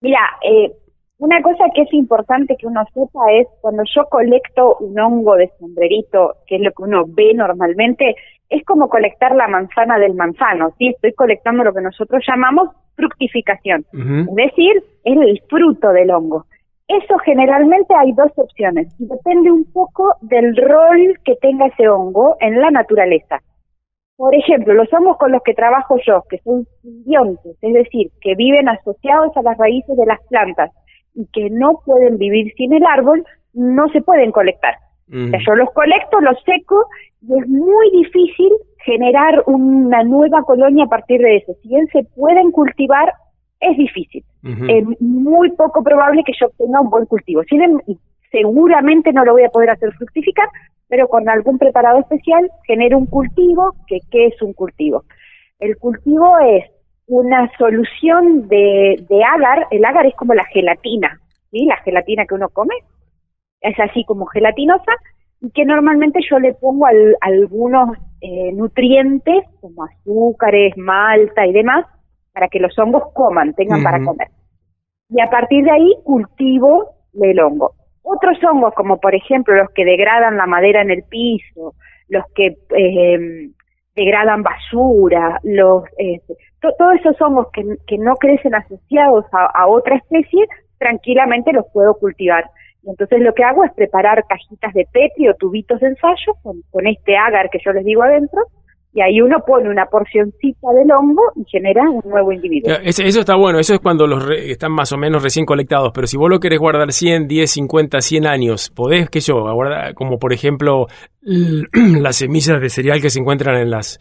Mira, 0.00 0.20
eh, 0.42 0.70
una 1.18 1.40
cosa 1.40 1.64
que 1.74 1.82
es 1.82 1.92
importante 1.94 2.56
que 2.56 2.66
uno 2.66 2.84
sepa 2.92 3.20
es 3.32 3.48
cuando 3.62 3.82
yo 3.94 4.04
colecto 4.10 4.76
un 4.80 4.98
hongo 4.98 5.36
de 5.36 5.50
sombrerito, 5.58 6.34
que 6.46 6.56
es 6.56 6.62
lo 6.62 6.70
que 6.72 6.82
uno 6.82 7.04
ve 7.06 7.32
normalmente, 7.34 8.14
es 8.50 8.64
como 8.64 8.88
colectar 8.88 9.34
la 9.34 9.48
manzana 9.48 9.98
del 9.98 10.14
manzano, 10.14 10.74
¿sí? 10.78 10.88
Estoy 10.88 11.12
colectando 11.14 11.64
lo 11.64 11.72
que 11.72 11.80
nosotros 11.80 12.22
llamamos 12.28 12.68
fructificación, 12.96 13.84
uh 13.92 13.96
-huh. 13.96 14.28
es 14.28 14.34
decir, 14.34 14.84
es 15.04 15.16
el 15.16 15.42
fruto 15.48 15.90
del 15.92 16.10
hongo. 16.10 16.44
Eso 16.88 17.18
generalmente 17.18 17.94
hay 17.94 18.12
dos 18.12 18.30
opciones 18.36 18.94
y 19.00 19.06
depende 19.06 19.50
un 19.50 19.64
poco 19.72 20.14
del 20.20 20.56
rol 20.56 21.18
que 21.24 21.34
tenga 21.36 21.66
ese 21.66 21.88
hongo 21.88 22.36
en 22.40 22.60
la 22.60 22.70
naturaleza. 22.70 23.40
Por 24.16 24.34
ejemplo, 24.34 24.72
los 24.72 24.90
hongos 24.92 25.16
con 25.18 25.32
los 25.32 25.42
que 25.42 25.52
trabajo 25.52 25.96
yo, 26.06 26.22
que 26.30 26.38
son 26.38 26.64
simbiontes, 26.82 27.56
es 27.60 27.74
decir, 27.74 28.10
que 28.20 28.34
viven 28.34 28.68
asociados 28.68 29.36
a 29.36 29.42
las 29.42 29.58
raíces 29.58 29.96
de 29.96 30.06
las 30.06 30.20
plantas 30.28 30.70
y 31.16 31.26
que 31.32 31.50
no 31.50 31.80
pueden 31.84 32.18
vivir 32.18 32.52
sin 32.56 32.72
el 32.72 32.84
árbol, 32.84 33.24
no 33.54 33.88
se 33.88 34.02
pueden 34.02 34.30
colectar. 34.30 34.74
Uh 35.08 35.14
-huh. 35.14 35.46
Yo 35.46 35.54
los 35.54 35.70
colecto, 35.72 36.20
los 36.20 36.36
seco 36.44 36.86
y 37.22 37.38
es 37.38 37.48
muy 37.48 37.90
difícil 37.90 38.52
generar 38.84 39.42
una 39.46 40.04
nueva 40.04 40.42
colonia 40.42 40.84
a 40.84 40.88
partir 40.88 41.20
de 41.20 41.36
eso. 41.38 41.52
Si 41.62 41.68
bien 41.68 41.86
se 41.88 42.04
pueden 42.14 42.52
cultivar, 42.52 43.12
es 43.60 43.76
difícil. 43.76 44.22
Uh 44.44 44.48
-huh. 44.48 44.70
Es 44.70 45.00
muy 45.00 45.50
poco 45.52 45.82
probable 45.82 46.22
que 46.24 46.32
yo 46.38 46.46
obtenga 46.46 46.80
un 46.80 46.90
buen 46.90 47.06
cultivo. 47.06 47.42
Si 47.44 47.56
bien 47.56 47.80
seguramente 48.30 49.12
no 49.12 49.24
lo 49.24 49.32
voy 49.32 49.44
a 49.44 49.48
poder 49.48 49.70
hacer 49.70 49.92
fructificar, 49.92 50.48
pero 50.88 51.08
con 51.08 51.28
algún 51.28 51.58
preparado 51.58 51.98
especial 52.00 52.48
genero 52.66 52.98
un 52.98 53.06
cultivo, 53.06 53.74
que 53.88 53.98
¿qué 54.10 54.26
es 54.26 54.42
un 54.42 54.52
cultivo? 54.52 55.04
El 55.58 55.76
cultivo 55.78 56.38
es 56.38 56.64
una 57.06 57.50
solución 57.56 58.48
de, 58.48 59.04
de 59.08 59.24
agar, 59.24 59.66
el 59.70 59.84
agar 59.84 60.06
es 60.06 60.14
como 60.14 60.34
la 60.34 60.44
gelatina, 60.46 61.20
¿sí? 61.50 61.64
La 61.66 61.76
gelatina 61.78 62.26
que 62.26 62.34
uno 62.34 62.48
come, 62.48 62.74
es 63.60 63.78
así 63.78 64.04
como 64.04 64.26
gelatinosa, 64.26 64.92
y 65.40 65.50
que 65.50 65.64
normalmente 65.64 66.20
yo 66.28 66.38
le 66.38 66.54
pongo 66.54 66.86
al, 66.86 67.16
algunos 67.20 67.96
eh, 68.20 68.52
nutrientes 68.52 69.44
como 69.60 69.84
azúcares, 69.84 70.76
malta 70.76 71.46
y 71.46 71.52
demás, 71.52 71.86
para 72.32 72.48
que 72.48 72.60
los 72.60 72.76
hongos 72.78 73.12
coman, 73.14 73.54
tengan 73.54 73.82
para 73.82 74.02
comer. 74.02 74.28
Y 75.08 75.20
a 75.20 75.30
partir 75.30 75.64
de 75.64 75.70
ahí 75.70 75.94
cultivo 76.04 76.90
el 77.20 77.40
hongo. 77.40 77.72
Otros 78.02 78.38
hongos, 78.44 78.74
como 78.74 78.98
por 79.00 79.14
ejemplo 79.14 79.54
los 79.54 79.70
que 79.70 79.84
degradan 79.84 80.36
la 80.36 80.46
madera 80.46 80.82
en 80.82 80.90
el 80.90 81.02
piso, 81.04 81.74
los 82.08 82.24
que 82.34 82.56
eh, 82.76 83.50
degradan 83.96 84.42
basura, 84.42 85.40
los 85.42 85.84
eh, 85.98 86.20
todos 86.60 86.94
esos 87.00 87.20
hongos 87.20 87.48
que, 87.52 87.64
que 87.86 87.98
no 87.98 88.14
crecen 88.16 88.54
asociados 88.54 89.24
a, 89.32 89.46
a, 89.46 89.66
otra 89.66 89.96
especie, 89.96 90.46
tranquilamente 90.78 91.52
los 91.52 91.66
puedo 91.72 91.94
cultivar. 91.94 92.50
Y 92.82 92.90
entonces 92.90 93.20
lo 93.20 93.34
que 93.34 93.44
hago 93.44 93.64
es 93.64 93.72
preparar 93.72 94.24
cajitas 94.28 94.72
de 94.74 94.86
petri 94.92 95.28
o 95.28 95.34
tubitos 95.34 95.80
de 95.80 95.88
ensayo 95.88 96.34
con, 96.42 96.62
con 96.70 96.86
este 96.86 97.16
agar 97.16 97.50
que 97.50 97.58
yo 97.64 97.72
les 97.72 97.84
digo 97.84 98.02
adentro, 98.02 98.42
y 98.96 99.02
ahí 99.02 99.20
uno 99.20 99.36
pone 99.46 99.68
una 99.68 99.84
porcioncita 99.84 100.68
del 100.72 100.90
hongo 100.90 101.20
y 101.36 101.44
genera 101.50 101.82
un 101.82 102.00
nuevo 102.08 102.32
individuo. 102.32 102.72
Eso, 102.82 103.02
está 103.02 103.36
bueno, 103.36 103.58
eso 103.58 103.74
es 103.74 103.80
cuando 103.80 104.06
los 104.06 104.26
están 104.30 104.72
más 104.72 104.90
o 104.92 104.96
menos 104.96 105.22
recién 105.22 105.44
colectados, 105.44 105.92
pero 105.94 106.06
si 106.06 106.16
vos 106.16 106.30
lo 106.30 106.40
querés 106.40 106.58
guardar 106.58 106.90
100, 106.90 107.28
10, 107.28 107.50
50, 107.50 108.00
100 108.00 108.26
años, 108.26 108.70
podés, 108.70 109.10
qué 109.10 109.20
yo, 109.20 109.34
guardar, 109.52 109.92
como 109.92 110.18
por 110.18 110.32
ejemplo 110.32 110.86
las 111.20 112.16
semillas 112.16 112.58
de 112.58 112.70
cereal 112.70 113.02
que 113.02 113.10
se 113.10 113.20
encuentran 113.20 113.56
en 113.56 113.70
las 113.70 113.98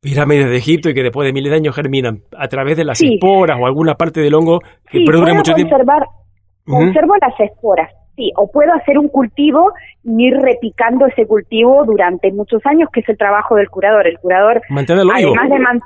pirámides 0.00 0.48
de 0.48 0.56
Egipto 0.56 0.88
y 0.88 0.94
que 0.94 1.02
después 1.02 1.26
de 1.26 1.32
miles 1.32 1.50
de 1.50 1.56
años 1.56 1.74
germinan 1.74 2.22
a 2.38 2.46
través 2.46 2.76
de 2.76 2.84
las 2.84 3.02
esporas 3.02 3.58
o 3.60 3.66
alguna 3.66 3.94
parte 3.94 4.20
del 4.20 4.34
hongo 4.34 4.60
que 4.88 4.98
sí, 4.98 5.04
perdure 5.04 5.34
mucho 5.34 5.50
conservar, 5.50 6.02
tiempo. 6.02 6.27
Conservo 6.68 7.14
uh 7.14 7.16
-huh. 7.16 7.28
las 7.28 7.40
esporas, 7.40 7.90
sí, 8.16 8.30
o 8.36 8.50
puedo 8.50 8.72
hacer 8.74 8.98
un 8.98 9.08
cultivo 9.08 9.72
y 10.04 10.26
ir 10.26 10.34
repicando 10.36 11.06
ese 11.06 11.26
cultivo 11.26 11.84
durante 11.84 12.30
muchos 12.32 12.64
años, 12.66 12.88
que 12.92 13.00
es 13.00 13.08
el 13.08 13.16
trabajo 13.16 13.56
del 13.56 13.68
curador. 13.70 14.06
El 14.06 14.18
curador, 14.18 14.60
Mantenerlo 14.68 15.12
además 15.12 15.44
vivo. 15.44 15.54
de 15.54 15.60
man 15.60 15.80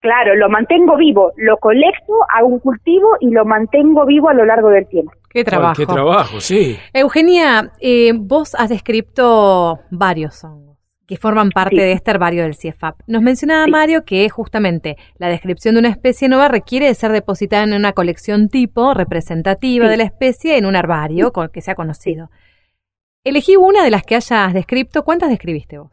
claro, 0.00 0.36
lo 0.36 0.48
mantengo 0.48 0.96
vivo, 0.96 1.32
lo 1.36 1.56
colecto, 1.56 2.14
hago 2.34 2.46
un 2.46 2.60
cultivo 2.60 3.16
y 3.20 3.30
lo 3.30 3.44
mantengo 3.44 4.06
vivo 4.06 4.28
a 4.28 4.34
lo 4.34 4.44
largo 4.44 4.68
del 4.68 4.86
tiempo. 4.86 5.12
Qué 5.28 5.44
trabajo. 5.44 5.74
Ay, 5.76 5.86
qué 5.86 5.92
trabajo, 5.92 6.40
sí. 6.40 6.78
Eugenia, 6.94 7.72
eh, 7.80 8.12
vos 8.14 8.54
has 8.54 8.68
descrito 8.68 9.80
varios 9.90 10.44
hongos 10.44 10.67
que 11.08 11.16
forman 11.16 11.48
parte 11.50 11.76
sí. 11.76 11.82
de 11.82 11.92
este 11.92 12.10
herbario 12.10 12.42
del 12.42 12.54
CIEFAP. 12.54 13.00
Nos 13.06 13.22
mencionaba 13.22 13.64
sí. 13.64 13.70
Mario 13.70 14.04
que 14.04 14.28
justamente 14.28 14.96
la 15.16 15.28
descripción 15.28 15.74
de 15.74 15.80
una 15.80 15.88
especie 15.88 16.28
nueva 16.28 16.48
requiere 16.48 16.86
de 16.86 16.94
ser 16.94 17.12
depositada 17.12 17.64
en 17.64 17.72
una 17.72 17.94
colección 17.94 18.48
tipo 18.48 18.92
representativa 18.92 19.86
sí. 19.86 19.90
de 19.90 19.96
la 19.96 20.04
especie 20.04 20.58
en 20.58 20.66
un 20.66 20.76
herbario 20.76 21.32
con 21.32 21.48
que 21.48 21.62
sea 21.62 21.74
conocido. 21.74 22.28
Elegí 23.24 23.56
una 23.56 23.82
de 23.82 23.90
las 23.90 24.02
que 24.02 24.16
hayas 24.16 24.52
descrito. 24.52 25.02
¿Cuántas 25.02 25.30
describiste 25.30 25.78
vos? 25.78 25.90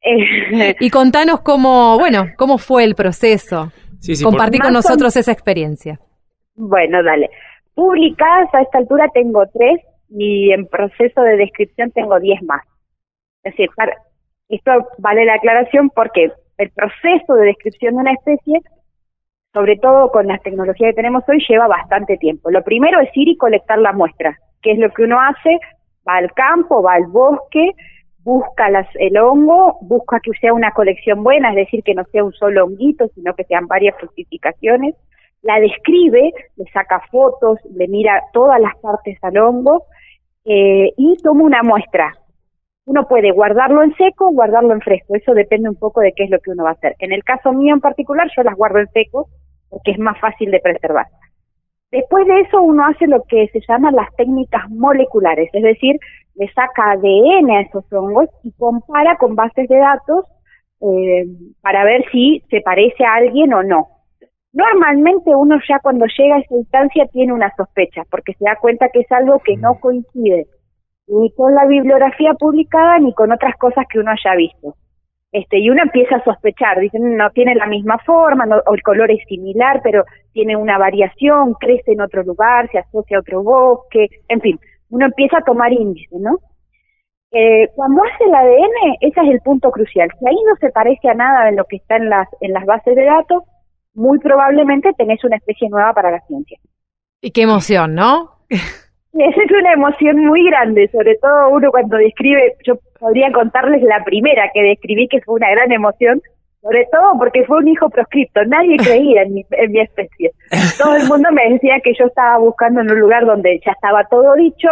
Eh, 0.00 0.76
y 0.80 0.90
contanos 0.90 1.40
cómo, 1.40 1.98
bueno, 1.98 2.28
cómo 2.36 2.58
fue 2.58 2.84
el 2.84 2.94
proceso. 2.94 3.72
Compartí 4.22 4.60
con 4.60 4.72
nosotros 4.72 5.16
esa 5.16 5.32
experiencia. 5.32 5.98
Bueno, 6.54 7.02
dale. 7.02 7.30
Publicadas 7.74 8.48
a 8.54 8.62
esta 8.62 8.78
altura 8.78 9.08
tengo 9.12 9.44
tres 9.52 9.80
y 10.08 10.52
en 10.52 10.68
proceso 10.68 11.20
de 11.22 11.36
descripción 11.36 11.90
tengo 11.90 12.20
diez 12.20 12.40
más. 12.44 12.62
Es 13.42 13.52
decir, 13.52 13.70
esto 14.48 14.72
vale 14.98 15.24
la 15.24 15.34
aclaración 15.34 15.90
porque 15.90 16.32
el 16.58 16.70
proceso 16.70 17.34
de 17.34 17.46
descripción 17.46 17.94
de 17.94 18.00
una 18.00 18.12
especie, 18.12 18.60
sobre 19.52 19.76
todo 19.76 20.10
con 20.10 20.26
las 20.26 20.42
tecnologías 20.42 20.90
que 20.90 20.96
tenemos 20.96 21.22
hoy, 21.28 21.44
lleva 21.48 21.66
bastante 21.66 22.16
tiempo. 22.16 22.50
Lo 22.50 22.62
primero 22.62 23.00
es 23.00 23.10
ir 23.14 23.28
y 23.28 23.36
colectar 23.36 23.78
la 23.78 23.92
muestra, 23.92 24.36
que 24.62 24.72
es 24.72 24.78
lo 24.78 24.90
que 24.90 25.02
uno 25.02 25.18
hace, 25.20 25.58
va 26.06 26.16
al 26.16 26.32
campo, 26.32 26.82
va 26.82 26.94
al 26.94 27.06
bosque, 27.06 27.72
busca 28.24 28.68
las, 28.68 28.86
el 28.96 29.16
hongo, 29.16 29.78
busca 29.82 30.20
que 30.20 30.32
sea 30.40 30.52
una 30.52 30.72
colección 30.72 31.22
buena, 31.22 31.50
es 31.50 31.56
decir, 31.56 31.82
que 31.82 31.94
no 31.94 32.04
sea 32.12 32.24
un 32.24 32.32
solo 32.32 32.64
honguito, 32.64 33.08
sino 33.14 33.34
que 33.34 33.44
sean 33.44 33.66
varias 33.66 33.96
fructificaciones, 33.98 34.94
la 35.42 35.60
describe, 35.60 36.32
le 36.56 36.64
saca 36.72 37.00
fotos, 37.10 37.58
le 37.74 37.88
mira 37.88 38.22
todas 38.32 38.60
las 38.60 38.76
partes 38.78 39.16
al 39.22 39.38
hongo 39.38 39.84
eh, 40.44 40.92
y 40.96 41.16
toma 41.22 41.44
una 41.44 41.62
muestra. 41.62 42.17
Uno 42.88 43.06
puede 43.06 43.32
guardarlo 43.32 43.82
en 43.82 43.94
seco 43.96 44.28
o 44.28 44.32
guardarlo 44.32 44.72
en 44.72 44.80
fresco, 44.80 45.14
eso 45.14 45.34
depende 45.34 45.68
un 45.68 45.76
poco 45.76 46.00
de 46.00 46.14
qué 46.16 46.24
es 46.24 46.30
lo 46.30 46.38
que 46.38 46.52
uno 46.52 46.64
va 46.64 46.70
a 46.70 46.72
hacer. 46.72 46.96
En 47.00 47.12
el 47.12 47.22
caso 47.22 47.52
mío 47.52 47.74
en 47.74 47.82
particular, 47.82 48.30
yo 48.34 48.42
las 48.42 48.56
guardo 48.56 48.78
en 48.78 48.88
seco 48.88 49.28
porque 49.68 49.90
es 49.90 49.98
más 49.98 50.18
fácil 50.18 50.50
de 50.50 50.58
preservar. 50.58 51.04
Después 51.90 52.26
de 52.26 52.40
eso 52.40 52.62
uno 52.62 52.86
hace 52.86 53.06
lo 53.06 53.24
que 53.24 53.46
se 53.48 53.60
llaman 53.68 53.94
las 53.94 54.08
técnicas 54.16 54.70
moleculares, 54.70 55.50
es 55.52 55.62
decir, 55.62 56.00
le 56.36 56.50
saca 56.54 56.92
ADN 56.92 57.50
a 57.50 57.60
esos 57.60 57.84
hongos 57.92 58.30
y 58.42 58.52
compara 58.52 59.18
con 59.18 59.36
bases 59.36 59.68
de 59.68 59.76
datos 59.76 60.24
eh, 60.80 61.26
para 61.60 61.84
ver 61.84 62.06
si 62.10 62.42
se 62.48 62.62
parece 62.62 63.04
a 63.04 63.16
alguien 63.16 63.52
o 63.52 63.62
no. 63.64 63.88
Normalmente 64.54 65.36
uno 65.36 65.58
ya 65.68 65.78
cuando 65.80 66.06
llega 66.06 66.36
a 66.36 66.40
esa 66.40 66.54
instancia 66.54 67.06
tiene 67.12 67.34
una 67.34 67.54
sospecha, 67.54 68.04
porque 68.10 68.32
se 68.32 68.46
da 68.46 68.56
cuenta 68.56 68.88
que 68.88 69.00
es 69.00 69.12
algo 69.12 69.40
que 69.40 69.58
no 69.58 69.78
coincide 69.78 70.46
ni 71.08 71.32
con 71.32 71.54
la 71.54 71.66
bibliografía 71.66 72.34
publicada 72.34 72.98
ni 72.98 73.12
con 73.14 73.32
otras 73.32 73.56
cosas 73.56 73.86
que 73.90 73.98
uno 73.98 74.10
haya 74.10 74.36
visto. 74.36 74.74
Este, 75.30 75.58
y 75.58 75.68
uno 75.68 75.82
empieza 75.82 76.16
a 76.16 76.24
sospechar, 76.24 76.80
dicen, 76.80 77.16
no 77.16 77.30
tiene 77.30 77.54
la 77.54 77.66
misma 77.66 77.98
forma, 77.98 78.46
no, 78.46 78.62
o 78.64 78.74
el 78.74 78.82
color 78.82 79.10
es 79.10 79.22
similar, 79.28 79.80
pero 79.82 80.04
tiene 80.32 80.56
una 80.56 80.78
variación, 80.78 81.54
crece 81.54 81.92
en 81.92 82.00
otro 82.00 82.22
lugar, 82.22 82.70
se 82.70 82.78
asocia 82.78 83.18
a 83.18 83.20
otro 83.20 83.42
bosque, 83.42 84.08
en 84.28 84.40
fin, 84.40 84.58
uno 84.88 85.04
empieza 85.04 85.38
a 85.38 85.44
tomar 85.44 85.70
índice, 85.72 86.16
¿no? 86.18 86.38
Eh, 87.30 87.68
cuando 87.74 88.02
hace 88.04 88.24
el 88.24 88.34
ADN, 88.34 88.96
ese 89.00 89.20
es 89.20 89.30
el 89.30 89.40
punto 89.40 89.70
crucial. 89.70 90.08
Si 90.18 90.26
ahí 90.26 90.36
no 90.48 90.56
se 90.60 90.70
parece 90.70 91.10
a 91.10 91.14
nada 91.14 91.44
de 91.44 91.56
lo 91.56 91.66
que 91.66 91.76
está 91.76 91.96
en 91.96 92.08
las, 92.08 92.26
en 92.40 92.54
las 92.54 92.64
bases 92.64 92.96
de 92.96 93.04
datos, 93.04 93.42
muy 93.92 94.18
probablemente 94.18 94.94
tenés 94.96 95.22
una 95.24 95.36
especie 95.36 95.68
nueva 95.68 95.92
para 95.92 96.10
la 96.10 96.20
ciencia. 96.20 96.58
Y 97.20 97.32
qué 97.32 97.42
emoción, 97.42 97.94
¿no? 97.94 98.30
Esa 99.12 99.42
es 99.42 99.50
una 99.50 99.72
emoción 99.72 100.24
muy 100.26 100.44
grande, 100.48 100.88
sobre 100.88 101.16
todo 101.16 101.50
uno 101.50 101.70
cuando 101.70 101.96
describe, 101.96 102.56
yo 102.64 102.78
podría 102.98 103.32
contarles 103.32 103.82
la 103.82 104.04
primera 104.04 104.50
que 104.52 104.62
describí, 104.62 105.08
que 105.08 105.20
fue 105.22 105.36
una 105.36 105.50
gran 105.50 105.72
emoción, 105.72 106.20
sobre 106.60 106.86
todo 106.92 107.18
porque 107.18 107.44
fue 107.44 107.58
un 107.58 107.68
hijo 107.68 107.88
proscripto, 107.88 108.44
nadie 108.44 108.76
creía 108.84 109.22
en 109.22 109.34
mi, 109.34 109.46
en 109.50 109.72
mi 109.72 109.80
especie. 109.80 110.32
Todo 110.78 110.96
el 110.96 111.08
mundo 111.08 111.30
me 111.32 111.50
decía 111.50 111.80
que 111.82 111.94
yo 111.98 112.06
estaba 112.06 112.38
buscando 112.38 112.80
en 112.80 112.90
un 112.90 113.00
lugar 113.00 113.24
donde 113.24 113.60
ya 113.64 113.72
estaba 113.72 114.04
todo 114.04 114.34
dicho, 114.34 114.68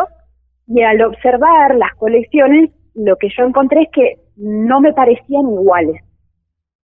y 0.68 0.82
al 0.82 1.00
observar 1.02 1.76
las 1.76 1.94
colecciones, 1.94 2.70
lo 2.94 3.16
que 3.16 3.28
yo 3.36 3.44
encontré 3.44 3.82
es 3.82 3.88
que 3.92 4.16
no 4.36 4.80
me 4.80 4.92
parecían 4.92 5.48
iguales. 5.52 6.02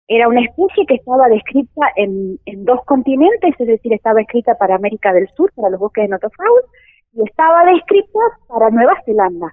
Era 0.08 0.26
una 0.26 0.40
especie 0.40 0.86
que 0.86 0.94
estaba 0.94 1.28
descrita 1.28 1.86
en, 1.96 2.38
en 2.46 2.64
dos 2.64 2.84
continentes, 2.86 3.54
es 3.58 3.66
decir, 3.66 3.92
estaba 3.92 4.20
escrita 4.20 4.56
para 4.56 4.74
América 4.74 5.12
del 5.12 5.28
Sur, 5.36 5.52
para 5.54 5.70
los 5.70 5.78
bosques 5.78 6.04
de 6.04 6.08
Notofaus, 6.08 6.64
y 7.12 7.22
estaba 7.22 7.64
descrita 7.64 8.18
para 8.48 8.70
Nueva 8.70 8.94
Zelanda. 9.04 9.52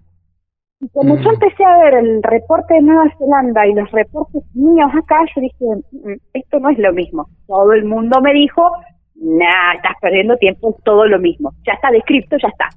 Y 0.81 0.89
cuando 0.89 1.15
mm. 1.15 1.19
yo 1.19 1.29
empecé 1.31 1.63
a 1.63 1.77
ver 1.79 1.93
el 1.95 2.21
reporte 2.23 2.73
de 2.73 2.81
Nueva 2.81 3.11
Zelanda 3.17 3.65
y 3.65 3.73
los 3.73 3.89
reportes 3.91 4.43
míos 4.53 4.91
acá, 4.93 5.19
yo 5.35 5.41
dije, 5.41 5.65
mm, 5.91 6.13
esto 6.33 6.59
no 6.59 6.69
es 6.69 6.77
lo 6.77 6.93
mismo. 6.93 7.27
Todo 7.47 7.73
el 7.73 7.85
mundo 7.85 8.21
me 8.21 8.33
dijo, 8.33 8.71
nah, 9.15 9.73
estás 9.75 9.95
perdiendo 10.01 10.35
tiempo, 10.37 10.69
es 10.69 10.83
todo 10.83 11.05
lo 11.05 11.19
mismo. 11.19 11.51
Ya 11.65 11.73
está 11.73 11.91
descrito, 11.91 12.37
ya 12.41 12.49
está. 12.49 12.69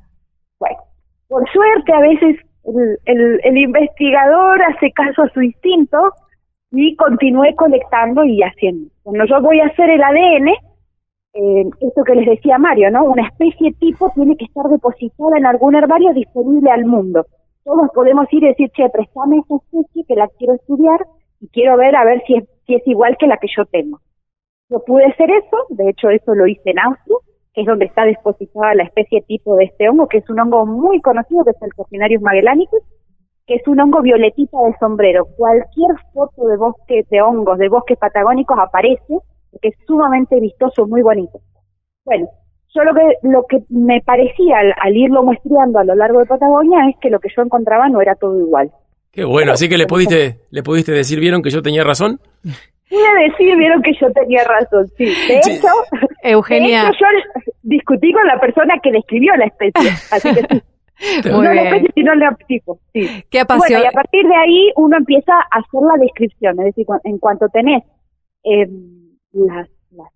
Bueno, 0.61 0.79
por 1.29 1.49
suerte 1.51 1.93
a 1.93 2.01
veces 2.01 2.37
el, 2.65 2.99
el, 3.05 3.41
el 3.43 3.59
investigador 3.59 4.63
hace 4.63 4.93
caso 4.93 5.23
a 5.23 5.29
su 5.31 5.43
instinto 5.43 5.99
y 6.71 6.95
continué 6.97 7.55
colectando 7.57 8.25
y 8.25 8.43
haciendo. 8.43 8.91
Cuando 9.03 9.25
yo 9.25 9.41
voy 9.41 9.61
a 9.61 9.67
hacer 9.67 9.91
el 9.91 10.03
ADN, 10.03 10.53
eh, 11.35 11.65
esto 11.81 12.05
que 12.05 12.15
les 12.15 12.27
decía 12.27 12.59
Mario, 12.59 12.91
¿no? 12.91 13.05
Una 13.05 13.27
especie 13.27 13.73
tipo 13.75 14.11
tiene 14.15 14.37
que 14.37 14.47
estar 14.47 14.67
depositada 14.69 15.37
en 15.37 15.47
algún 15.47 15.75
herbario 15.75 16.13
disponible 16.13 16.71
al 16.71 16.85
mundo. 16.85 17.27
Todos 17.65 17.89
podemos 17.95 18.27
ir 18.33 18.45
y 18.45 18.49
decir, 18.49 18.71
che, 18.71 18.89
préstame 18.89 19.39
esa 19.39 19.57
especie 19.57 20.05
que 20.07 20.15
la 20.15 20.29
quiero 20.39 20.55
estudiar 20.55 21.01
y 21.41 21.49
quiero 21.49 21.77
ver 21.77 21.95
a 21.97 22.05
ver 22.05 22.23
si 22.27 22.37
es, 22.37 22.45
si 22.67 22.75
es 22.75 22.87
igual 22.87 23.17
que 23.19 23.27
la 23.27 23.37
que 23.37 23.49
yo 23.55 23.65
tengo. 23.67 24.01
Yo 24.71 24.85
pude 24.85 25.05
hacer 25.07 25.31
eso, 25.31 25.57
de 25.71 25.91
hecho 25.91 26.11
eso 26.11 26.35
lo 26.35 26.47
hice 26.47 26.71
en 26.71 26.79
Austria, 26.79 27.17
que 27.55 27.63
es 27.63 27.67
donde 27.67 27.87
está 27.87 28.05
depositada 28.05 28.75
la 28.75 28.85
especie 28.85 29.23
tipo 29.23 29.57
de 29.57 29.65
este 29.65 29.89
hongo, 29.89 30.09
que 30.09 30.19
es 30.19 30.31
un 30.31 30.41
hongo 30.41 30.67
muy 30.67 31.01
conocido, 31.01 31.45
que 31.45 31.51
es 31.51 31.63
el 31.63 31.75
Copinarius 31.75 32.23
magellanicus, 32.23 32.83
que 33.47 33.55
es 33.55 33.67
un 33.67 33.81
hongo 33.81 34.03
violetita 34.03 34.59
de 34.61 34.77
sombrero. 34.79 35.27
Cualquier 35.37 35.97
foto 36.13 36.47
de 36.47 36.57
bosques 36.57 37.09
de 37.09 37.23
hongos, 37.23 37.59
de 37.59 37.69
bosques 37.69 37.99
patagónicos 37.99 38.59
aparece, 38.59 39.19
porque 39.51 39.69
es 39.69 39.75
sumamente 39.87 40.39
vistoso, 40.41 40.87
muy 40.87 41.03
bonito. 41.03 41.41
Bueno, 42.05 42.29
yo 42.75 42.85
lo 42.85 42.95
que, 42.95 43.01
lo 43.23 43.45
que 43.49 43.59
me 43.71 44.01
parecía 44.03 44.59
al, 44.59 44.75
al 44.81 44.97
irlo 44.97 45.23
muestreando 45.23 45.79
a 45.79 45.85
lo 45.85 45.95
largo 45.95 46.21
de 46.21 46.27
Patagonia 46.27 46.89
es 46.91 46.97
que 47.01 47.11
lo 47.11 47.19
que 47.21 47.29
yo 47.35 47.43
encontraba 47.43 47.89
no 47.89 48.01
era 48.01 48.15
todo 48.15 48.39
igual. 48.39 48.71
Qué 49.11 49.25
bueno, 49.25 49.53
así 49.53 49.69
que 49.69 49.79
le 49.79 49.87
pudiste, 49.87 50.41
le 50.51 50.63
pudiste 50.63 50.93
decir, 50.93 51.19
¿vieron 51.19 51.43
que 51.43 51.51
yo 51.51 51.63
tenía 51.63 51.83
razón? 51.83 52.21
Pude 52.89 53.29
decir, 53.29 53.57
vieron 53.57 53.83
que 53.83 53.93
yo 54.01 54.11
tenía 54.13 54.45
razón, 54.45 54.87
sí. 54.97 55.05
De 55.07 55.43
Sí. 55.43 55.51
hecho, 55.53 55.67
Eugenia. 56.23 56.83
de 56.85 56.89
hecho, 56.89 56.99
yo 57.01 57.51
discutí 57.63 58.13
con 58.13 58.27
la 58.27 58.39
persona 58.39 58.75
que 58.83 58.93
describió 58.93 59.35
la 59.37 59.47
especie, 59.47 59.91
así 60.13 60.35
que 60.35 60.41
sí. 60.57 60.63
Muy 61.25 61.33
no 61.33 61.43
la 61.43 61.53
bien. 61.53 61.67
especie, 61.67 61.91
sino 61.95 62.13
el 62.13 62.21
tipo, 62.47 62.79
sí. 62.93 63.07
Qué 63.31 63.45
Bueno, 63.45 63.79
y 63.83 63.87
a 63.87 63.91
partir 63.93 64.27
de 64.27 64.35
ahí 64.35 64.73
uno 64.77 64.97
empieza 64.97 65.33
a 65.33 65.59
hacer 65.61 65.81
la 65.81 65.97
descripción, 66.03 66.59
es 66.61 66.65
decir, 66.67 66.87
en 67.05 67.19
cuanto 67.19 67.47
tenés 67.49 67.83
eh, 68.45 68.67
las, 69.47 69.69
las, 69.91 70.09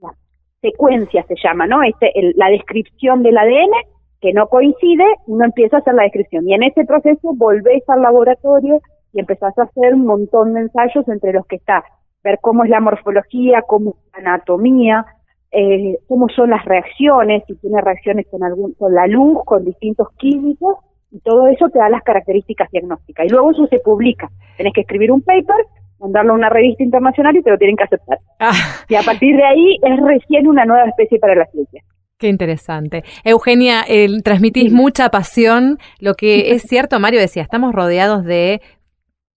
las 0.00 0.14
secuencias, 0.60 1.26
se 1.26 1.34
llama, 1.42 1.66
¿no? 1.66 1.82
Este, 1.82 2.10
el- 2.18 2.34
la 2.36 2.48
descripción 2.50 3.22
del 3.22 3.38
ADN 3.38 3.72
que 4.20 4.32
no 4.32 4.48
coincide, 4.48 5.04
uno 5.26 5.44
empieza 5.46 5.76
a 5.76 5.80
hacer 5.80 5.94
la 5.94 6.02
descripción. 6.02 6.46
Y 6.48 6.54
en 6.54 6.62
ese 6.62 6.84
proceso 6.84 7.32
volvés 7.34 7.82
al 7.88 8.02
laboratorio 8.02 8.80
y 9.12 9.20
empezás 9.20 9.56
a 9.58 9.62
hacer 9.62 9.94
un 9.94 10.04
montón 10.06 10.52
de 10.54 10.60
ensayos 10.60 11.08
entre 11.08 11.32
los 11.32 11.46
que 11.46 11.56
está 11.56 11.84
ver 12.22 12.38
cómo 12.42 12.64
es 12.64 12.70
la 12.70 12.80
morfología, 12.80 13.62
cómo 13.62 13.90
es 13.92 14.22
la 14.22 14.32
anatomía, 14.32 15.06
eh, 15.52 15.96
cómo 16.06 16.28
son 16.28 16.50
las 16.50 16.64
reacciones, 16.66 17.42
si 17.46 17.54
tiene 17.56 17.80
reacciones 17.80 18.26
con, 18.30 18.44
algún, 18.44 18.74
con 18.74 18.94
la 18.94 19.06
luz, 19.06 19.38
con 19.46 19.64
distintos 19.64 20.08
químicos, 20.18 20.76
y 21.10 21.18
todo 21.20 21.46
eso 21.46 21.70
te 21.70 21.78
da 21.78 21.88
las 21.88 22.02
características 22.02 22.70
diagnósticas. 22.70 23.24
Y 23.26 23.30
luego 23.30 23.52
eso 23.52 23.66
se 23.68 23.78
publica. 23.80 24.28
Tenés 24.58 24.74
que 24.74 24.82
escribir 24.82 25.10
un 25.10 25.22
paper, 25.22 25.56
mandarlo 26.00 26.32
a 26.32 26.36
una 26.36 26.48
revista 26.48 26.82
internacional 26.82 27.36
y 27.36 27.42
te 27.42 27.50
lo 27.50 27.58
tienen 27.58 27.76
que 27.76 27.84
aceptar. 27.84 28.18
Ah, 28.38 28.52
Y 28.88 28.94
a 28.94 29.02
partir 29.02 29.36
de 29.36 29.44
ahí 29.44 29.76
es 29.82 30.00
recién 30.00 30.46
una 30.46 30.64
nueva 30.64 30.84
especie 30.88 31.18
para 31.18 31.34
la 31.34 31.46
ciencia. 31.46 31.82
qué 32.18 32.28
interesante. 32.28 33.02
Eugenia, 33.24 33.80
el- 33.88 34.22
transmitís 34.22 34.64
Sí. 34.64 34.70
mucha 34.74 35.08
pasión. 35.08 35.78
Lo 36.00 36.14
que 36.14 36.50
es 36.52 36.62
cierto, 36.62 37.00
Mario 37.00 37.18
decía, 37.18 37.42
estamos 37.42 37.72
rodeados 37.74 38.24
de 38.24 38.60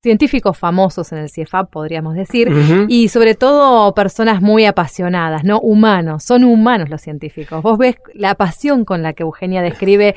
científicos 0.01 0.57
famosos 0.57 1.13
en 1.13 1.19
el 1.19 1.29
CIEFAP, 1.29 1.71
podríamos 1.71 2.13
decir, 2.15 2.49
y 2.89 3.07
sobre 3.07 3.35
todo 3.35 3.93
personas 3.93 4.41
muy 4.41 4.65
apasionadas, 4.65 5.45
¿no? 5.45 5.59
Humanos, 5.61 6.25
son 6.25 6.43
humanos 6.43 6.89
los 6.89 7.01
científicos. 7.01 7.63
Vos 7.63 7.77
ves 7.77 7.95
la 8.13 8.35
pasión 8.35 8.83
con 8.83 9.01
la 9.01 9.13
que 9.13 9.23
Eugenia 9.23 9.61
describe 9.61 10.15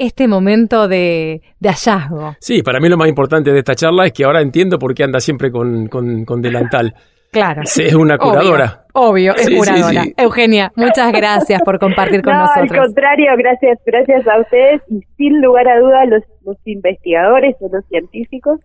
este 0.00 0.26
momento 0.26 0.88
de, 0.88 1.40
de 1.60 1.68
hallazgo. 1.68 2.34
Sí, 2.40 2.62
para 2.62 2.80
mí 2.80 2.88
lo 2.88 2.96
más 2.96 3.08
importante 3.08 3.52
de 3.52 3.58
esta 3.60 3.74
charla 3.74 4.06
es 4.06 4.12
que 4.12 4.24
ahora 4.24 4.40
entiendo 4.40 4.78
por 4.78 4.94
qué 4.94 5.04
anda 5.04 5.20
siempre 5.20 5.50
con, 5.52 5.86
con, 5.88 6.24
con 6.24 6.40
delantal. 6.42 6.92
Claro. 7.32 7.62
Sí, 7.64 7.84
Es 7.84 7.94
una 7.94 8.18
curadora. 8.18 8.86
Obvio, 8.92 9.32
es 9.36 9.44
Sí, 9.44 9.56
curadora. 9.56 10.02
sí. 10.02 10.14
Eugenia, 10.16 10.72
muchas 10.74 11.12
gracias 11.20 11.62
por 11.62 11.78
compartir 11.78 12.22
con 12.22 12.32
no, 12.32 12.40
al 12.40 12.46
nosotros. 12.64 12.86
contrario, 12.86 13.30
gracias, 13.38 13.78
gracias 13.86 14.26
a 14.26 14.40
ustedes 14.40 14.82
y 14.88 15.00
sin 15.16 15.40
lugar 15.40 15.68
a 15.68 15.78
dudas 15.78 16.08
los, 16.08 16.24
los 16.44 16.56
investigadores 16.64 17.54
o 17.60 17.68
los 17.72 17.84
científicos 17.86 18.58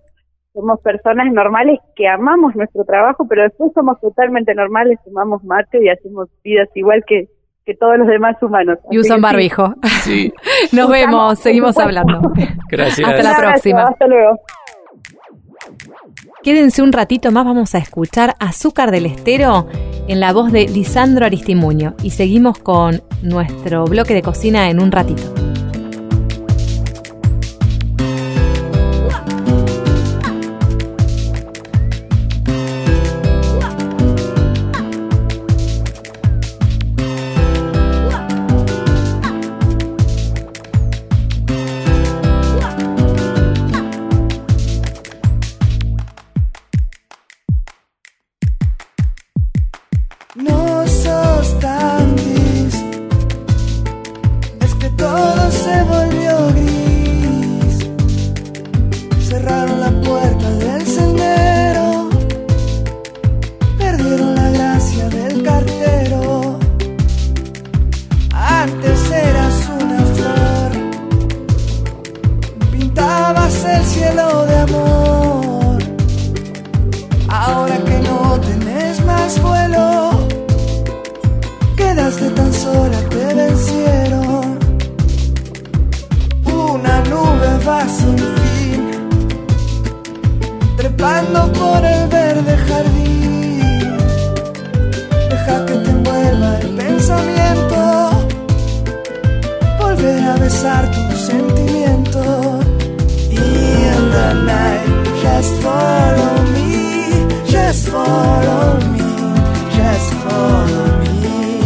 somos 0.54 0.80
personas 0.82 1.32
normales 1.32 1.78
que 1.96 2.08
amamos 2.08 2.56
nuestro 2.56 2.84
trabajo, 2.86 3.28
pero 3.30 3.44
después 3.44 3.72
somos 3.76 4.00
totalmente 4.02 4.56
normales, 4.56 4.98
tomamos 5.06 5.44
mate 5.44 5.84
y 5.84 5.90
hacemos 5.90 6.30
vidas 6.44 6.70
igual 6.74 7.04
que, 7.06 7.28
que 7.66 7.74
todos 7.76 7.98
los 7.98 8.08
demás 8.08 8.36
humanos. 8.42 8.78
Y 8.92 9.00
usan 9.00 9.22
barbijo. 9.22 9.74
Sí, 10.04 10.32
Nos 10.72 10.86
Usamos, 10.86 10.92
vemos, 10.92 11.40
seguimos 11.40 11.78
hablando. 11.78 12.22
gracias. 12.70 13.10
Hasta 13.10 13.24
la 13.24 13.38
próxima. 13.38 13.84
Hasta 13.84 14.08
luego. 14.08 14.40
Quédense 16.44 16.84
un 16.84 16.94
ratito 16.94 17.32
más, 17.32 17.44
vamos 17.44 17.74
a 17.74 17.80
escuchar 17.80 18.36
Azúcar 18.40 18.92
del 18.92 19.08
Estero 19.08 19.68
en 20.08 20.20
la 20.20 20.32
voz 20.32 20.52
de 20.52 20.68
Lisandro 20.68 21.26
Aristimuño 21.26 21.96
y 22.04 22.12
seguimos 22.12 22.60
con 22.60 23.02
nuestro 23.24 23.86
bloque 23.86 24.14
de 24.14 24.22
cocina 24.22 24.70
en 24.70 24.80
un 24.80 24.92
ratito. 24.92 25.24
Puerta 60.06 60.50
del 60.58 60.86
sendero, 60.86 62.10
perdieron 63.78 64.36
la 64.36 64.50
gracia 64.52 65.10
del 65.10 65.44
cartero. 65.44 66.60
Antes 68.32 69.12
eras 69.12 69.56
una 69.82 70.02
flor, 70.16 70.72
pintabas 72.72 73.66
el 73.66 73.84
cielo 73.84 74.46
de 74.46 74.58
amor. 74.58 75.05
Trepando 90.96 91.52
por 91.54 91.84
el 91.86 92.08
verde 92.08 92.58
jardín. 92.58 93.98
Deja 95.30 95.66
que 95.66 95.74
te 95.74 95.90
envuelva 95.90 96.60
el 96.60 96.70
pensamiento, 96.76 98.28
volver 99.80 100.24
a 100.24 100.36
besar 100.38 100.90
tus 100.92 101.20
sentimientos. 101.20 102.66
In 103.30 104.12
the 104.12 104.34
night, 104.46 104.88
just 105.22 105.54
follow 105.62 106.34
me, 106.54 107.28
just 107.46 107.90
follow 107.90 108.80
me, 108.92 109.06
just 109.76 110.14
follow 110.24 110.88
me. 111.22 111.60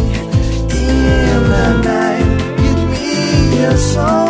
In 0.71 1.41
the 1.53 1.67
night, 1.83 2.29
give 2.57 2.81
me 2.91 3.61
your 3.61 3.77
soul, 3.77 4.28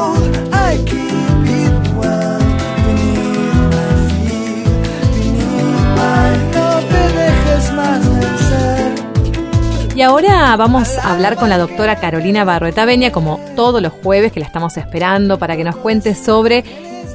Y 10.00 10.02
ahora 10.02 10.56
vamos 10.56 10.97
a 10.97 11.14
hablar 11.14 11.36
con 11.36 11.50
la 11.50 11.58
doctora 11.58 11.97
Carolina 11.97 12.45
Barrueta 12.45 12.86
Beña, 12.86 13.12
como 13.12 13.38
todos 13.58 13.82
los 13.82 13.91
jueves 13.91 14.32
que 14.32 14.39
la 14.39 14.45
estamos 14.45 14.78
esperando 14.78 15.38
para 15.38 15.58
que 15.58 15.66
nos 15.66 15.76
cuente 15.76 16.14
sobre 16.14 16.64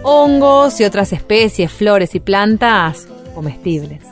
hongos 0.02 0.78
y 0.82 0.84
otras 0.84 1.14
especies, 1.14 1.72
flores 1.72 2.14
y 2.14 2.20
plantas 2.20 3.06
comestibles. 3.34 4.04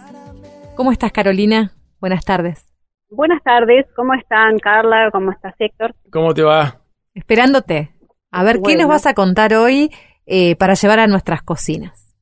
¿Cómo 0.74 0.90
estás, 0.90 1.12
Carolina? 1.12 1.72
Buenas 2.00 2.24
tardes. 2.24 2.72
Buenas 3.10 3.42
tardes, 3.42 3.84
¿cómo 3.94 4.14
están 4.14 4.58
Carla? 4.58 5.10
¿Cómo 5.12 5.32
estás 5.32 5.54
Héctor? 5.58 5.94
¿Cómo 6.10 6.32
te 6.32 6.42
va? 6.42 6.80
Esperándote. 7.12 7.90
A 8.30 8.42
ver, 8.42 8.62
¿qué 8.64 8.74
nos 8.76 8.88
vas 8.88 9.04
a 9.04 9.12
contar 9.12 9.52
hoy 9.52 9.90
eh, 10.24 10.56
para 10.56 10.72
llevar 10.72 10.98
a 10.98 11.06
nuestras 11.08 11.42
cocinas? 11.42 12.16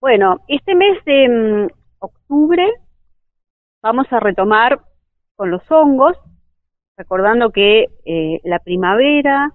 Bueno, 0.00 0.38
este 0.48 0.74
mes 0.74 1.04
de 1.04 1.28
mm, 1.28 1.68
octubre 1.98 2.64
vamos 3.82 4.06
a 4.10 4.18
retomar 4.18 4.87
con 5.38 5.52
los 5.52 5.62
hongos, 5.70 6.16
recordando 6.96 7.50
que 7.52 7.86
eh, 8.04 8.40
la 8.42 8.58
primavera 8.58 9.52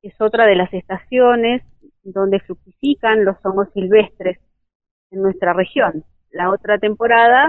es 0.00 0.18
otra 0.18 0.46
de 0.46 0.56
las 0.56 0.72
estaciones 0.72 1.62
donde 2.02 2.40
fructifican 2.40 3.26
los 3.26 3.36
hongos 3.44 3.68
silvestres 3.74 4.38
en 5.10 5.20
nuestra 5.22 5.52
región. 5.52 6.04
La 6.30 6.48
otra 6.50 6.78
temporada 6.78 7.48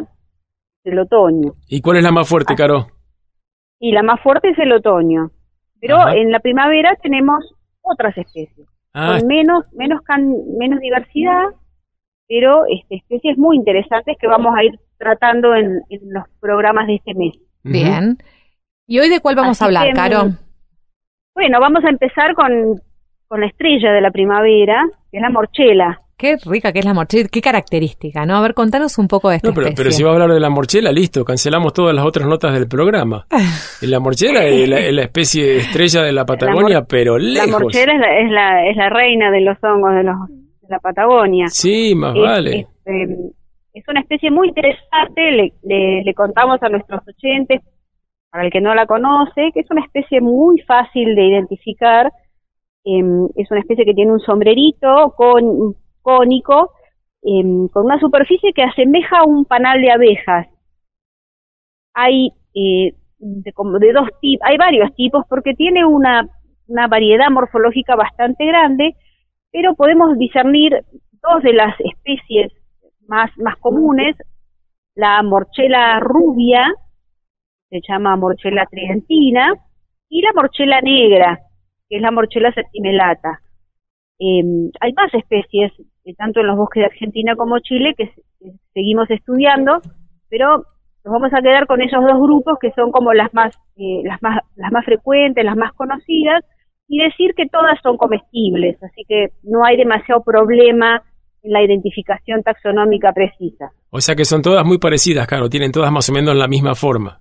es 0.83 0.91
el 0.91 0.99
otoño. 0.99 1.53
¿Y 1.69 1.79
cuál 1.81 1.97
es 1.97 2.03
la 2.03 2.11
más 2.11 2.27
fuerte, 2.27 2.55
Caro? 2.55 2.87
Y 3.79 3.93
la 3.93 4.03
más 4.03 4.19
fuerte 4.21 4.49
es 4.49 4.59
el 4.59 4.73
otoño. 4.73 5.31
Pero 5.79 5.95
Ajá. 5.95 6.15
en 6.15 6.29
la 6.29 6.41
primavera 6.41 6.97
tenemos 7.01 7.55
otras 7.81 8.17
especies. 8.17 8.67
Ah, 8.93 9.17
con 9.17 9.27
menos 9.27 9.71
menos 9.73 10.01
can- 10.01 10.35
menos 10.57 10.81
diversidad, 10.81 11.45
pero 12.27 12.65
este, 12.67 12.95
especies 12.97 13.37
muy 13.37 13.55
interesantes 13.55 14.17
que 14.19 14.27
vamos 14.27 14.53
a 14.57 14.65
ir 14.65 14.77
tratando 14.97 15.55
en, 15.55 15.81
en 15.89 16.01
los 16.13 16.25
programas 16.41 16.87
de 16.87 16.95
este 16.95 17.13
mes. 17.13 17.39
Bien. 17.63 18.17
¿Y 18.87 18.99
hoy 18.99 19.09
de 19.09 19.19
cuál 19.19 19.35
vamos 19.35 19.61
a 19.61 19.65
hablar, 19.65 19.87
que, 19.87 19.93
Caro? 19.93 20.25
mm, 20.25 20.37
Bueno, 21.35 21.59
vamos 21.61 21.83
a 21.85 21.89
empezar 21.89 22.33
con, 22.35 22.81
con 23.27 23.39
la 23.41 23.47
estrella 23.47 23.91
de 23.91 24.01
la 24.01 24.11
primavera, 24.11 24.83
que 25.11 25.17
es 25.17 25.21
la 25.23 25.29
morchela. 25.29 25.97
Qué 26.17 26.37
rica 26.45 26.71
que 26.71 26.77
es 26.79 26.85
la 26.85 26.93
morchela, 26.93 27.27
qué 27.31 27.41
característica, 27.41 28.25
¿no? 28.27 28.35
A 28.35 28.41
ver, 28.41 28.53
contanos 28.53 28.97
un 28.99 29.07
poco 29.07 29.29
de 29.31 29.37
esta 29.37 29.47
No, 29.47 29.53
pero, 29.55 29.67
especie. 29.69 29.83
pero 29.85 29.95
si 29.95 30.03
va 30.03 30.11
a 30.11 30.13
hablar 30.13 30.31
de 30.31 30.39
la 30.39 30.49
morchela, 30.51 30.91
listo, 30.91 31.25
cancelamos 31.25 31.73
todas 31.73 31.95
las 31.95 32.05
otras 32.05 32.27
notas 32.27 32.53
del 32.53 32.67
programa. 32.67 33.25
la 33.81 33.99
morchela 33.99 34.43
es 34.45 34.69
la, 34.69 34.79
es 34.81 34.93
la 34.93 35.01
especie 35.03 35.57
estrella 35.57 36.03
de 36.03 36.11
la 36.11 36.23
Patagonia, 36.25 36.83
pero 36.83 37.17
La 37.17 37.45
lejos. 37.45 37.61
morchela 37.63 37.93
es 37.93 37.99
la, 37.99 38.19
es 38.19 38.31
la, 38.31 38.69
es 38.69 38.77
la 38.77 38.89
reina 38.89 39.31
de 39.31 39.41
los 39.41 39.57
hongos 39.63 39.95
de, 39.95 40.03
los, 40.03 40.15
de 40.29 40.67
la 40.69 40.79
Patagonia. 40.79 41.47
Sí, 41.47 41.95
más 41.95 42.15
es, 42.15 42.21
vale. 42.21 42.59
es, 42.59 42.67
eh, 42.85 43.17
es 43.73 43.87
una 43.87 44.01
especie 44.01 44.31
muy 44.31 44.49
interesante, 44.49 45.31
le, 45.31 46.03
le, 46.03 46.13
contamos 46.13 46.61
a 46.61 46.69
nuestros 46.69 47.01
oyentes, 47.07 47.61
para 48.29 48.45
el 48.45 48.51
que 48.51 48.61
no 48.61 48.73
la 48.75 48.85
conoce, 48.85 49.51
que 49.53 49.61
es 49.61 49.71
una 49.71 49.83
especie 49.83 50.21
muy 50.21 50.59
fácil 50.61 51.15
de 51.15 51.25
identificar. 51.25 52.11
em, 52.83 53.27
es 53.35 53.51
una 53.51 53.59
especie 53.59 53.85
que 53.85 53.93
tiene 53.93 54.11
un 54.11 54.19
sombrerito 54.21 55.13
cónico, 56.01 56.71
em, 57.23 57.67
con 57.69 57.85
una 57.85 57.99
superficie 57.99 58.53
que 58.53 58.63
asemeja 58.63 59.19
a 59.19 59.25
un 59.25 59.45
panal 59.45 59.81
de 59.81 59.91
abejas. 59.91 60.47
Hay 61.93 62.31
eh, 62.55 62.95
de, 63.19 63.53
como 63.53 63.79
de 63.79 63.93
dos 63.93 64.09
tipos, 64.21 64.47
hay 64.47 64.57
varios 64.57 64.93
tipos 64.95 65.25
porque 65.29 65.53
tiene 65.53 65.85
una, 65.85 66.27
una 66.67 66.87
variedad 66.87 67.29
morfológica 67.29 67.95
bastante 67.95 68.45
grande, 68.45 68.95
pero 69.51 69.75
podemos 69.75 70.17
discernir 70.17 70.83
dos 71.21 71.43
de 71.43 71.53
las 71.53 71.75
especies 71.79 72.51
más, 73.11 73.29
más 73.37 73.57
comunes, 73.57 74.15
la 74.95 75.21
morchela 75.21 75.99
rubia, 75.99 76.73
se 77.69 77.81
llama 77.87 78.15
morchela 78.15 78.65
tridentina, 78.65 79.53
y 80.09 80.21
la 80.21 80.31
morchela 80.33 80.81
negra, 80.81 81.39
que 81.87 81.97
es 81.97 82.01
la 82.01 82.11
morchela 82.11 82.53
septimelata. 82.53 83.41
Eh, 84.19 84.43
hay 84.79 84.93
más 84.93 85.13
especies, 85.13 85.71
eh, 86.05 86.13
tanto 86.15 86.39
en 86.39 86.47
los 86.47 86.57
bosques 86.57 86.81
de 86.81 86.87
Argentina 86.87 87.35
como 87.35 87.59
Chile, 87.59 87.93
que 87.97 88.13
seguimos 88.73 89.09
estudiando, 89.09 89.81
pero 90.29 90.63
nos 91.03 91.13
vamos 91.13 91.33
a 91.33 91.41
quedar 91.41 91.67
con 91.67 91.81
esos 91.81 92.01
dos 92.01 92.21
grupos 92.21 92.59
que 92.59 92.71
son 92.71 92.91
como 92.91 93.13
las 93.13 93.33
más, 93.33 93.53
eh, 93.75 94.01
las 94.05 94.21
más, 94.21 94.39
las 94.55 94.71
más 94.71 94.85
frecuentes, 94.85 95.43
las 95.43 95.57
más 95.57 95.73
conocidas, 95.73 96.45
y 96.87 96.99
decir 96.99 97.33
que 97.35 97.47
todas 97.47 97.79
son 97.81 97.97
comestibles, 97.97 98.81
así 98.83 99.03
que 99.07 99.29
no 99.43 99.65
hay 99.65 99.77
demasiado 99.77 100.23
problema 100.23 101.03
en 101.43 101.51
la 101.53 101.63
identificación 101.63 102.43
taxonómica 102.43 103.11
precisa. 103.13 103.71
O 103.89 103.99
sea 104.01 104.15
que 104.15 104.25
son 104.25 104.41
todas 104.41 104.65
muy 104.65 104.77
parecidas, 104.77 105.27
claro, 105.27 105.49
tienen 105.49 105.71
todas 105.71 105.91
más 105.91 106.07
o 106.09 106.13
menos 106.13 106.35
la 106.35 106.47
misma 106.47 106.75
forma. 106.75 107.19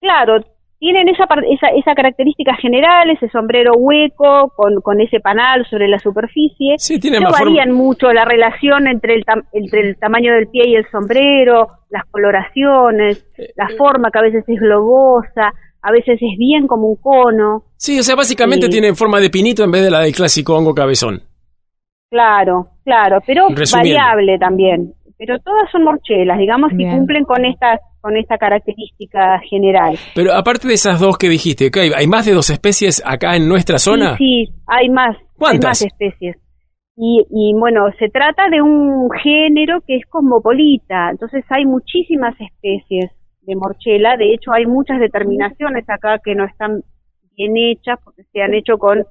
Claro, 0.00 0.44
tienen 0.78 1.08
esa, 1.08 1.24
esa, 1.48 1.68
esa 1.78 1.94
característica 1.94 2.56
general, 2.56 3.08
ese 3.10 3.28
sombrero 3.28 3.72
hueco 3.76 4.52
con, 4.56 4.80
con 4.82 5.00
ese 5.00 5.20
panal 5.20 5.64
sobre 5.70 5.86
la 5.88 5.98
superficie. 6.00 6.74
Sí, 6.78 6.98
tiene 6.98 7.18
no 7.20 7.28
más 7.30 7.38
forma. 7.38 7.52
varían 7.54 7.72
mucho 7.72 8.12
la 8.12 8.24
relación 8.24 8.88
entre 8.88 9.14
el, 9.14 9.24
tam- 9.24 9.44
entre 9.52 9.80
el 9.88 9.96
tamaño 9.96 10.34
del 10.34 10.48
pie 10.48 10.64
y 10.66 10.74
el 10.74 10.84
sombrero, 10.90 11.68
las 11.88 12.04
coloraciones, 12.10 13.24
Eh, 13.38 13.52
la 13.56 13.68
forma 13.78 14.10
que 14.10 14.18
a 14.18 14.22
veces 14.22 14.44
es 14.48 14.60
globosa, 14.60 15.52
a 15.82 15.92
veces 15.92 16.14
es 16.20 16.38
bien 16.38 16.66
como 16.66 16.88
un 16.88 16.96
cono. 16.96 17.64
Sí, 17.76 17.98
o 17.98 18.02
sea, 18.02 18.16
básicamente 18.16 18.66
Sí. 18.66 18.72
tienen 18.72 18.96
forma 18.96 19.20
de 19.20 19.30
pinito 19.30 19.62
en 19.64 19.70
vez 19.70 19.82
de 19.84 19.90
la 19.90 20.00
del 20.00 20.12
clásico 20.14 20.56
hongo 20.56 20.74
cabezón. 20.74 21.22
Claro, 22.12 22.66
claro, 22.84 23.20
pero 23.26 23.48
Resumiendo. 23.48 23.98
variable 23.98 24.38
también. 24.38 24.92
Pero 25.16 25.38
todas 25.38 25.70
son 25.72 25.84
morchelas, 25.84 26.36
digamos, 26.38 26.70
Bien. 26.74 26.90
y 26.90 26.96
cumplen 26.98 27.24
con 27.24 27.42
esta, 27.46 27.78
con 28.02 28.18
esta 28.18 28.36
característica 28.36 29.40
general. 29.48 29.96
Pero 30.14 30.34
aparte 30.34 30.68
de 30.68 30.74
esas 30.74 31.00
dos 31.00 31.16
que 31.16 31.30
dijiste, 31.30 31.70
¿qué 31.70 31.80
hay? 31.80 31.90
¿hay 31.96 32.06
más 32.06 32.26
de 32.26 32.32
dos 32.34 32.50
especies 32.50 33.02
acá 33.06 33.34
en 33.34 33.48
nuestra 33.48 33.78
zona? 33.78 34.18
Sí, 34.18 34.44
sí, 34.46 34.52
hay 34.66 34.90
más, 34.90 35.16
hay 35.16 35.24
¿Cuántas? 35.38 35.70
más 35.70 35.82
especies. 35.82 36.36
Y, 36.98 37.24
y 37.30 37.54
bueno, 37.58 37.86
se 37.98 38.10
trata 38.10 38.50
de 38.50 38.60
un 38.60 39.08
género 39.22 39.80
que 39.86 39.96
es 39.96 40.04
cosmopolita, 40.04 41.08
entonces 41.12 41.42
hay 41.48 41.64
muchísimas 41.64 42.34
especies 42.38 43.10
de 43.40 43.56
morchela, 43.56 44.18
de 44.18 44.34
hecho 44.34 44.52
hay 44.52 44.66
muchas 44.66 45.00
determinaciones 45.00 45.88
acá 45.88 46.18
que 46.22 46.34
no 46.34 46.44
están 46.44 46.82
bien 47.38 47.56
hechas 47.56 47.98
porque 48.04 48.24
se 48.30 48.42
han 48.42 48.52
hecho 48.52 48.76
con 48.76 49.04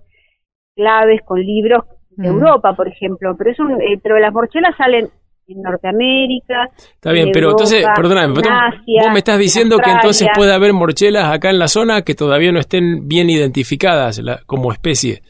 claves, 0.75 1.21
con 1.25 1.39
libros 1.41 1.83
de 2.17 2.29
Mm. 2.29 2.33
Europa, 2.33 2.73
por 2.75 2.87
ejemplo, 2.87 3.35
pero 3.37 3.51
es 3.51 3.59
un, 3.59 3.81
eh, 3.81 3.99
pero 4.01 4.19
las 4.19 4.33
morchelas 4.33 4.75
salen 4.77 5.09
en 5.47 5.61
Norteamérica, 5.61 6.69
Está 6.77 7.11
bien, 7.11 7.27
en 7.27 7.31
pero 7.33 7.51
entonces, 7.51 7.79
Europa, 7.81 7.93
perdóname, 8.01 8.39
en 8.39 8.51
Asia, 8.51 9.01
vos 9.03 9.11
me 9.11 9.17
estás 9.19 9.35
en 9.35 9.41
diciendo 9.41 9.77
que 9.79 9.91
entonces 9.91 10.27
puede 10.35 10.53
haber 10.53 10.71
morchelas 10.73 11.25
acá 11.33 11.49
en 11.49 11.59
la 11.59 11.67
zona 11.67 12.03
que 12.03 12.15
todavía 12.15 12.51
no 12.51 12.59
estén 12.59 13.07
bien 13.07 13.29
identificadas 13.29 14.19
la- 14.19 14.39
como 14.45 14.71
especie. 14.71 15.21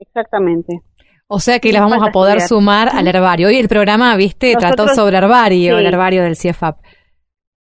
Exactamente. 0.00 0.80
O 1.28 1.38
sea 1.38 1.60
que 1.60 1.72
las 1.72 1.80
vamos 1.82 2.06
a 2.06 2.10
poder 2.12 2.38
estudiar. 2.38 2.48
sumar 2.48 2.88
al 2.92 3.06
herbario. 3.08 3.48
Hoy 3.48 3.56
el 3.56 3.68
programa, 3.68 4.14
viste, 4.16 4.54
trató 4.58 4.88
sobre 4.88 5.16
herbario, 5.16 5.74
sí. 5.76 5.80
el 5.80 5.86
herbario 5.86 6.22
del 6.22 6.36
CIEFAP. 6.36 6.76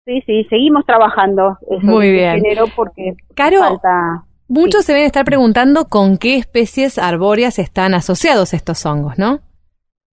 Sí, 0.05 0.21
sí, 0.27 0.43
seguimos 0.49 0.85
trabajando 0.85 1.57
eso, 1.71 1.79
Muy 1.85 2.11
bien. 2.11 2.43
porque 2.75 3.13
Caro, 3.35 3.59
falta 3.59 4.23
Muchos 4.47 4.85
se 4.85 4.93
deben 4.93 5.07
estar 5.07 5.25
preguntando 5.25 5.85
con 5.89 6.17
qué 6.17 6.35
especies 6.37 6.99
arbóreas 6.99 7.57
están 7.57 7.95
asociados 7.95 8.53
estos 8.53 8.85
hongos, 8.85 9.17
¿no? 9.17 9.39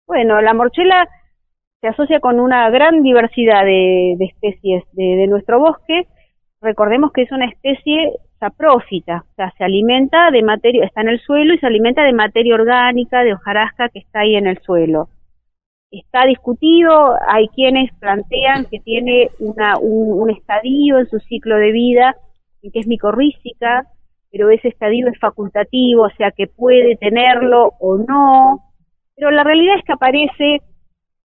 Bueno, 0.07 0.41
la 0.43 0.53
morchela 0.53 1.09
se 1.81 1.89
asocia 1.89 2.21
con 2.21 2.39
una 2.39 2.69
gran 2.71 3.03
diversidad 3.03 3.65
de, 3.65 4.17
de 4.19 4.25
especies 4.27 4.85
de, 4.93 5.05
de 5.05 5.27
nuestro 5.29 5.61
bosque. 5.61 6.07
Recordemos 6.61 7.13
que 7.13 7.23
es 7.23 7.33
una 7.33 7.47
especie 7.47 8.13
saprófita, 8.39 9.25
o 9.31 9.35
sea, 9.35 9.53
se 9.57 9.65
alimenta 9.65 10.31
de 10.31 10.43
materia, 10.43 10.85
está 10.85 11.01
en 11.01 11.09
el 11.09 11.21
suelo 11.21 11.55
y 11.55 11.59
se 11.59 11.67
alimenta 11.67 12.03
de 12.03 12.13
materia 12.13 12.55
orgánica, 12.55 13.23
de 13.25 13.35
hojarasca 13.35 13.89
que 13.89 14.01
está 14.01 14.21
ahí 14.21 14.37
en 14.37 14.47
el 14.47 14.61
suelo. 14.63 15.09
Está 15.91 16.27
discutido, 16.27 17.17
hay 17.27 17.49
quienes 17.49 17.93
plantean 17.95 18.67
que 18.67 18.79
tiene 18.81 19.31
una, 19.39 19.79
un, 19.79 20.21
un 20.21 20.31
estadio 20.31 20.99
en 20.99 21.09
su 21.09 21.19
ciclo 21.21 21.57
de 21.57 21.73
vida, 21.73 22.15
que 22.61 22.81
es 22.81 22.87
micorrícica, 22.87 23.87
pero 24.31 24.51
ese 24.51 24.69
estadio 24.69 25.09
es 25.09 25.19
facultativo, 25.19 26.03
o 26.05 26.11
sea 26.17 26.31
que 26.33 26.47
puede 26.47 26.97
tenerlo 26.97 27.73
o 27.81 27.97
no, 27.99 28.61
pero 29.17 29.31
la 29.31 29.43
realidad 29.45 29.77
es 29.79 29.85
que 29.85 29.93
aparece 29.93 30.59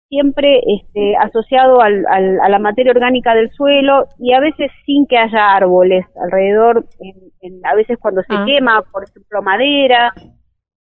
siempre 0.09 0.59
este, 0.67 1.15
asociado 1.17 1.81
al- 1.81 2.05
al- 2.07 2.39
a 2.41 2.49
la 2.49 2.59
materia 2.59 2.91
orgánica 2.91 3.33
del 3.33 3.49
suelo 3.51 4.05
y 4.19 4.33
a 4.33 4.39
veces 4.39 4.69
sin 4.85 5.07
que 5.07 5.17
haya 5.17 5.55
árboles 5.55 6.05
alrededor, 6.23 6.85
en- 6.99 7.31
en- 7.41 7.65
a 7.65 7.73
veces 7.75 7.97
cuando 7.99 8.21
se 8.21 8.33
Ah. 8.33 8.43
quema, 8.45 8.83
por 8.91 9.03
ejemplo, 9.03 9.41
madera, 9.41 10.13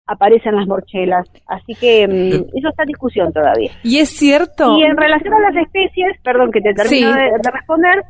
aparecen 0.05 0.55
las 0.55 0.65
morchelas. 0.67 1.27
Así 1.47 1.75
que 1.75 2.07
mm, 2.07 2.09
eso 2.57 2.69
está 2.69 2.83
en 2.83 2.87
discusión 2.87 3.33
todavía. 3.33 3.71
Y 3.83 3.99
es 3.99 4.09
cierto. 4.17 4.77
Y 4.77 4.83
en 4.83 4.95
relación 4.95 5.33
a 5.33 5.39
las 5.41 5.55
especies, 5.57 6.15
perdón 6.23 6.51
que 6.51 6.61
te 6.61 6.73
termino 6.73 7.11
Sí. 7.13 7.19
de, 7.19 7.25
de 7.25 7.51
responder, 7.51 8.01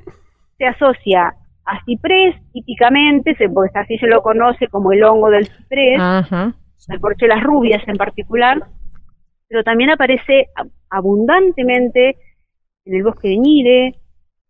se 0.60 0.66
asocia 0.68 1.34
a 1.68 1.84
ciprés 1.86 2.36
típicamente, 2.54 3.36
porque 3.54 3.78
así 3.80 3.98
se 3.98 4.08
lo 4.08 4.22
conoce 4.22 4.68
como 4.70 4.92
el 4.94 5.04
hongo 5.04 5.30
del 5.30 5.46
ciprés, 5.48 6.00
Ajá. 6.00 6.54
las 6.88 7.02
morchelas 7.02 7.44
rubias 7.44 7.86
en 7.88 7.98
particular, 7.98 8.64
pero 9.50 9.64
también 9.64 9.90
aparece 9.90 10.48
ab- 10.56 10.72
abundantemente 10.90 12.18
en 12.86 12.96
el 12.96 13.04
bosque 13.04 13.28
de 13.30 13.38
Nide, 13.38 13.96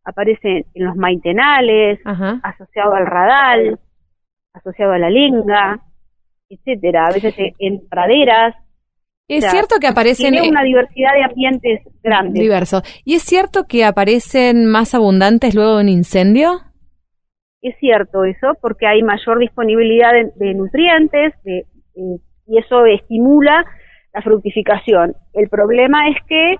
aparece 0.03 0.65
en 0.73 0.85
los 0.85 0.95
maitenales, 0.95 1.99
Ajá. 2.05 2.39
asociado 2.43 2.93
al 2.93 3.05
radal, 3.07 3.79
asociado 4.53 4.93
a 4.93 4.99
la 4.99 5.09
lenga, 5.09 5.79
etcétera, 6.49 7.07
a 7.07 7.11
veces 7.13 7.33
en- 7.59 7.87
praderas, 7.89 8.55
Es 9.27 9.41
sea, 9.41 9.51
cierto 9.51 9.75
que 9.81 9.87
aparecen 9.87 10.31
tiene 10.31 10.47
eh, 10.47 10.49
una 10.49 10.63
diversidad 10.63 11.13
de 11.13 11.23
ambientes 11.23 11.81
grandes. 12.03 12.41
diversos. 12.41 12.81
¿Y 13.03 13.15
es 13.15 13.23
cierto 13.23 13.65
que 13.67 13.83
aparecen 13.83 14.65
más 14.67 14.93
abundantes 14.95 15.53
luego 15.55 15.75
de 15.77 15.81
un 15.83 15.89
incendio? 15.89 16.61
Es 17.67 17.75
cierto 17.79 18.23
eso, 18.23 18.53
porque 18.61 18.87
hay 18.87 19.01
mayor 19.03 19.39
disponibilidad 19.39 20.11
de, 20.13 20.31
de 20.35 20.53
nutrientes 20.53 21.33
de- 21.43 21.65
eh, 21.95 22.17
y 22.47 22.57
eso 22.59 22.85
estimula 22.85 23.65
la 24.13 24.21
fructificación. 24.21 25.15
El 25.33 25.49
problema 25.49 26.07
es 26.09 26.15
que 26.27 26.55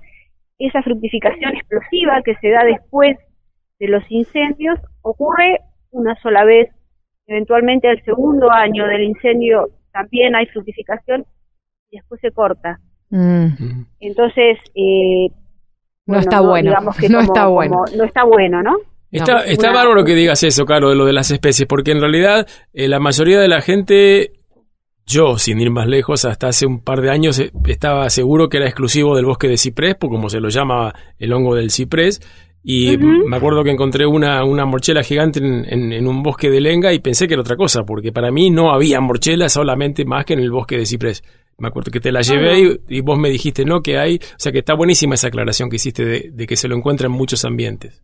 esa 0.60 0.82
fructificación 0.82 1.56
explosiva 1.56 2.22
que 2.26 2.36
se 2.42 2.50
da 2.50 2.64
después 2.66 3.18
de 3.80 3.88
los 3.88 4.04
incendios 4.10 4.80
ocurre 5.02 5.60
una 5.92 6.16
sola 6.22 6.44
vez. 6.44 6.70
Eventualmente 7.28 7.88
al 7.88 8.04
segundo 8.04 8.52
año 8.52 8.86
del 8.88 9.04
incendio 9.04 9.70
también 9.94 10.36
hay 10.36 10.46
fructificación 10.48 11.26
y 11.92 11.98
después 11.98 12.20
se 12.22 12.32
corta. 12.32 12.80
Mm, 13.10 13.48
Entonces, 14.02 14.58
eh, 14.76 15.28
No 16.06 16.20
está 16.20 16.42
bueno, 16.42 16.70
digamos 16.72 16.98
que 16.98 17.08
no 17.10 17.20
como- 17.20 17.34
está 17.34 17.48
bueno. 17.48 17.76
como- 17.86 17.98
no 17.98 18.04
está 18.04 18.24
bueno, 18.24 18.64
¿no? 18.64 18.76
Está, 19.12 19.34
está 19.54 19.68
bárbaro 19.72 20.04
que 20.04 20.16
digas 20.16 20.44
eso, 20.44 20.66
Caro, 20.66 20.90
de 20.90 20.96
lo 20.96 21.06
de 21.06 21.14
las 21.14 21.32
especies, 21.32 21.68
porque 21.68 21.92
en 21.92 22.02
realidad 22.02 22.48
eh, 22.74 22.88
la 22.88 23.00
mayoría 23.00 23.40
de 23.40 23.48
la 23.48 23.62
gente, 23.62 24.34
yo 25.06 25.38
sin 25.38 25.60
ir 25.62 25.72
más 25.72 25.88
lejos, 25.88 26.26
hasta 26.26 26.48
hace 26.50 26.66
un 26.66 26.82
par 26.84 27.02
de 27.02 27.10
años 27.10 27.40
eh, 27.40 27.52
estaba 27.68 28.10
seguro 28.10 28.50
que 28.50 28.58
era 28.58 28.66
exclusivo 28.68 29.16
del 29.16 29.26
bosque 29.26 29.48
de 29.48 29.58
ciprés, 29.58 29.96
por 29.96 30.10
como 30.10 30.30
se 30.30 30.40
lo 30.42 30.50
llama 30.50 30.94
el 31.18 31.32
hongo 31.34 31.56
del 31.56 31.72
ciprés. 31.72 32.22
Y 32.70 32.98
me 33.30 33.38
acuerdo 33.38 33.64
que 33.64 33.70
encontré 33.72 34.06
una, 34.06 34.44
una 34.44 34.66
morchela 34.66 35.02
gigante 35.02 35.40
en, 35.40 35.64
en- 35.72 35.94
en 35.94 36.06
un 36.06 36.22
bosque 36.22 36.50
de 36.50 36.60
lenga 36.60 36.92
y 36.92 37.00
pensé 37.00 37.26
que 37.26 37.36
era 37.36 37.42
otra 37.42 37.56
cosa, 37.56 37.84
porque 37.86 38.12
para 38.12 38.30
mí 38.30 38.50
no 38.50 38.74
había 38.74 39.00
morchela 39.00 39.48
solamente 39.48 40.04
más 40.04 40.26
que 40.26 40.34
en 40.34 40.40
el 40.42 40.52
bosque 40.52 40.78
de 40.78 40.86
ciprés. 40.86 41.24
Me 41.60 41.70
acuerdo 41.70 41.92
que 41.92 42.02
te 42.02 42.12
la 42.12 42.20
llevé 42.22 42.60
y, 42.90 42.98
y 42.98 43.02
vos 43.02 43.18
me 43.18 43.30
dijiste, 43.30 43.64
¿no? 43.64 43.82
Que 43.82 43.98
hay, 43.98 44.16
o 44.18 44.36
sea 44.38 44.52
que 44.52 44.60
está 44.60 44.74
buenísima 44.74 45.16
esa 45.16 45.30
aclaración 45.30 45.70
que 45.70 45.78
hiciste 45.78 46.04
de, 46.04 46.30
de 46.34 46.46
que 46.46 46.58
se 46.58 46.68
lo 46.68 46.76
encuentra 46.76 47.08
en 47.08 47.14
muchos 47.14 47.46
ambientes. 47.46 48.04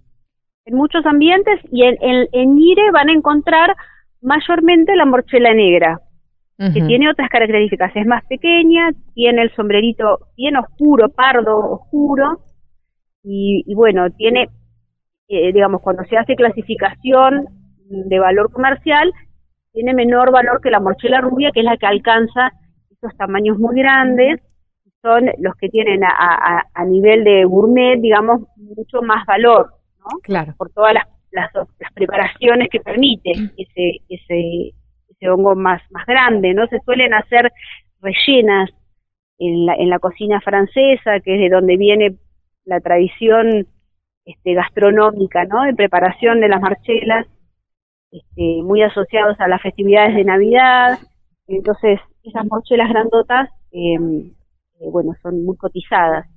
En 0.66 0.76
muchos 0.76 1.06
ambientes 1.06 1.60
y 1.72 1.84
en, 1.84 1.98
en, 2.02 2.28
en 2.32 2.56
Nire 2.56 2.92
van 2.92 3.10
a 3.10 3.14
encontrar 3.14 3.76
mayormente 4.22 4.96
la 4.96 5.06
morchela 5.06 5.54
negra, 5.54 6.00
que 6.58 6.82
tiene 6.82 7.10
otras 7.10 7.30
características. 7.30 7.94
Es 7.94 8.06
más 8.06 8.24
pequeña, 8.26 8.92
tiene 9.14 9.42
el 9.42 9.54
sombrerito 9.54 10.20
bien 10.38 10.56
oscuro, 10.56 11.10
pardo 11.10 11.58
oscuro, 11.58 12.40
y, 13.22 13.64
y 13.68 13.76
bueno, 13.76 14.10
tiene, 14.12 14.48
eh, 15.28 15.52
digamos, 15.52 15.82
cuando 15.82 16.06
se 16.06 16.18
hace 16.18 16.36
clasificación 16.36 17.48
de 17.90 18.20
valor 18.20 18.50
comercial, 18.52 19.12
tiene 19.74 19.94
menor 19.94 20.32
valor 20.32 20.62
que 20.62 20.72
la 20.72 20.80
morchela 20.80 21.20
rubia, 21.20 21.52
que 21.52 21.60
es 21.60 21.66
la 21.66 21.76
que 21.76 21.86
alcanza 21.86 22.54
esos 22.90 23.14
tamaños 23.18 23.58
muy 23.60 23.76
grandes, 23.76 24.40
son 25.02 25.26
los 25.40 25.56
que 25.56 25.68
tienen 25.68 26.06
a, 26.06 26.10
a, 26.18 26.64
a 26.74 26.86
nivel 26.86 27.26
de 27.26 27.44
gourmet, 27.44 28.00
digamos, 28.00 28.44
mucho 28.56 29.02
más 29.02 29.26
valor, 29.26 29.72
¿no? 30.04 30.20
Claro. 30.22 30.54
por 30.58 30.70
todas 30.72 30.94
las, 30.94 31.08
las, 31.32 31.54
las 31.54 31.94
preparaciones 31.94 32.70
que 32.70 32.80
permite 32.80 33.32
ese, 33.58 34.02
ese, 34.10 34.74
ese 35.10 35.30
hongo 35.30 35.56
más, 35.56 35.82
más 35.92 36.06
grande, 36.06 36.54
¿no? 36.54 36.68
Se 36.68 36.80
suelen 36.82 37.14
hacer 37.14 37.52
rellenas 38.02 38.70
en 39.40 39.66
la, 39.66 39.76
en 39.76 39.90
la 39.90 40.00
cocina 40.00 40.42
francesa, 40.42 41.20
que 41.24 41.36
es 41.36 41.42
de 41.42 41.50
donde 41.50 41.78
viene 41.78 42.16
la 42.66 42.80
tradición 42.80 43.68
este, 44.26 44.54
gastronómica, 44.54 45.46
¿no? 45.46 45.64
De 45.64 45.74
preparación 45.74 46.40
de 46.40 46.50
las 46.50 46.62
marchelas, 46.62 47.28
este, 48.12 48.62
muy 48.64 48.82
asociados 48.82 49.40
a 49.40 49.48
las 49.48 49.62
festividades 49.62 50.16
de 50.16 50.24
Navidad. 50.24 51.00
Entonces, 51.48 52.00
esas 52.24 52.46
marchelas 52.46 52.90
grandotas, 52.90 53.50
eh, 53.72 53.98
eh, 54.80 54.90
bueno, 54.92 55.14
son 55.22 55.44
muy 55.44 55.58
cotizadas. 55.58 56.28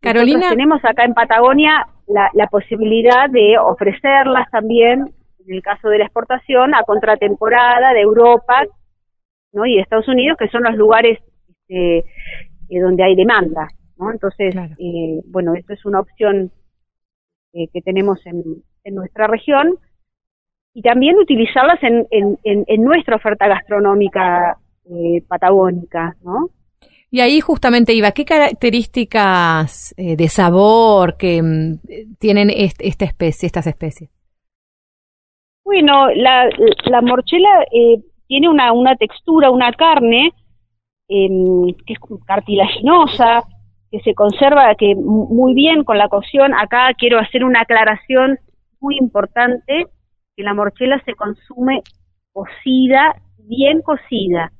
Carolina. 0.00 0.38
Nosotros 0.38 0.56
tenemos 0.56 0.84
acá 0.84 1.04
en 1.04 1.14
Patagonia 1.14 1.86
la, 2.12 2.30
la 2.34 2.46
posibilidad 2.48 3.28
de 3.30 3.58
ofrecerlas 3.58 4.50
también, 4.50 5.12
en 5.46 5.54
el 5.54 5.62
caso 5.62 5.88
de 5.88 5.98
la 5.98 6.04
exportación, 6.04 6.74
a 6.74 6.82
contratemporada 6.84 7.92
de 7.92 8.00
Europa 8.00 8.64
¿no? 9.52 9.66
y 9.66 9.76
de 9.76 9.82
Estados 9.82 10.08
Unidos, 10.08 10.36
que 10.38 10.48
son 10.48 10.62
los 10.62 10.74
lugares 10.76 11.18
este, 11.48 11.98
eh, 11.98 12.80
donde 12.80 13.02
hay 13.04 13.14
demanda. 13.16 13.68
¿no? 13.98 14.10
Entonces, 14.10 14.52
Claro. 14.52 14.74
eh, 14.78 15.20
bueno, 15.26 15.54
esto 15.54 15.72
es 15.72 15.84
una 15.84 16.00
opción 16.00 16.50
eh, 17.54 17.68
que 17.72 17.80
tenemos 17.82 18.24
en, 18.26 18.42
en 18.84 18.94
nuestra 18.94 19.26
región 19.26 19.76
y 20.74 20.82
también 20.82 21.16
utilizarlas 21.18 21.82
en, 21.82 22.06
en, 22.10 22.38
en, 22.44 22.64
en 22.66 22.82
nuestra 22.82 23.16
oferta 23.16 23.46
gastronómica 23.46 24.56
eh, 24.90 25.22
patagónica, 25.28 26.16
¿no? 26.24 26.48
Y 27.12 27.20
ahí 27.20 27.40
justamente 27.42 27.92
iba, 27.92 28.12
¿qué 28.12 28.24
características 28.24 29.94
eh, 29.98 30.16
de 30.16 30.28
sabor 30.28 31.18
que 31.18 31.42
mm, 31.42 31.80
tienen 32.18 32.48
est- 32.48 32.80
esta 32.82 33.04
especie, 33.04 33.46
estas 33.46 33.66
especies? 33.66 34.10
Bueno, 35.62 36.08
la, 36.14 36.48
la 36.86 37.02
morchela 37.02 37.64
eh, 37.70 37.98
tiene 38.28 38.48
una, 38.48 38.72
textura, 38.96 39.50
una 39.50 39.72
carne 39.72 40.32
em, 41.08 41.74
que 41.86 41.92
es 41.92 41.98
cartilaginosa, 42.26 43.42
que 43.90 44.00
se 44.00 44.14
conserva 44.14 44.74
que 44.76 44.94
mu- 44.94 45.28
muy 45.28 45.52
bien 45.54 45.84
con 45.84 45.98
la 45.98 46.08
cocción. 46.08 46.54
Acá 46.54 46.94
quiero 46.98 47.18
hacer 47.18 47.44
una 47.44 47.60
aclaración 47.60 48.38
muy 48.80 48.96
importante, 48.98 49.86
que 50.34 50.42
la 50.42 50.54
morchela 50.54 50.98
se 51.04 51.14
consume 51.14 51.82
cocida, 52.32 53.16
bien 53.36 53.82
cocida. 53.82 54.50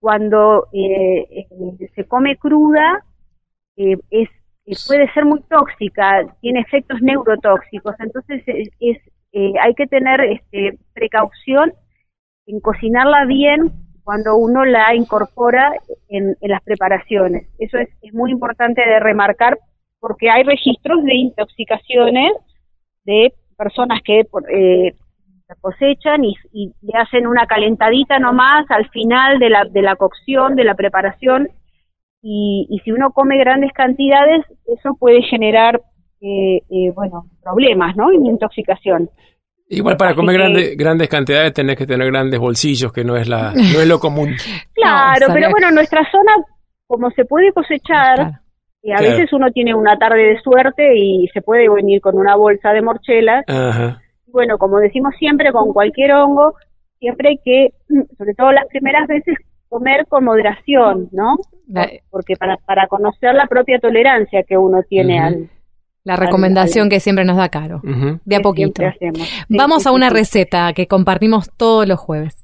Cuando 0.00 0.68
eh, 0.72 1.26
eh, 1.30 1.90
se 1.94 2.04
come 2.04 2.36
cruda, 2.36 3.04
eh, 3.76 3.96
es, 4.10 4.28
eh, 4.66 4.74
puede 4.86 5.12
ser 5.12 5.24
muy 5.26 5.42
tóxica, 5.42 6.26
tiene 6.40 6.60
efectos 6.60 7.00
neurotóxicos, 7.02 7.94
entonces 8.00 8.42
es, 8.46 8.68
es, 8.80 8.98
hay 9.60 9.74
que 9.74 9.86
tener 9.86 10.20
este, 10.22 10.78
precaución 10.92 11.72
en 12.46 12.60
cocinarla 12.60 13.26
bien 13.26 13.72
cuando 14.02 14.36
uno 14.36 14.64
la 14.64 14.94
incorpora 14.94 15.72
en, 16.08 16.36
las 16.40 16.62
preparaciones. 16.62 17.46
Eso 17.58 17.78
es, 17.78 17.88
es 18.02 18.12
muy 18.12 18.32
importante 18.32 18.80
de 18.80 18.98
remarcar 18.98 19.58
porque 20.00 20.30
hay 20.30 20.42
registros 20.42 21.04
de 21.04 21.14
intoxicaciones 21.14 22.32
de 23.04 23.32
personas 23.56 24.00
que 24.02 24.20
eh, 24.52 24.94
la 25.50 25.56
cosechan 25.60 26.24
y, 26.24 26.36
y 26.52 26.72
le 26.82 26.96
hacen 26.98 27.26
una 27.26 27.46
calentadita 27.46 28.18
nomás 28.20 28.64
al 28.70 28.88
final 28.90 29.38
de 29.40 29.50
la, 29.50 29.64
de 29.64 29.82
la 29.82 29.96
cocción, 29.96 30.54
de 30.54 30.62
la 30.64 30.74
preparación, 30.76 31.48
y, 32.22 32.66
y 32.70 32.78
si 32.80 32.92
uno 32.92 33.10
come 33.12 33.36
grandes 33.38 33.72
cantidades, 33.72 34.44
eso 34.66 34.94
puede 34.98 35.22
generar, 35.22 35.80
eh, 36.20 36.58
eh, 36.70 36.92
bueno, 36.94 37.24
problemas, 37.42 37.96
¿no? 37.96 38.12
Y 38.12 38.16
intoxicación. 38.16 39.10
Igual 39.68 39.96
para 39.96 40.10
Así 40.10 40.16
comer 40.20 40.36
que- 40.36 40.42
grande- 40.42 40.74
grandes 40.76 41.08
cantidades 41.08 41.52
tenés 41.52 41.76
que 41.76 41.86
tener 41.86 42.06
grandes 42.12 42.38
bolsillos, 42.38 42.92
que 42.92 43.02
no 43.04 43.16
es 43.16 43.28
la 43.28 43.52
no 43.52 43.80
es 43.80 43.88
lo 43.88 43.98
común. 43.98 44.34
Claro, 44.74 45.28
No, 45.28 45.34
pero 45.34 45.50
bueno, 45.50 45.68
en 45.70 45.74
nuestra 45.74 46.02
zona, 46.12 46.32
como 46.86 47.10
se 47.10 47.24
puede 47.24 47.52
cosechar, 47.52 48.14
Claro. 48.16 48.32
y 48.82 48.92
a 48.92 48.96
Claro. 48.96 49.12
veces 49.16 49.32
uno 49.32 49.50
tiene 49.50 49.74
una 49.74 49.96
tarde 49.98 50.22
de 50.22 50.40
suerte 50.42 50.96
y 50.96 51.26
se 51.32 51.42
puede 51.42 51.68
venir 51.68 52.00
con 52.00 52.16
una 52.18 52.36
bolsa 52.36 52.72
de 52.72 52.82
morchelas. 52.82 53.44
Ajá. 53.48 54.00
Bueno, 54.32 54.58
como 54.58 54.78
decimos 54.78 55.14
siempre, 55.18 55.52
con 55.52 55.72
cualquier 55.72 56.12
hongo, 56.12 56.54
siempre 56.98 57.30
hay 57.30 57.38
que, 57.44 57.72
sobre 58.18 58.34
todo 58.34 58.52
las 58.52 58.66
primeras 58.66 59.06
veces, 59.08 59.36
comer 59.68 60.06
con 60.08 60.24
moderación, 60.24 61.08
¿no? 61.12 61.36
Porque 62.10 62.34
para, 62.36 62.56
para 62.58 62.86
conocer 62.88 63.34
la 63.34 63.46
propia 63.46 63.78
tolerancia 63.78 64.42
que 64.42 64.56
uno 64.58 64.82
tiene 64.88 65.20
al... 65.20 65.48
la 66.04 66.16
recomendación 66.16 66.84
al- 66.84 66.90
que 66.90 67.00
siempre 67.00 67.24
nos 67.24 67.36
da 67.36 67.48
Caro, 67.48 67.80
de 68.24 68.36
a 68.36 68.40
poquito. 68.40 68.82
siempre 68.82 68.86
hacemos. 68.86 69.28
Sí, 69.28 69.56
Vamos 69.56 69.82
sí, 69.84 69.88
a 69.88 69.92
una 69.92 70.08
sí. 70.08 70.14
receta 70.16 70.72
que 70.72 70.86
compartimos 70.88 71.50
todos 71.56 71.86
los 71.86 71.98
jueves. 72.00 72.36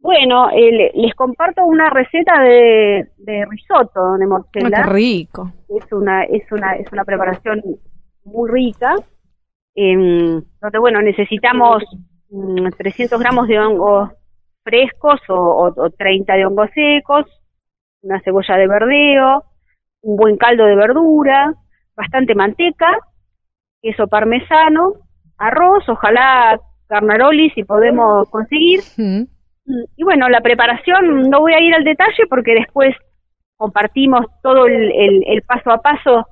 Bueno, 0.00 0.48
eh, 0.50 0.70
le- 0.70 0.92
les 0.94 1.14
comparto 1.14 1.64
una 1.66 1.90
receta 1.90 2.40
de, 2.40 3.08
de 3.18 3.44
risotto 3.50 4.14
de 4.16 4.26
Oh, 4.26 4.46
qué 4.52 4.60
rico. 4.84 5.52
es 5.68 5.92
una 5.92 6.22
es 6.24 6.50
una 6.52 6.76
es 6.76 6.86
una 6.92 7.04
preparación 7.04 7.60
muy 8.24 8.48
rica 8.50 8.94
donde 10.60 10.78
bueno 10.78 11.00
necesitamos 11.02 11.82
mm, 12.30 12.68
300 12.76 13.18
gramos 13.20 13.46
de 13.48 13.58
hongos 13.60 14.10
frescos 14.64 15.20
o, 15.28 15.34
o- 15.34 15.74
o 15.86 15.90
30 15.90 16.34
de 16.34 16.46
hongos 16.46 16.70
secos 16.74 17.26
una 18.02 18.20
cebolla 18.22 18.56
de 18.56 18.66
verdeo 18.68 19.44
un 20.02 20.16
buen 20.16 20.36
caldo 20.36 20.64
de 20.64 20.74
verdura 20.76 21.54
bastante 21.96 22.34
manteca 22.34 22.98
queso 23.80 24.06
parmesano 24.08 24.94
arroz 25.38 25.88
ojalá 25.88 26.58
carnaroli 26.88 27.50
si 27.50 27.64
podemos 27.64 28.28
conseguir 28.30 28.80
Mm. 29.70 29.84
y 29.96 30.02
bueno, 30.02 30.30
la 30.30 30.40
preparación 30.40 31.28
no 31.28 31.40
voy 31.40 31.52
a 31.52 31.60
ir 31.60 31.74
al 31.74 31.84
detalle 31.84 32.26
porque 32.30 32.54
después 32.54 32.94
compartimos 33.58 34.24
todo 34.42 34.66
el, 34.66 34.90
el- 34.92 35.24
el 35.26 35.42
paso 35.42 35.70
a 35.70 35.82
paso 35.82 36.26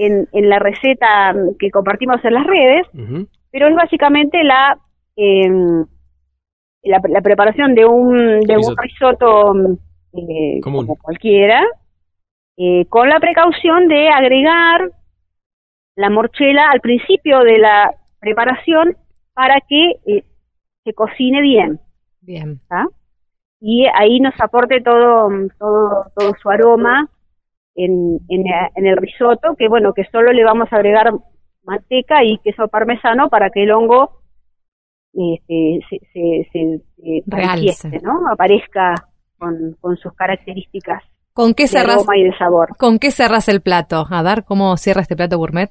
en, 0.00 0.28
en 0.32 0.48
la 0.48 0.58
receta 0.58 1.32
mm, 1.32 1.56
que 1.58 1.70
compartimos 1.70 2.24
en 2.24 2.34
las 2.34 2.46
redes, 2.46 2.86
pero 3.50 3.68
es 3.68 3.74
básicamente 3.74 4.42
la 4.42 4.78
em, 5.16 5.84
la, 6.82 7.00
la 7.08 7.20
preparación 7.20 7.74
de 7.74 7.84
un 7.84 8.40
de 8.40 8.56
un 8.56 8.76
risotto 8.76 9.52
mm, 9.52 9.72
eh, 10.14 10.60
Común. 10.62 10.86
como 10.86 10.98
cualquiera, 10.98 11.62
eh, 12.56 12.86
con 12.86 13.08
la 13.10 13.20
precaución 13.20 13.88
de 13.88 14.08
agregar 14.08 14.90
la 15.96 16.08
morchela 16.08 16.70
al 16.70 16.80
principio 16.80 17.40
de 17.40 17.58
la 17.58 17.94
preparación 18.20 18.96
para 19.34 19.60
que 19.60 19.96
eh, 20.06 20.24
se 20.84 20.94
cocine 20.94 21.42
bien. 21.42 21.78
Bien. 22.22 22.60
y 23.60 23.86
ahí 23.94 24.20
nos 24.20 24.34
aporte 24.40 24.80
todo 24.82 25.28
todo 25.58 26.06
todo 26.16 26.32
su 26.40 26.48
aroma 26.48 27.08
en, 27.74 28.18
en, 28.28 28.44
en 28.76 28.86
el 28.86 28.96
risotto 28.96 29.54
que 29.56 29.68
bueno 29.68 29.92
que 29.94 30.04
solo 30.12 30.32
le 30.32 30.44
vamos 30.44 30.68
a 30.72 30.76
agregar 30.76 31.12
manteca 31.64 32.24
y 32.24 32.38
queso 32.38 32.68
parmesano 32.68 33.28
para 33.28 33.50
que 33.50 33.62
el 33.64 33.70
hongo 33.72 34.20
este, 35.12 35.80
se, 35.90 35.98
se, 36.12 36.48
se, 36.52 37.22
manifieste, 37.26 38.00
¿no? 38.02 38.20
aparezca 38.32 38.94
con, 39.38 39.76
con 39.80 39.96
sus 39.96 40.12
características 40.14 41.02
¿Con 41.32 41.54
qué 41.54 41.68
cerras, 41.68 42.04
y 42.16 42.24
de 42.24 42.36
sabor 42.36 42.76
con 42.76 42.98
qué 42.98 43.10
cerras 43.10 43.48
el 43.48 43.60
plato? 43.60 44.04
A 44.10 44.22
ver, 44.22 44.44
¿cómo 44.44 44.76
cierra 44.76 45.00
este 45.02 45.16
plato 45.16 45.38
gourmet? 45.38 45.70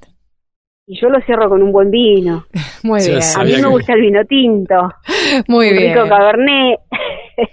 y 0.86 1.00
yo 1.00 1.08
lo 1.08 1.20
cierro 1.20 1.48
con 1.48 1.62
un 1.62 1.70
buen 1.72 1.90
vino 1.90 2.44
Muy 2.82 3.00
Sí, 3.00 3.10
bien. 3.12 3.22
a 3.38 3.44
mí 3.44 3.52
me 3.62 3.68
gusta 3.68 3.92
el 3.92 4.00
vino 4.00 4.24
tinto 4.24 4.74
Muy 5.48 5.70
un 5.70 5.76
bien. 5.76 5.94
rico 5.94 6.08
cabernet 6.08 6.80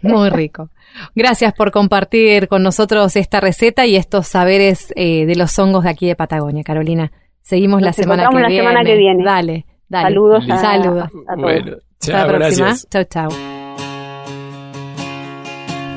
Muy 0.02 0.30
rico. 0.30 0.70
Gracias 1.16 1.54
por 1.54 1.72
compartir 1.72 2.48
con 2.48 2.64
nosotros 2.64 3.16
esta 3.16 3.40
receta 3.40 3.86
y 3.86 3.96
estos 3.96 4.28
saberes 4.28 4.94
eh, 4.96 5.26
de 5.26 5.36
los 5.36 5.58
hongos 5.60 5.84
de 5.84 5.90
aquí 5.90 6.08
de 6.08 6.16
Patagonia, 6.16 6.64
Carolina. 6.64 7.12
Seguimos 7.42 7.82
la 7.82 7.94
semana 7.94 8.28
que, 8.30 8.40
la 8.40 8.48
viene. 8.48 8.64
semana 8.64 8.84
que 8.84 8.96
viene. 8.98 9.24
Dale, 9.24 9.66
dale. 9.88 10.08
saludos 10.10 10.44
a, 10.50 10.58
Saludos. 10.58 11.06
a 11.06 11.34
todos 11.36 11.38
Bueno, 11.42 11.76
Hasta 12.00 12.12
chao, 12.12 12.28
la 12.32 12.38
próxima. 12.38 12.76
Chau, 12.90 13.04
chau. 13.06 13.30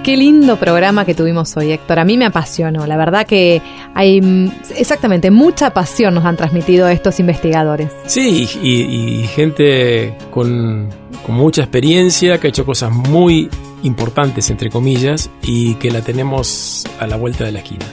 Qué 0.04 0.16
lindo 0.16 0.56
programa 0.56 1.04
que 1.04 1.14
tuvimos 1.14 1.54
hoy, 1.56 1.72
Héctor. 1.72 1.98
A 1.98 2.04
mí 2.04 2.16
me 2.16 2.24
apasionó. 2.24 2.86
La 2.86 2.96
verdad 2.96 3.26
que 3.26 3.60
hay 3.94 4.20
mm, 4.20 4.50
exactamente 4.76 5.30
mucha 5.30 5.74
pasión 5.74 6.14
nos 6.14 6.24
han 6.24 6.36
transmitido 6.36 6.88
estos 6.88 7.20
investigadores. 7.20 7.92
Sí, 8.06 8.48
y, 8.62 8.68
y 8.80 9.26
gente 9.26 10.14
con, 10.30 10.88
con 11.26 11.34
mucha 11.34 11.62
experiencia 11.62 12.38
que 12.38 12.46
ha 12.46 12.50
hecho 12.50 12.64
cosas 12.64 12.90
muy 12.90 13.50
importantes, 13.82 14.50
entre 14.50 14.70
comillas, 14.70 15.30
y 15.42 15.74
que 15.74 15.90
la 15.90 16.02
tenemos 16.02 16.84
a 16.98 17.06
la 17.06 17.16
vuelta 17.16 17.44
de 17.44 17.52
la 17.52 17.58
esquina 17.60 17.86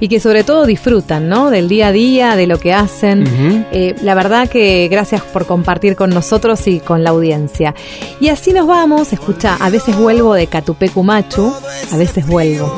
y 0.00 0.08
que 0.08 0.20
sobre 0.20 0.44
todo 0.44 0.66
disfrutan, 0.66 1.28
¿no? 1.28 1.50
Del 1.50 1.68
día 1.68 1.88
a 1.88 1.92
día, 1.92 2.36
de 2.36 2.46
lo 2.46 2.58
que 2.58 2.72
hacen. 2.72 3.66
Eh, 3.72 3.94
la 4.02 4.14
verdad 4.14 4.48
que 4.48 4.88
gracias 4.88 5.22
por 5.22 5.46
compartir 5.46 5.96
con 5.96 6.10
nosotros 6.10 6.66
y 6.66 6.80
con 6.80 7.04
la 7.04 7.10
audiencia. 7.10 7.74
Y 8.20 8.28
así 8.28 8.52
nos 8.52 8.66
vamos, 8.66 9.12
escucha, 9.12 9.56
a 9.56 9.70
veces 9.70 9.96
vuelvo 9.96 10.34
de 10.34 10.46
Catupecu 10.46 11.02
Machu, 11.02 11.52
a 11.92 11.96
veces 11.96 12.26
vuelvo. 12.26 12.74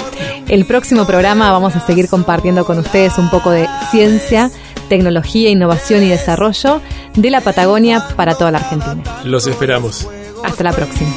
El 0.49 0.65
próximo 0.67 1.07
programa 1.07 1.51
vamos 1.51 1.75
a 1.77 1.85
seguir 1.85 2.09
compartiendo 2.09 2.65
con 2.65 2.79
ustedes 2.79 3.19
un 3.19 3.31
poco 3.31 3.51
de 3.51 3.67
ciencia, 3.91 4.51
tecnología, 4.89 5.51
innovación 5.51 6.03
y 6.05 6.09
desarrollo 6.09 6.81
de 7.15 7.31
la 7.31 7.41
Patagonia 7.41 8.07
para 8.17 8.35
toda 8.35 8.51
la 8.53 8.59
Argentina. 8.59 9.03
Los 9.25 9.47
esperamos. 9.47 10.09
Hasta 10.45 10.63
la 10.63 10.73
próxima. 10.73 11.11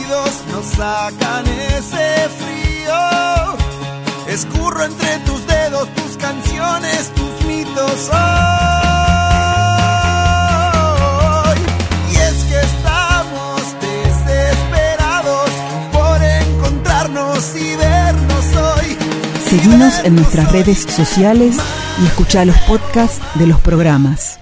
Escurro 4.30 4.84
entre 4.84 5.18
tus 5.26 5.46
dedos 5.48 5.90
tus 5.96 6.18
canciones, 6.18 7.12
tus 7.16 7.46
mitos 7.48 8.10
hoy. 8.10 8.20
Y 12.12 12.16
es 12.16 12.44
que 12.44 12.60
estamos 12.60 13.62
desesperados 13.82 15.50
por 15.92 16.22
encontrarnos 16.22 17.56
y 17.56 17.76
vernos 17.76 18.46
hoy. 18.56 18.98
Seguimos 19.50 20.00
en 20.04 20.16
nuestras 20.16 20.52
redes 20.52 20.84
sociales 20.84 21.58
y 22.02 22.06
escucha 22.06 22.46
los 22.46 22.58
podcasts 22.62 23.20
de 23.36 23.48
los 23.48 23.60
programas. 23.62 24.40